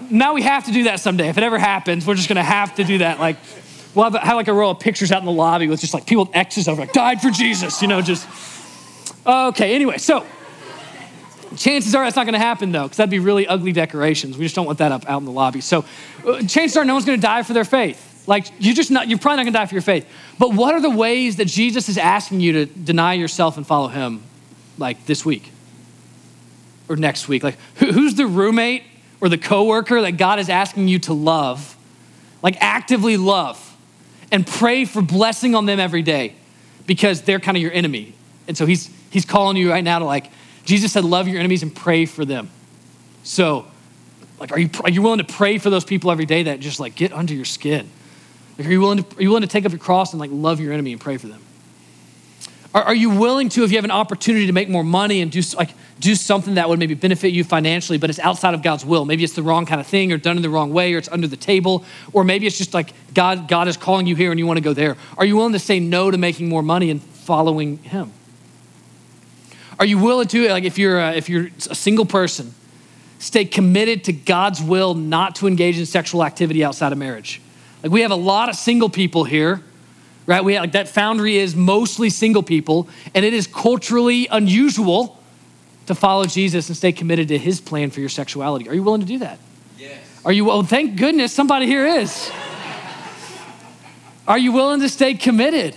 now 0.09 0.33
we 0.33 0.41
have 0.41 0.65
to 0.65 0.71
do 0.71 0.83
that 0.83 0.99
someday. 0.99 1.29
If 1.29 1.37
it 1.37 1.43
ever 1.43 1.59
happens, 1.59 2.05
we're 2.05 2.15
just 2.15 2.27
gonna 2.27 2.43
have 2.43 2.75
to 2.75 2.83
do 2.83 2.99
that. 2.99 3.19
Like, 3.19 3.37
we'll 3.93 4.09
have, 4.09 4.21
have 4.21 4.35
like 4.35 4.47
a 4.47 4.53
row 4.53 4.69
of 4.71 4.79
pictures 4.79 5.11
out 5.11 5.19
in 5.19 5.25
the 5.25 5.31
lobby 5.31 5.67
with 5.67 5.81
just 5.81 5.93
like 5.93 6.05
people 6.05 6.25
with 6.25 6.35
X's 6.35 6.67
over, 6.67 6.81
like, 6.81 6.93
died 6.93 7.21
for 7.21 7.29
Jesus, 7.29 7.81
you 7.81 7.87
know, 7.87 8.01
just. 8.01 8.27
Okay, 9.25 9.75
anyway, 9.75 9.97
so 9.97 10.25
chances 11.57 11.93
are 11.93 12.03
that's 12.03 12.15
not 12.15 12.25
gonna 12.25 12.39
happen 12.39 12.71
though, 12.71 12.83
because 12.83 12.97
that'd 12.97 13.11
be 13.11 13.19
really 13.19 13.45
ugly 13.47 13.71
decorations. 13.71 14.37
We 14.37 14.45
just 14.45 14.55
don't 14.55 14.65
want 14.65 14.79
that 14.79 14.91
up 14.91 15.07
out 15.09 15.19
in 15.19 15.25
the 15.25 15.31
lobby. 15.31 15.61
So 15.61 15.85
uh, 16.25 16.41
chances 16.43 16.77
are 16.77 16.85
no 16.85 16.93
one's 16.93 17.05
gonna 17.05 17.17
die 17.17 17.43
for 17.43 17.53
their 17.53 17.65
faith. 17.65 18.07
Like, 18.27 18.47
you're 18.59 18.75
just 18.75 18.91
not, 18.91 19.09
you're 19.09 19.19
probably 19.19 19.37
not 19.37 19.43
gonna 19.43 19.59
die 19.59 19.65
for 19.65 19.75
your 19.75 19.81
faith. 19.81 20.07
But 20.39 20.53
what 20.53 20.73
are 20.73 20.81
the 20.81 20.89
ways 20.89 21.37
that 21.37 21.45
Jesus 21.45 21.89
is 21.89 21.97
asking 21.97 22.39
you 22.39 22.53
to 22.53 22.65
deny 22.65 23.13
yourself 23.13 23.57
and 23.57 23.65
follow 23.65 23.87
him, 23.87 24.23
like 24.77 25.05
this 25.05 25.25
week? 25.25 25.51
Or 26.87 26.95
next 26.95 27.27
week? 27.27 27.43
Like, 27.43 27.57
who's 27.75 28.15
the 28.15 28.27
roommate 28.27 28.83
or 29.21 29.29
the 29.29 29.38
coworker 29.38 30.01
that 30.01 30.13
God 30.13 30.39
is 30.39 30.49
asking 30.49 30.88
you 30.88 30.99
to 30.99 31.13
love, 31.13 31.77
like 32.41 32.57
actively 32.60 33.15
love, 33.15 33.77
and 34.31 34.45
pray 34.45 34.84
for 34.86 35.01
blessing 35.01 35.55
on 35.55 35.67
them 35.67 35.79
every 35.79 36.01
day 36.01 36.36
because 36.88 37.21
they're 37.21 37.39
kind 37.39 37.55
of 37.55 37.62
your 37.62 37.71
enemy. 37.71 38.13
And 38.47 38.57
so 38.57 38.65
he's 38.65 38.89
he's 39.12 39.23
calling 39.23 39.55
you 39.55 39.69
right 39.69 39.84
now 39.84 39.99
to 39.99 40.05
like 40.05 40.31
Jesus 40.65 40.91
said 40.91 41.05
love 41.05 41.27
your 41.27 41.39
enemies 41.39 41.63
and 41.63 41.73
pray 41.73 42.05
for 42.05 42.25
them. 42.25 42.49
So 43.23 43.67
like 44.39 44.51
are 44.51 44.60
you 44.60 44.69
are 44.84 44.89
you 44.89 45.01
willing 45.01 45.19
to 45.19 45.23
pray 45.23 45.60
for 45.60 45.69
those 45.69 45.86
people 45.86 46.12
every 46.12 46.25
day 46.25 46.43
that 46.43 46.60
just 46.60 46.79
like 46.79 46.95
get 46.95 47.13
under 47.13 47.34
your 47.34 47.45
skin? 47.45 47.89
Like, 48.57 48.67
are 48.67 48.71
you 48.71 48.81
willing 48.81 49.03
to 49.03 49.17
are 49.17 49.21
you 49.21 49.29
willing 49.29 49.43
to 49.43 49.47
take 49.47 49.65
up 49.65 49.71
your 49.71 49.79
cross 49.79 50.13
and 50.13 50.19
like 50.19 50.31
love 50.34 50.60
your 50.60 50.73
enemy 50.73 50.91
and 50.91 50.99
pray 50.99 51.17
for 51.17 51.27
them? 51.27 51.41
Are, 52.73 52.84
are 52.84 52.95
you 52.95 53.10
willing 53.10 53.49
to, 53.49 53.63
if 53.63 53.71
you 53.71 53.77
have 53.77 53.86
an 53.86 53.91
opportunity 53.91 54.47
to 54.47 54.53
make 54.53 54.69
more 54.69 54.84
money 54.84 55.21
and 55.21 55.31
do 55.31 55.41
like 55.57 55.71
do 55.99 56.15
something 56.15 56.55
that 56.55 56.69
would 56.69 56.79
maybe 56.79 56.93
benefit 56.93 57.29
you 57.29 57.43
financially, 57.43 57.97
but 57.97 58.10
it's 58.10 58.19
outside 58.19 58.53
of 58.53 58.63
God's 58.63 58.86
will? 58.86 59.05
Maybe 59.05 59.23
it's 59.23 59.34
the 59.34 59.43
wrong 59.43 59.65
kind 59.65 59.81
of 59.81 59.88
thing, 59.88 60.12
or 60.12 60.17
done 60.17 60.38
in 60.38 60.43
the 60.43 60.49
wrong 60.49 60.71
way, 60.71 60.93
or 60.93 60.97
it's 60.97 61.10
under 61.10 61.27
the 61.27 61.38
table, 61.38 61.84
or 62.13 62.23
maybe 62.23 62.47
it's 62.47 62.57
just 62.57 62.73
like 62.73 62.93
God 63.13 63.47
God 63.47 63.67
is 63.67 63.77
calling 63.77 64.07
you 64.07 64.15
here 64.15 64.31
and 64.31 64.39
you 64.39 64.47
want 64.47 64.57
to 64.57 64.63
go 64.63 64.73
there. 64.73 64.95
Are 65.17 65.25
you 65.25 65.36
willing 65.36 65.53
to 65.53 65.60
say 65.60 65.79
no 65.79 66.12
to 66.12 66.17
making 66.17 66.47
more 66.47 66.63
money 66.63 66.89
and 66.89 67.01
following 67.01 67.77
Him? 67.79 68.12
Are 69.79 69.86
you 69.86 69.97
willing 69.97 70.27
to, 70.27 70.47
like, 70.49 70.63
if 70.63 70.77
you're 70.77 70.99
a, 70.99 71.13
if 71.13 71.27
you're 71.27 71.49
a 71.69 71.75
single 71.75 72.05
person, 72.05 72.53
stay 73.17 73.45
committed 73.45 74.03
to 74.05 74.13
God's 74.13 74.62
will 74.62 74.93
not 74.93 75.36
to 75.38 75.47
engage 75.47 75.79
in 75.79 75.86
sexual 75.88 76.23
activity 76.23 76.63
outside 76.63 76.91
of 76.91 76.99
marriage? 76.99 77.41
Like, 77.81 77.91
we 77.91 78.01
have 78.01 78.12
a 78.12 78.15
lot 78.15 78.47
of 78.47 78.55
single 78.55 78.89
people 78.89 79.23
here 79.23 79.63
right? 80.25 80.43
We 80.43 80.53
have, 80.53 80.63
like 80.63 80.71
that 80.73 80.88
foundry 80.88 81.38
is 81.38 81.55
mostly 81.55 82.10
single 82.10 82.43
people, 82.43 82.88
and 83.13 83.25
it 83.25 83.34
is 83.34 83.47
culturally 83.47 84.27
unusual 84.27 85.17
to 85.88 85.95
follow 85.95 86.25
Jesus 86.25 86.69
and 86.69 86.77
stay 86.77 86.91
committed 86.91 87.27
to 87.29 87.38
his 87.38 87.60
plan 87.60 87.89
for 87.89 87.99
your 87.99 88.10
sexuality. 88.10 88.69
Are 88.69 88.73
you 88.73 88.84
willing 88.84 89.01
to 89.01 89.07
do 89.07 89.19
that? 89.19 89.39
Yes. 89.77 89.99
Are 90.23 90.31
you, 90.31 90.45
well, 90.45 90.63
thank 90.63 90.95
goodness 90.95 91.34
somebody 91.34 91.65
here 91.65 91.86
is. 91.86 92.31
Are 94.27 94.38
you 94.38 94.51
willing 94.51 94.79
to 94.81 94.89
stay 94.89 95.15
committed 95.15 95.75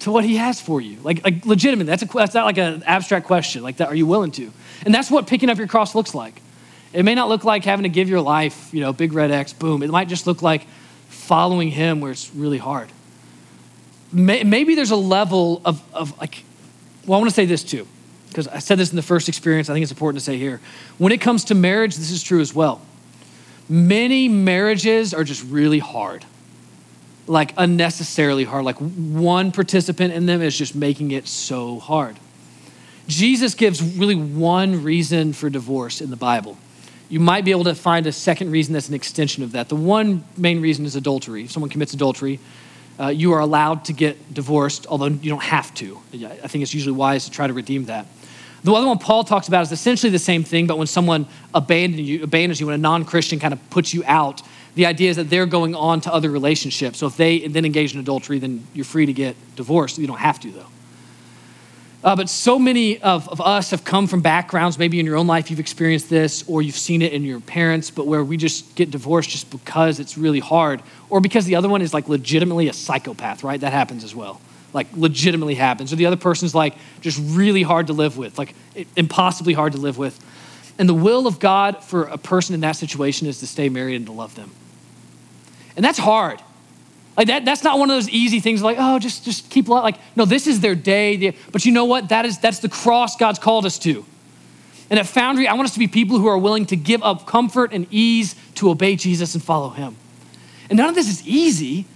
to 0.00 0.12
what 0.12 0.24
he 0.24 0.36
has 0.36 0.60
for 0.60 0.80
you? 0.80 0.98
Like, 1.02 1.24
like 1.24 1.46
legitimate. 1.46 1.86
That's, 1.86 2.02
a, 2.02 2.06
that's 2.06 2.34
not 2.34 2.44
like 2.44 2.58
an 2.58 2.82
abstract 2.84 3.26
question. 3.26 3.62
Like 3.62 3.78
that, 3.78 3.88
are 3.88 3.94
you 3.94 4.06
willing 4.06 4.30
to? 4.32 4.52
And 4.84 4.94
that's 4.94 5.10
what 5.10 5.26
picking 5.26 5.48
up 5.48 5.58
your 5.58 5.66
cross 5.66 5.94
looks 5.94 6.14
like. 6.14 6.40
It 6.92 7.04
may 7.04 7.14
not 7.14 7.28
look 7.28 7.44
like 7.44 7.64
having 7.64 7.82
to 7.82 7.88
give 7.88 8.08
your 8.08 8.20
life, 8.20 8.72
you 8.72 8.80
know, 8.80 8.92
big 8.92 9.12
red 9.12 9.30
X, 9.30 9.52
boom. 9.52 9.82
It 9.82 9.90
might 9.90 10.08
just 10.08 10.26
look 10.26 10.42
like 10.42 10.66
following 11.08 11.70
him 11.70 12.00
where 12.00 12.12
it's 12.12 12.32
really 12.34 12.58
hard. 12.58 12.90
Maybe 14.12 14.74
there's 14.74 14.90
a 14.90 14.96
level 14.96 15.60
of, 15.64 15.82
of 15.94 16.18
like, 16.18 16.44
well, 17.06 17.18
I 17.18 17.20
want 17.20 17.30
to 17.30 17.34
say 17.34 17.46
this 17.46 17.62
too, 17.62 17.86
because 18.28 18.48
I 18.48 18.58
said 18.58 18.78
this 18.78 18.90
in 18.90 18.96
the 18.96 19.02
first 19.02 19.28
experience. 19.28 19.68
I 19.68 19.74
think 19.74 19.82
it's 19.82 19.92
important 19.92 20.20
to 20.20 20.24
say 20.24 20.38
here. 20.38 20.60
When 20.96 21.12
it 21.12 21.20
comes 21.20 21.44
to 21.44 21.54
marriage, 21.54 21.96
this 21.96 22.10
is 22.10 22.22
true 22.22 22.40
as 22.40 22.54
well. 22.54 22.80
Many 23.68 24.28
marriages 24.28 25.12
are 25.12 25.24
just 25.24 25.44
really 25.44 25.78
hard, 25.78 26.24
like 27.26 27.52
unnecessarily 27.58 28.44
hard. 28.44 28.64
Like 28.64 28.76
one 28.76 29.52
participant 29.52 30.14
in 30.14 30.24
them 30.24 30.40
is 30.40 30.56
just 30.56 30.74
making 30.74 31.10
it 31.10 31.28
so 31.28 31.78
hard. 31.78 32.16
Jesus 33.08 33.54
gives 33.54 33.82
really 33.82 34.14
one 34.14 34.82
reason 34.82 35.32
for 35.32 35.50
divorce 35.50 36.00
in 36.00 36.10
the 36.10 36.16
Bible. 36.16 36.56
You 37.10 37.20
might 37.20 37.44
be 37.44 37.50
able 37.50 37.64
to 37.64 37.74
find 37.74 38.06
a 38.06 38.12
second 38.12 38.50
reason 38.50 38.74
that's 38.74 38.88
an 38.88 38.94
extension 38.94 39.42
of 39.42 39.52
that. 39.52 39.70
The 39.70 39.76
one 39.76 40.24
main 40.36 40.60
reason 40.60 40.84
is 40.84 40.94
adultery. 40.94 41.44
If 41.44 41.50
someone 41.50 41.70
commits 41.70 41.94
adultery, 41.94 42.38
uh, 42.98 43.08
you 43.08 43.32
are 43.32 43.40
allowed 43.40 43.84
to 43.86 43.92
get 43.92 44.34
divorced, 44.34 44.86
although 44.88 45.06
you 45.06 45.30
don't 45.30 45.42
have 45.42 45.72
to. 45.74 45.98
I 46.12 46.48
think 46.48 46.62
it's 46.62 46.74
usually 46.74 46.96
wise 46.96 47.24
to 47.26 47.30
try 47.30 47.46
to 47.46 47.52
redeem 47.52 47.86
that. 47.86 48.06
The 48.64 48.72
other 48.72 48.86
one 48.86 48.98
Paul 48.98 49.22
talks 49.24 49.46
about 49.46 49.62
is 49.62 49.72
essentially 49.72 50.10
the 50.10 50.18
same 50.18 50.42
thing, 50.42 50.66
but 50.66 50.78
when 50.78 50.88
someone 50.88 51.26
abandons 51.54 52.08
you, 52.08 52.24
abandons 52.24 52.60
you 52.60 52.66
when 52.66 52.74
a 52.74 52.78
non 52.78 53.04
Christian 53.04 53.38
kind 53.38 53.54
of 53.54 53.70
puts 53.70 53.94
you 53.94 54.02
out, 54.04 54.42
the 54.74 54.86
idea 54.86 55.10
is 55.10 55.16
that 55.16 55.30
they're 55.30 55.46
going 55.46 55.74
on 55.74 56.00
to 56.02 56.12
other 56.12 56.30
relationships. 56.30 56.98
So 56.98 57.06
if 57.06 57.16
they 57.16 57.46
then 57.46 57.64
engage 57.64 57.94
in 57.94 58.00
adultery, 58.00 58.38
then 58.38 58.66
you're 58.74 58.84
free 58.84 59.06
to 59.06 59.12
get 59.12 59.36
divorced. 59.56 59.98
You 59.98 60.06
don't 60.06 60.18
have 60.18 60.40
to, 60.40 60.50
though. 60.50 60.66
Uh, 62.04 62.14
but 62.14 62.28
so 62.28 62.58
many 62.58 63.00
of, 63.00 63.28
of 63.28 63.40
us 63.40 63.70
have 63.72 63.84
come 63.84 64.06
from 64.06 64.20
backgrounds, 64.20 64.78
maybe 64.78 65.00
in 65.00 65.06
your 65.06 65.16
own 65.16 65.26
life 65.26 65.50
you've 65.50 65.58
experienced 65.58 66.08
this, 66.08 66.44
or 66.46 66.62
you've 66.62 66.76
seen 66.76 67.02
it 67.02 67.12
in 67.12 67.24
your 67.24 67.40
parents, 67.40 67.90
but 67.90 68.06
where 68.06 68.22
we 68.22 68.36
just 68.36 68.76
get 68.76 68.90
divorced 68.90 69.30
just 69.30 69.50
because 69.50 69.98
it's 69.98 70.16
really 70.16 70.38
hard, 70.38 70.80
or 71.10 71.20
because 71.20 71.44
the 71.44 71.56
other 71.56 71.68
one 71.68 71.82
is 71.82 71.92
like 71.92 72.08
legitimately 72.08 72.68
a 72.68 72.72
psychopath, 72.72 73.42
right? 73.42 73.60
That 73.60 73.72
happens 73.72 74.04
as 74.04 74.14
well 74.14 74.40
like 74.72 74.86
legitimately 74.94 75.54
happens, 75.54 75.92
or 75.92 75.96
the 75.96 76.06
other 76.06 76.16
person's 76.16 76.54
like 76.54 76.74
just 77.00 77.18
really 77.22 77.62
hard 77.62 77.86
to 77.88 77.92
live 77.92 78.16
with, 78.18 78.38
like 78.38 78.54
impossibly 78.96 79.52
hard 79.52 79.72
to 79.72 79.78
live 79.78 79.98
with. 79.98 80.18
And 80.78 80.88
the 80.88 80.94
will 80.94 81.26
of 81.26 81.40
God 81.40 81.82
for 81.82 82.04
a 82.04 82.18
person 82.18 82.54
in 82.54 82.60
that 82.60 82.76
situation 82.76 83.26
is 83.26 83.40
to 83.40 83.46
stay 83.46 83.68
married 83.68 83.96
and 83.96 84.06
to 84.06 84.12
love 84.12 84.34
them. 84.34 84.50
And 85.76 85.84
that's 85.84 85.98
hard. 85.98 86.40
Like 87.18 87.26
that, 87.26 87.44
that's 87.44 87.64
not 87.64 87.80
one 87.80 87.90
of 87.90 87.96
those 87.96 88.08
easy 88.08 88.38
things 88.38 88.62
like, 88.62 88.76
oh, 88.78 89.00
just, 89.00 89.24
just 89.24 89.50
keep 89.50 89.68
like, 89.68 89.96
no, 90.14 90.24
this 90.24 90.46
is 90.46 90.60
their 90.60 90.76
day. 90.76 91.36
But 91.50 91.66
you 91.66 91.72
know 91.72 91.84
what? 91.84 92.10
That 92.10 92.24
is, 92.24 92.38
that's 92.38 92.60
the 92.60 92.68
cross 92.68 93.16
God's 93.16 93.40
called 93.40 93.66
us 93.66 93.76
to. 93.80 94.06
And 94.88 95.00
at 95.00 95.06
Foundry, 95.08 95.48
I 95.48 95.54
want 95.54 95.66
us 95.66 95.74
to 95.74 95.80
be 95.80 95.88
people 95.88 96.20
who 96.20 96.28
are 96.28 96.38
willing 96.38 96.64
to 96.66 96.76
give 96.76 97.02
up 97.02 97.26
comfort 97.26 97.72
and 97.72 97.88
ease 97.90 98.36
to 98.54 98.70
obey 98.70 98.94
Jesus 98.94 99.34
and 99.34 99.42
follow 99.42 99.70
him. 99.70 99.96
And 100.70 100.76
none 100.76 100.88
of 100.88 100.94
this 100.94 101.08
is 101.08 101.26
easy, 101.26 101.86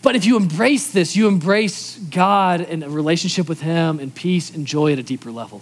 but 0.00 0.16
if 0.16 0.24
you 0.24 0.38
embrace 0.38 0.90
this, 0.90 1.14
you 1.14 1.28
embrace 1.28 1.98
God 1.98 2.62
and 2.62 2.82
a 2.82 2.88
relationship 2.88 3.48
with 3.48 3.60
Him 3.60 4.00
and 4.00 4.14
peace 4.14 4.48
and 4.54 4.66
joy 4.66 4.92
at 4.92 4.98
a 4.98 5.02
deeper 5.02 5.30
level. 5.30 5.60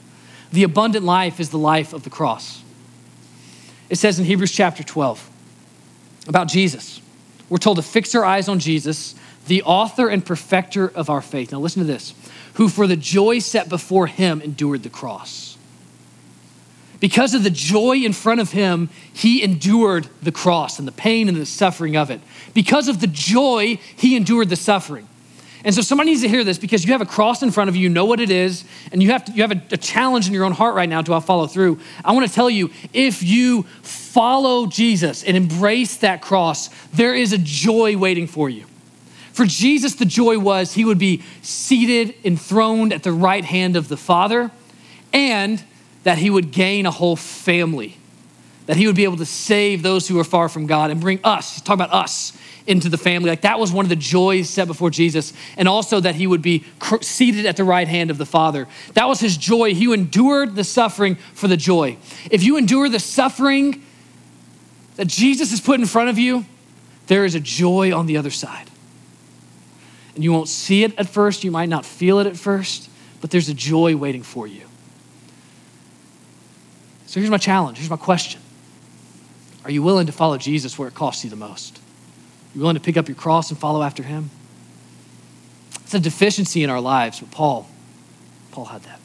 The 0.52 0.62
abundant 0.62 1.04
life 1.04 1.40
is 1.40 1.50
the 1.50 1.58
life 1.58 1.92
of 1.92 2.04
the 2.04 2.10
cross. 2.10 2.62
It 3.90 3.96
says 3.96 4.18
in 4.18 4.24
Hebrews 4.24 4.52
chapter 4.52 4.84
12 4.84 5.28
about 6.28 6.46
Jesus. 6.46 7.00
We're 7.48 7.58
told 7.58 7.76
to 7.76 7.82
fix 7.82 8.14
our 8.14 8.24
eyes 8.24 8.48
on 8.48 8.58
Jesus, 8.58 9.14
the 9.46 9.62
author 9.62 10.08
and 10.08 10.24
perfecter 10.24 10.88
of 10.88 11.08
our 11.08 11.22
faith. 11.22 11.52
Now, 11.52 11.60
listen 11.60 11.80
to 11.80 11.86
this 11.86 12.14
who 12.54 12.68
for 12.68 12.86
the 12.86 12.96
joy 12.96 13.38
set 13.38 13.68
before 13.68 14.08
him 14.08 14.40
endured 14.42 14.82
the 14.82 14.90
cross 14.90 15.48
because 17.00 17.34
of 17.34 17.44
the 17.44 17.50
joy 17.50 17.98
in 17.98 18.12
front 18.12 18.40
of 18.40 18.50
him, 18.50 18.88
he 19.12 19.42
endured 19.42 20.08
the 20.22 20.32
cross 20.32 20.78
and 20.78 20.88
the 20.88 20.92
pain 20.92 21.28
and 21.28 21.36
the 21.36 21.46
suffering 21.46 21.96
of 21.96 22.10
it. 22.10 22.20
Because 22.54 22.88
of 22.88 23.00
the 23.00 23.06
joy, 23.06 23.78
he 23.96 24.16
endured 24.16 24.48
the 24.48 24.56
suffering. 24.56 25.06
And 25.64 25.74
so 25.74 25.80
somebody 25.80 26.10
needs 26.10 26.22
to 26.22 26.28
hear 26.28 26.44
this 26.44 26.58
because 26.58 26.84
you 26.84 26.92
have 26.92 27.00
a 27.00 27.06
cross 27.06 27.42
in 27.42 27.50
front 27.50 27.68
of 27.68 27.76
you, 27.76 27.82
you 27.82 27.88
know 27.88 28.04
what 28.04 28.20
it 28.20 28.30
is, 28.30 28.64
and 28.92 29.02
you 29.02 29.10
have, 29.10 29.24
to, 29.24 29.32
you 29.32 29.42
have 29.42 29.52
a, 29.52 29.62
a 29.72 29.76
challenge 29.76 30.28
in 30.28 30.32
your 30.32 30.44
own 30.44 30.52
heart 30.52 30.74
right 30.74 30.88
now 30.88 31.02
to 31.02 31.20
follow 31.20 31.46
through. 31.46 31.80
I 32.04 32.12
want 32.12 32.26
to 32.26 32.32
tell 32.32 32.48
you 32.48 32.70
if 32.92 33.22
you 33.22 33.66
follow 34.18 34.66
Jesus 34.66 35.22
and 35.22 35.36
embrace 35.36 35.98
that 35.98 36.20
cross, 36.20 36.70
there 36.88 37.14
is 37.14 37.32
a 37.32 37.38
joy 37.38 37.96
waiting 37.96 38.26
for 38.26 38.50
you. 38.50 38.64
For 39.32 39.46
Jesus, 39.46 39.94
the 39.94 40.04
joy 40.04 40.40
was 40.40 40.74
he 40.74 40.84
would 40.84 40.98
be 40.98 41.22
seated, 41.42 42.16
enthroned 42.24 42.92
at 42.92 43.04
the 43.04 43.12
right 43.12 43.44
hand 43.44 43.76
of 43.76 43.86
the 43.86 43.96
Father, 43.96 44.50
and 45.12 45.62
that 46.02 46.18
he 46.18 46.30
would 46.30 46.50
gain 46.50 46.84
a 46.84 46.90
whole 46.90 47.14
family, 47.14 47.96
that 48.66 48.76
he 48.76 48.88
would 48.88 48.96
be 48.96 49.04
able 49.04 49.18
to 49.18 49.24
save 49.24 49.84
those 49.84 50.08
who 50.08 50.18
are 50.18 50.24
far 50.24 50.48
from 50.48 50.66
God 50.66 50.90
and 50.90 51.00
bring 51.00 51.20
us, 51.22 51.54
he's 51.54 51.62
talking 51.62 51.84
about 51.84 51.94
us, 51.94 52.36
into 52.66 52.88
the 52.88 52.98
family. 52.98 53.30
Like 53.30 53.42
that 53.42 53.60
was 53.60 53.70
one 53.70 53.84
of 53.84 53.88
the 53.88 53.94
joys 53.94 54.50
set 54.50 54.66
before 54.66 54.90
Jesus. 54.90 55.32
And 55.56 55.68
also 55.68 56.00
that 56.00 56.16
he 56.16 56.26
would 56.26 56.42
be 56.42 56.64
seated 57.02 57.46
at 57.46 57.56
the 57.56 57.64
right 57.64 57.86
hand 57.86 58.10
of 58.10 58.18
the 58.18 58.26
Father. 58.26 58.66
That 58.94 59.08
was 59.08 59.20
his 59.20 59.36
joy. 59.36 59.74
He 59.74 59.90
endured 59.92 60.56
the 60.56 60.64
suffering 60.64 61.14
for 61.34 61.46
the 61.46 61.56
joy. 61.56 61.96
If 62.32 62.42
you 62.42 62.56
endure 62.56 62.88
the 62.88 62.98
suffering 62.98 63.84
that 64.98 65.06
Jesus 65.06 65.52
has 65.52 65.60
put 65.60 65.78
in 65.78 65.86
front 65.86 66.10
of 66.10 66.18
you, 66.18 66.44
there 67.06 67.24
is 67.24 67.36
a 67.36 67.40
joy 67.40 67.96
on 67.96 68.06
the 68.06 68.16
other 68.16 68.30
side. 68.30 68.68
And 70.16 70.24
you 70.24 70.32
won't 70.32 70.48
see 70.48 70.82
it 70.82 70.98
at 70.98 71.08
first, 71.08 71.44
you 71.44 71.52
might 71.52 71.68
not 71.68 71.86
feel 71.86 72.18
it 72.18 72.26
at 72.26 72.36
first, 72.36 72.90
but 73.20 73.30
there's 73.30 73.48
a 73.48 73.54
joy 73.54 73.96
waiting 73.96 74.24
for 74.24 74.48
you. 74.48 74.62
So 77.06 77.20
here's 77.20 77.30
my 77.30 77.38
challenge. 77.38 77.78
Here's 77.78 77.88
my 77.88 77.96
question 77.96 78.40
Are 79.64 79.70
you 79.70 79.84
willing 79.84 80.06
to 80.06 80.12
follow 80.12 80.36
Jesus 80.36 80.76
where 80.76 80.88
it 80.88 80.94
costs 80.94 81.22
you 81.22 81.30
the 81.30 81.36
most? 81.36 81.78
Are 81.78 82.56
you 82.56 82.60
willing 82.62 82.74
to 82.74 82.82
pick 82.82 82.96
up 82.96 83.06
your 83.06 83.14
cross 83.14 83.50
and 83.50 83.58
follow 83.58 83.84
after 83.84 84.02
him? 84.02 84.30
It's 85.82 85.94
a 85.94 86.00
deficiency 86.00 86.64
in 86.64 86.70
our 86.70 86.80
lives, 86.80 87.20
but 87.20 87.30
Paul, 87.30 87.68
Paul 88.50 88.64
had 88.64 88.82
that. 88.82 89.00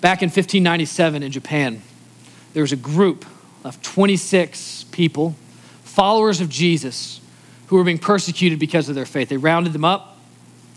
Back 0.00 0.22
in 0.22 0.28
1597 0.28 1.22
in 1.22 1.30
Japan, 1.30 1.82
there 2.54 2.62
was 2.62 2.72
a 2.72 2.76
group 2.76 3.26
of 3.66 3.82
26 3.82 4.84
people, 4.92 5.34
followers 5.82 6.40
of 6.40 6.48
Jesus, 6.48 7.20
who 7.66 7.76
were 7.76 7.84
being 7.84 7.98
persecuted 7.98 8.58
because 8.58 8.88
of 8.88 8.94
their 8.94 9.06
faith. 9.06 9.28
They 9.28 9.36
rounded 9.36 9.72
them 9.72 9.84
up 9.84 10.16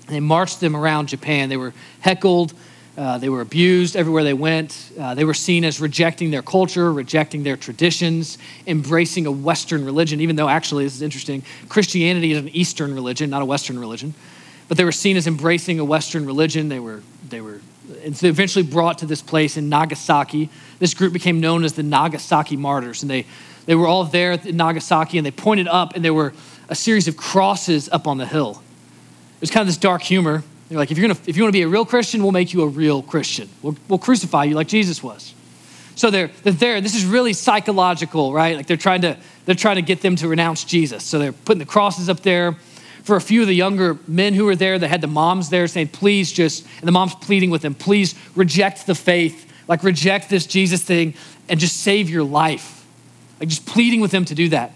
and 0.07 0.15
they 0.15 0.19
marched 0.19 0.59
them 0.59 0.75
around 0.75 1.07
Japan. 1.07 1.49
They 1.49 1.57
were 1.57 1.73
heckled 2.01 2.53
uh, 2.99 3.17
they 3.17 3.29
were 3.29 3.39
abused 3.39 3.95
everywhere 3.95 4.25
they 4.25 4.33
went. 4.33 4.91
Uh, 4.99 5.15
they 5.15 5.23
were 5.23 5.33
seen 5.33 5.63
as 5.63 5.79
rejecting 5.79 6.31
their 6.31 6.41
culture, 6.41 6.91
rejecting 6.91 7.43
their 7.43 7.55
traditions, 7.55 8.37
embracing 8.67 9.25
a 9.25 9.31
Western 9.31 9.85
religion, 9.85 10.19
even 10.19 10.35
though 10.35 10.49
actually, 10.49 10.83
this 10.83 10.95
is 10.95 11.01
interesting, 11.01 11.41
Christianity 11.69 12.33
is 12.33 12.39
an 12.39 12.49
Eastern 12.49 12.93
religion, 12.93 13.29
not 13.29 13.41
a 13.41 13.45
Western 13.45 13.79
religion. 13.79 14.13
But 14.67 14.77
they 14.77 14.83
were 14.83 14.91
seen 14.91 15.15
as 15.15 15.27
embracing 15.27 15.79
a 15.79 15.85
Western 15.85 16.25
religion. 16.25 16.67
They 16.67 16.81
were, 16.81 17.01
they 17.29 17.39
were 17.39 17.61
eventually 18.03 18.63
brought 18.63 18.99
to 18.99 19.05
this 19.05 19.21
place 19.21 19.57
in 19.57 19.69
Nagasaki. 19.69 20.49
This 20.79 20.93
group 20.93 21.13
became 21.13 21.39
known 21.39 21.63
as 21.63 21.73
the 21.73 21.83
Nagasaki 21.83 22.57
Martyrs. 22.57 23.01
And 23.01 23.09
they, 23.09 23.25
they 23.65 23.75
were 23.75 23.87
all 23.87 24.03
there 24.03 24.33
in 24.33 24.57
Nagasaki 24.57 25.17
and 25.17 25.25
they 25.25 25.31
pointed 25.31 25.67
up, 25.67 25.95
and 25.95 26.03
there 26.03 26.13
were 26.13 26.33
a 26.69 26.75
series 26.75 27.07
of 27.07 27.17
crosses 27.17 27.89
up 27.89 28.07
on 28.07 28.17
the 28.17 28.25
hill. 28.25 28.61
It 29.35 29.41
was 29.41 29.51
kind 29.51 29.61
of 29.61 29.67
this 29.67 29.77
dark 29.77 30.01
humor. 30.01 30.43
They're 30.69 30.77
like, 30.77 30.91
if, 30.91 30.97
you're 30.97 31.07
gonna, 31.07 31.19
if 31.25 31.35
you 31.35 31.43
want 31.43 31.53
to 31.53 31.57
be 31.57 31.63
a 31.63 31.67
real 31.67 31.85
Christian, 31.85 32.21
we'll 32.21 32.31
make 32.31 32.53
you 32.53 32.61
a 32.61 32.67
real 32.67 33.01
Christian. 33.01 33.49
We'll, 33.61 33.75
we'll 33.87 33.99
crucify 33.99 34.43
you 34.43 34.55
like 34.55 34.67
Jesus 34.67 35.01
was. 35.01 35.33
So 35.95 36.11
they're, 36.11 36.29
they're 36.43 36.53
there. 36.53 36.79
This 36.79 36.95
is 36.95 37.05
really 37.05 37.33
psychological, 37.33 38.31
right? 38.31 38.55
Like 38.55 38.67
they're 38.67 38.77
trying, 38.77 39.01
to, 39.01 39.17
they're 39.45 39.55
trying 39.55 39.75
to 39.75 39.81
get 39.81 40.01
them 40.01 40.15
to 40.17 40.27
renounce 40.27 40.63
Jesus. 40.63 41.03
So 41.03 41.19
they're 41.19 41.33
putting 41.33 41.59
the 41.59 41.65
crosses 41.65 42.07
up 42.07 42.21
there. 42.21 42.55
For 43.09 43.15
a 43.15 43.21
few 43.21 43.41
of 43.41 43.47
the 43.47 43.55
younger 43.55 43.97
men 44.07 44.35
who 44.35 44.45
were 44.45 44.55
there, 44.55 44.77
they 44.77 44.87
had 44.87 45.01
the 45.01 45.07
moms 45.07 45.49
there 45.49 45.67
saying, 45.67 45.87
please 45.87 46.31
just, 46.31 46.63
and 46.77 46.87
the 46.87 46.91
mom's 46.91 47.15
pleading 47.15 47.49
with 47.49 47.63
them, 47.63 47.73
please 47.73 48.13
reject 48.35 48.85
the 48.85 48.93
faith, 48.93 49.51
like 49.67 49.81
reject 49.81 50.29
this 50.29 50.45
Jesus 50.45 50.83
thing 50.83 51.15
and 51.49 51.59
just 51.59 51.77
save 51.77 52.07
your 52.07 52.23
life. 52.23 52.85
Like 53.39 53.49
just 53.49 53.65
pleading 53.65 53.99
with 53.99 54.11
them 54.11 54.25
to 54.25 54.35
do 54.35 54.49
that. 54.49 54.73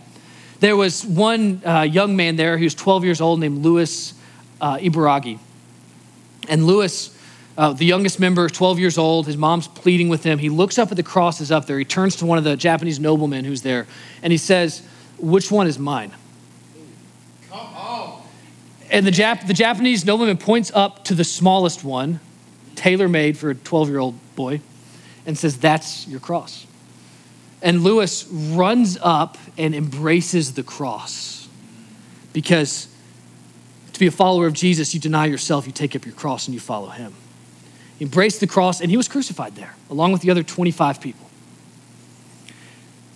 There 0.62 0.76
was 0.76 1.06
one 1.06 1.62
uh, 1.64 1.82
young 1.82 2.16
man 2.16 2.36
there, 2.36 2.58
he 2.58 2.64
was 2.64 2.74
12 2.74 3.03
years 3.03 3.22
old, 3.22 3.39
named 3.39 3.60
Louis 3.60 4.16
uh, 4.60 4.78
Ibaragi. 4.78 5.38
And 6.49 6.66
Lewis, 6.66 7.16
uh, 7.55 7.74
the 7.74 7.86
youngest 7.86 8.20
member, 8.20 8.49
12 8.49 8.80
years 8.80 8.97
old, 8.97 9.28
his 9.28 9.38
mom's 9.38 9.68
pleading 9.68 10.10
with 10.10 10.24
him. 10.24 10.39
He 10.39 10.49
looks 10.49 10.80
up 10.80 10.89
at 10.89 10.97
the 10.97 11.03
crosses 11.03 11.51
up 11.51 11.68
there. 11.68 11.78
He 11.78 11.86
turns 11.86 12.16
to 12.16 12.26
one 12.26 12.39
of 12.39 12.43
the 12.43 12.58
Japanese 12.58 12.99
noblemen 12.99 13.45
who's 13.45 13.62
there, 13.62 13.86
and 14.24 14.34
he 14.34 14.38
says, 14.38 14.82
Which 15.20 15.51
one 15.51 15.68
is 15.68 15.78
mine? 15.78 16.14
And 18.94 19.08
the, 19.08 19.12
Jap- 19.12 19.48
the 19.48 19.56
Japanese 19.56 20.06
nobleman 20.06 20.38
points 20.38 20.72
up 20.76 21.04
to 21.06 21.16
the 21.16 21.24
smallest 21.24 21.84
one, 21.84 22.20
tailor 22.76 23.10
made 23.10 23.39
for 23.39 23.50
a 23.50 23.56
12 23.56 23.89
year 23.89 23.98
old 23.98 24.36
boy, 24.36 24.62
and 25.26 25.36
says, 25.36 25.58
That's 25.58 26.08
your 26.08 26.20
cross. 26.20 26.68
And 27.64 27.84
Lewis 27.84 28.28
runs 28.28 29.00
up 29.02 29.39
and 29.58 29.74
embraces 29.74 30.54
the 30.54 30.62
cross 30.62 31.50
because 32.34 32.88
to 33.94 34.00
be 34.00 34.06
a 34.06 34.12
follower 34.12 34.46
of 34.46 34.54
Jesus, 34.54 34.94
you 34.94 35.00
deny 35.00 35.26
yourself, 35.26 35.66
you 35.66 35.74
take 35.74 35.96
up 35.96 36.06
your 36.06 36.14
cross, 36.14 36.48
and 36.48 36.54
you 36.54 36.60
follow 36.60 36.89
him. 36.89 37.16
He 37.98 38.06
embraced 38.06 38.41
the 38.41 38.48
cross, 38.48 38.80
and 38.80 38.91
he 38.91 38.98
was 38.98 39.08
crucified 39.08 39.56
there, 39.56 39.76
along 39.89 40.12
with 40.12 40.22
the 40.22 40.30
other 40.30 40.44
25 40.44 41.02
people. 41.02 41.30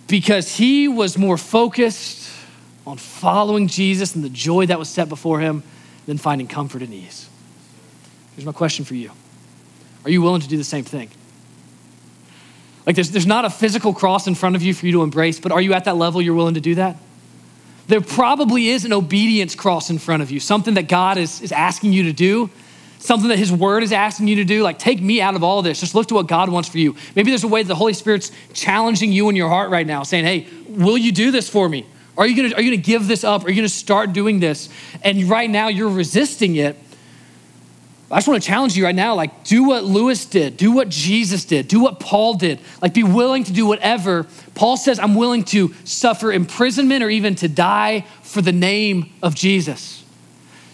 Because 0.08 0.56
he 0.56 0.88
was 0.88 1.16
more 1.16 1.36
focused 1.36 2.37
on 2.88 2.96
following 2.96 3.68
Jesus 3.68 4.14
and 4.14 4.24
the 4.24 4.30
joy 4.30 4.64
that 4.66 4.78
was 4.78 4.88
set 4.88 5.10
before 5.10 5.40
him 5.40 5.62
than 6.06 6.16
finding 6.16 6.48
comfort 6.48 6.80
and 6.80 6.92
ease. 6.92 7.28
Here's 8.34 8.46
my 8.46 8.52
question 8.52 8.84
for 8.84 8.94
you 8.94 9.10
Are 10.04 10.10
you 10.10 10.22
willing 10.22 10.40
to 10.40 10.48
do 10.48 10.56
the 10.56 10.64
same 10.64 10.84
thing? 10.84 11.10
Like, 12.86 12.94
there's, 12.94 13.10
there's 13.10 13.26
not 13.26 13.44
a 13.44 13.50
physical 13.50 13.92
cross 13.92 14.26
in 14.26 14.34
front 14.34 14.56
of 14.56 14.62
you 14.62 14.72
for 14.72 14.86
you 14.86 14.92
to 14.92 15.02
embrace, 15.02 15.38
but 15.38 15.52
are 15.52 15.60
you 15.60 15.74
at 15.74 15.84
that 15.84 15.96
level 15.96 16.22
you're 16.22 16.34
willing 16.34 16.54
to 16.54 16.60
do 16.60 16.76
that? 16.76 16.96
There 17.86 18.00
probably 18.00 18.68
is 18.68 18.86
an 18.86 18.94
obedience 18.94 19.54
cross 19.54 19.90
in 19.90 19.98
front 19.98 20.22
of 20.22 20.30
you, 20.30 20.40
something 20.40 20.74
that 20.74 20.88
God 20.88 21.18
is, 21.18 21.42
is 21.42 21.52
asking 21.52 21.92
you 21.92 22.04
to 22.04 22.14
do, 22.14 22.48
something 22.98 23.28
that 23.28 23.38
His 23.38 23.52
Word 23.52 23.82
is 23.82 23.92
asking 23.92 24.28
you 24.28 24.36
to 24.36 24.44
do. 24.44 24.62
Like, 24.62 24.78
take 24.78 25.02
me 25.02 25.20
out 25.20 25.34
of 25.34 25.44
all 25.44 25.60
this. 25.60 25.80
Just 25.80 25.94
look 25.94 26.08
to 26.08 26.14
what 26.14 26.26
God 26.26 26.48
wants 26.48 26.70
for 26.70 26.78
you. 26.78 26.96
Maybe 27.14 27.30
there's 27.30 27.44
a 27.44 27.48
way 27.48 27.62
that 27.62 27.68
the 27.68 27.74
Holy 27.74 27.92
Spirit's 27.92 28.32
challenging 28.54 29.12
you 29.12 29.28
in 29.28 29.36
your 29.36 29.50
heart 29.50 29.68
right 29.70 29.86
now, 29.86 30.02
saying, 30.02 30.24
Hey, 30.24 30.46
will 30.68 30.96
you 30.96 31.12
do 31.12 31.30
this 31.30 31.50
for 31.50 31.68
me? 31.68 31.84
Are 32.18 32.26
you 32.26 32.34
gonna, 32.34 32.54
are 32.56 32.60
you 32.60 32.72
gonna 32.72 32.82
give 32.82 33.06
this 33.06 33.22
up? 33.22 33.44
Are 33.44 33.48
you 33.48 33.54
gonna 33.54 33.68
start 33.68 34.12
doing 34.12 34.40
this? 34.40 34.68
And 35.02 35.30
right 35.30 35.48
now 35.48 35.68
you're 35.68 35.88
resisting 35.88 36.56
it. 36.56 36.76
I 38.10 38.16
just 38.16 38.26
want 38.26 38.42
to 38.42 38.46
challenge 38.46 38.76
you 38.76 38.84
right 38.84 38.94
now 38.94 39.14
like, 39.14 39.44
do 39.44 39.64
what 39.64 39.84
Lewis 39.84 40.24
did, 40.24 40.56
do 40.56 40.72
what 40.72 40.88
Jesus 40.88 41.44
did, 41.44 41.68
do 41.68 41.78
what 41.78 42.00
Paul 42.00 42.34
did. 42.34 42.58
Like, 42.80 42.94
be 42.94 43.02
willing 43.02 43.44
to 43.44 43.52
do 43.52 43.66
whatever. 43.66 44.26
Paul 44.54 44.78
says, 44.78 44.98
I'm 44.98 45.14
willing 45.14 45.44
to 45.44 45.74
suffer 45.84 46.32
imprisonment 46.32 47.04
or 47.04 47.10
even 47.10 47.34
to 47.36 47.48
die 47.48 48.06
for 48.22 48.40
the 48.40 48.52
name 48.52 49.12
of 49.22 49.34
Jesus. 49.34 50.04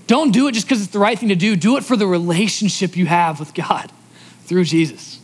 Don't 0.06 0.30
do 0.30 0.46
it 0.46 0.52
just 0.52 0.66
because 0.66 0.80
it's 0.80 0.92
the 0.92 0.98
right 1.00 1.18
thing 1.18 1.30
to 1.30 1.34
do, 1.34 1.56
do 1.56 1.76
it 1.76 1.84
for 1.84 1.96
the 1.96 2.06
relationship 2.06 2.96
you 2.96 3.06
have 3.06 3.40
with 3.40 3.52
God 3.52 3.90
through 4.44 4.64
Jesus. 4.64 5.18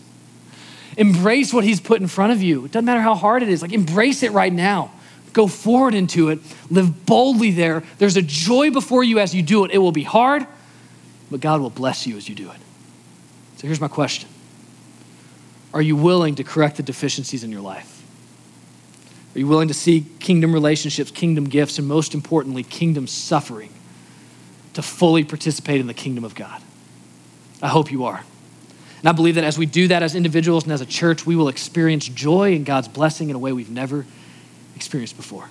Embrace 0.97 1.55
what 1.55 1.62
he's 1.62 1.81
put 1.81 2.01
in 2.01 2.09
front 2.09 2.33
of 2.33 2.43
you. 2.43 2.64
It 2.64 2.73
doesn't 2.73 2.85
matter 2.85 3.01
how 3.01 3.14
hard 3.14 3.45
it 3.45 3.49
is, 3.49 3.62
like, 3.62 3.73
embrace 3.73 4.25
it 4.25 4.33
right 4.33 4.53
now. 4.53 4.91
Go 5.33 5.47
forward 5.47 5.95
into 5.95 6.28
it, 6.28 6.41
live 6.70 7.07
boldly 7.07 7.51
there. 7.51 7.83
There's 7.99 8.16
a 8.16 8.22
joy 8.22 8.70
before 8.70 9.05
you 9.05 9.18
as 9.18 9.35
you 9.35 9.43
do 9.43 9.64
it. 9.64 9.70
It 9.70 9.78
will 9.78 9.93
be 9.93 10.03
hard 10.03 10.47
but 11.31 11.41
God 11.41 11.61
will 11.61 11.70
bless 11.70 12.07
you 12.07 12.16
as 12.16 12.28
you 12.28 12.35
do 12.35 12.51
it. 12.51 12.59
So 13.57 13.66
here's 13.66 13.81
my 13.81 13.89
question 13.89 14.28
Are 15.72 15.83
you 15.83 15.97
willing 15.97 16.35
to 16.37 16.45
correct 16.45 16.76
the 16.76 16.83
deficiencies 16.83 17.45
in 17.45 17.51
your 17.51 17.61
life? 17.61 17.97
Are 19.35 19.39
you 19.39 19.47
willing 19.47 19.68
to 19.68 19.74
see 19.74 20.05
kingdom 20.18 20.53
relationships, 20.53 21.12
kingdom 21.12 21.45
gifts, 21.45 21.78
and 21.78 21.87
most 21.87 22.14
importantly, 22.14 22.64
kingdom 22.64 23.07
suffering 23.07 23.70
to 24.74 24.83
fully 24.83 25.22
participate 25.22 25.81
in 25.81 25.87
the 25.87 25.95
kingdom 25.95 26.24
of 26.24 26.35
God? 26.35 26.61
I 27.62 27.68
hope 27.68 27.93
you 27.93 28.05
are. 28.05 28.24
And 28.99 29.09
I 29.09 29.12
believe 29.12 29.37
that 29.37 29.45
as 29.45 29.57
we 29.57 29.66
do 29.66 29.89
that 29.89 30.03
as 30.03 30.14
individuals 30.14 30.64
and 30.64 30.72
as 30.72 30.81
a 30.81 30.87
church, 30.87 31.24
we 31.24 31.37
will 31.37 31.49
experience 31.49 32.09
joy 32.09 32.55
and 32.55 32.66
God's 32.66 32.89
blessing 32.89 33.31
in 33.31 33.37
a 33.37 33.39
way 33.39 33.53
we've 33.53 33.70
never 33.70 34.05
experienced 34.81 35.16
before. 35.18 35.47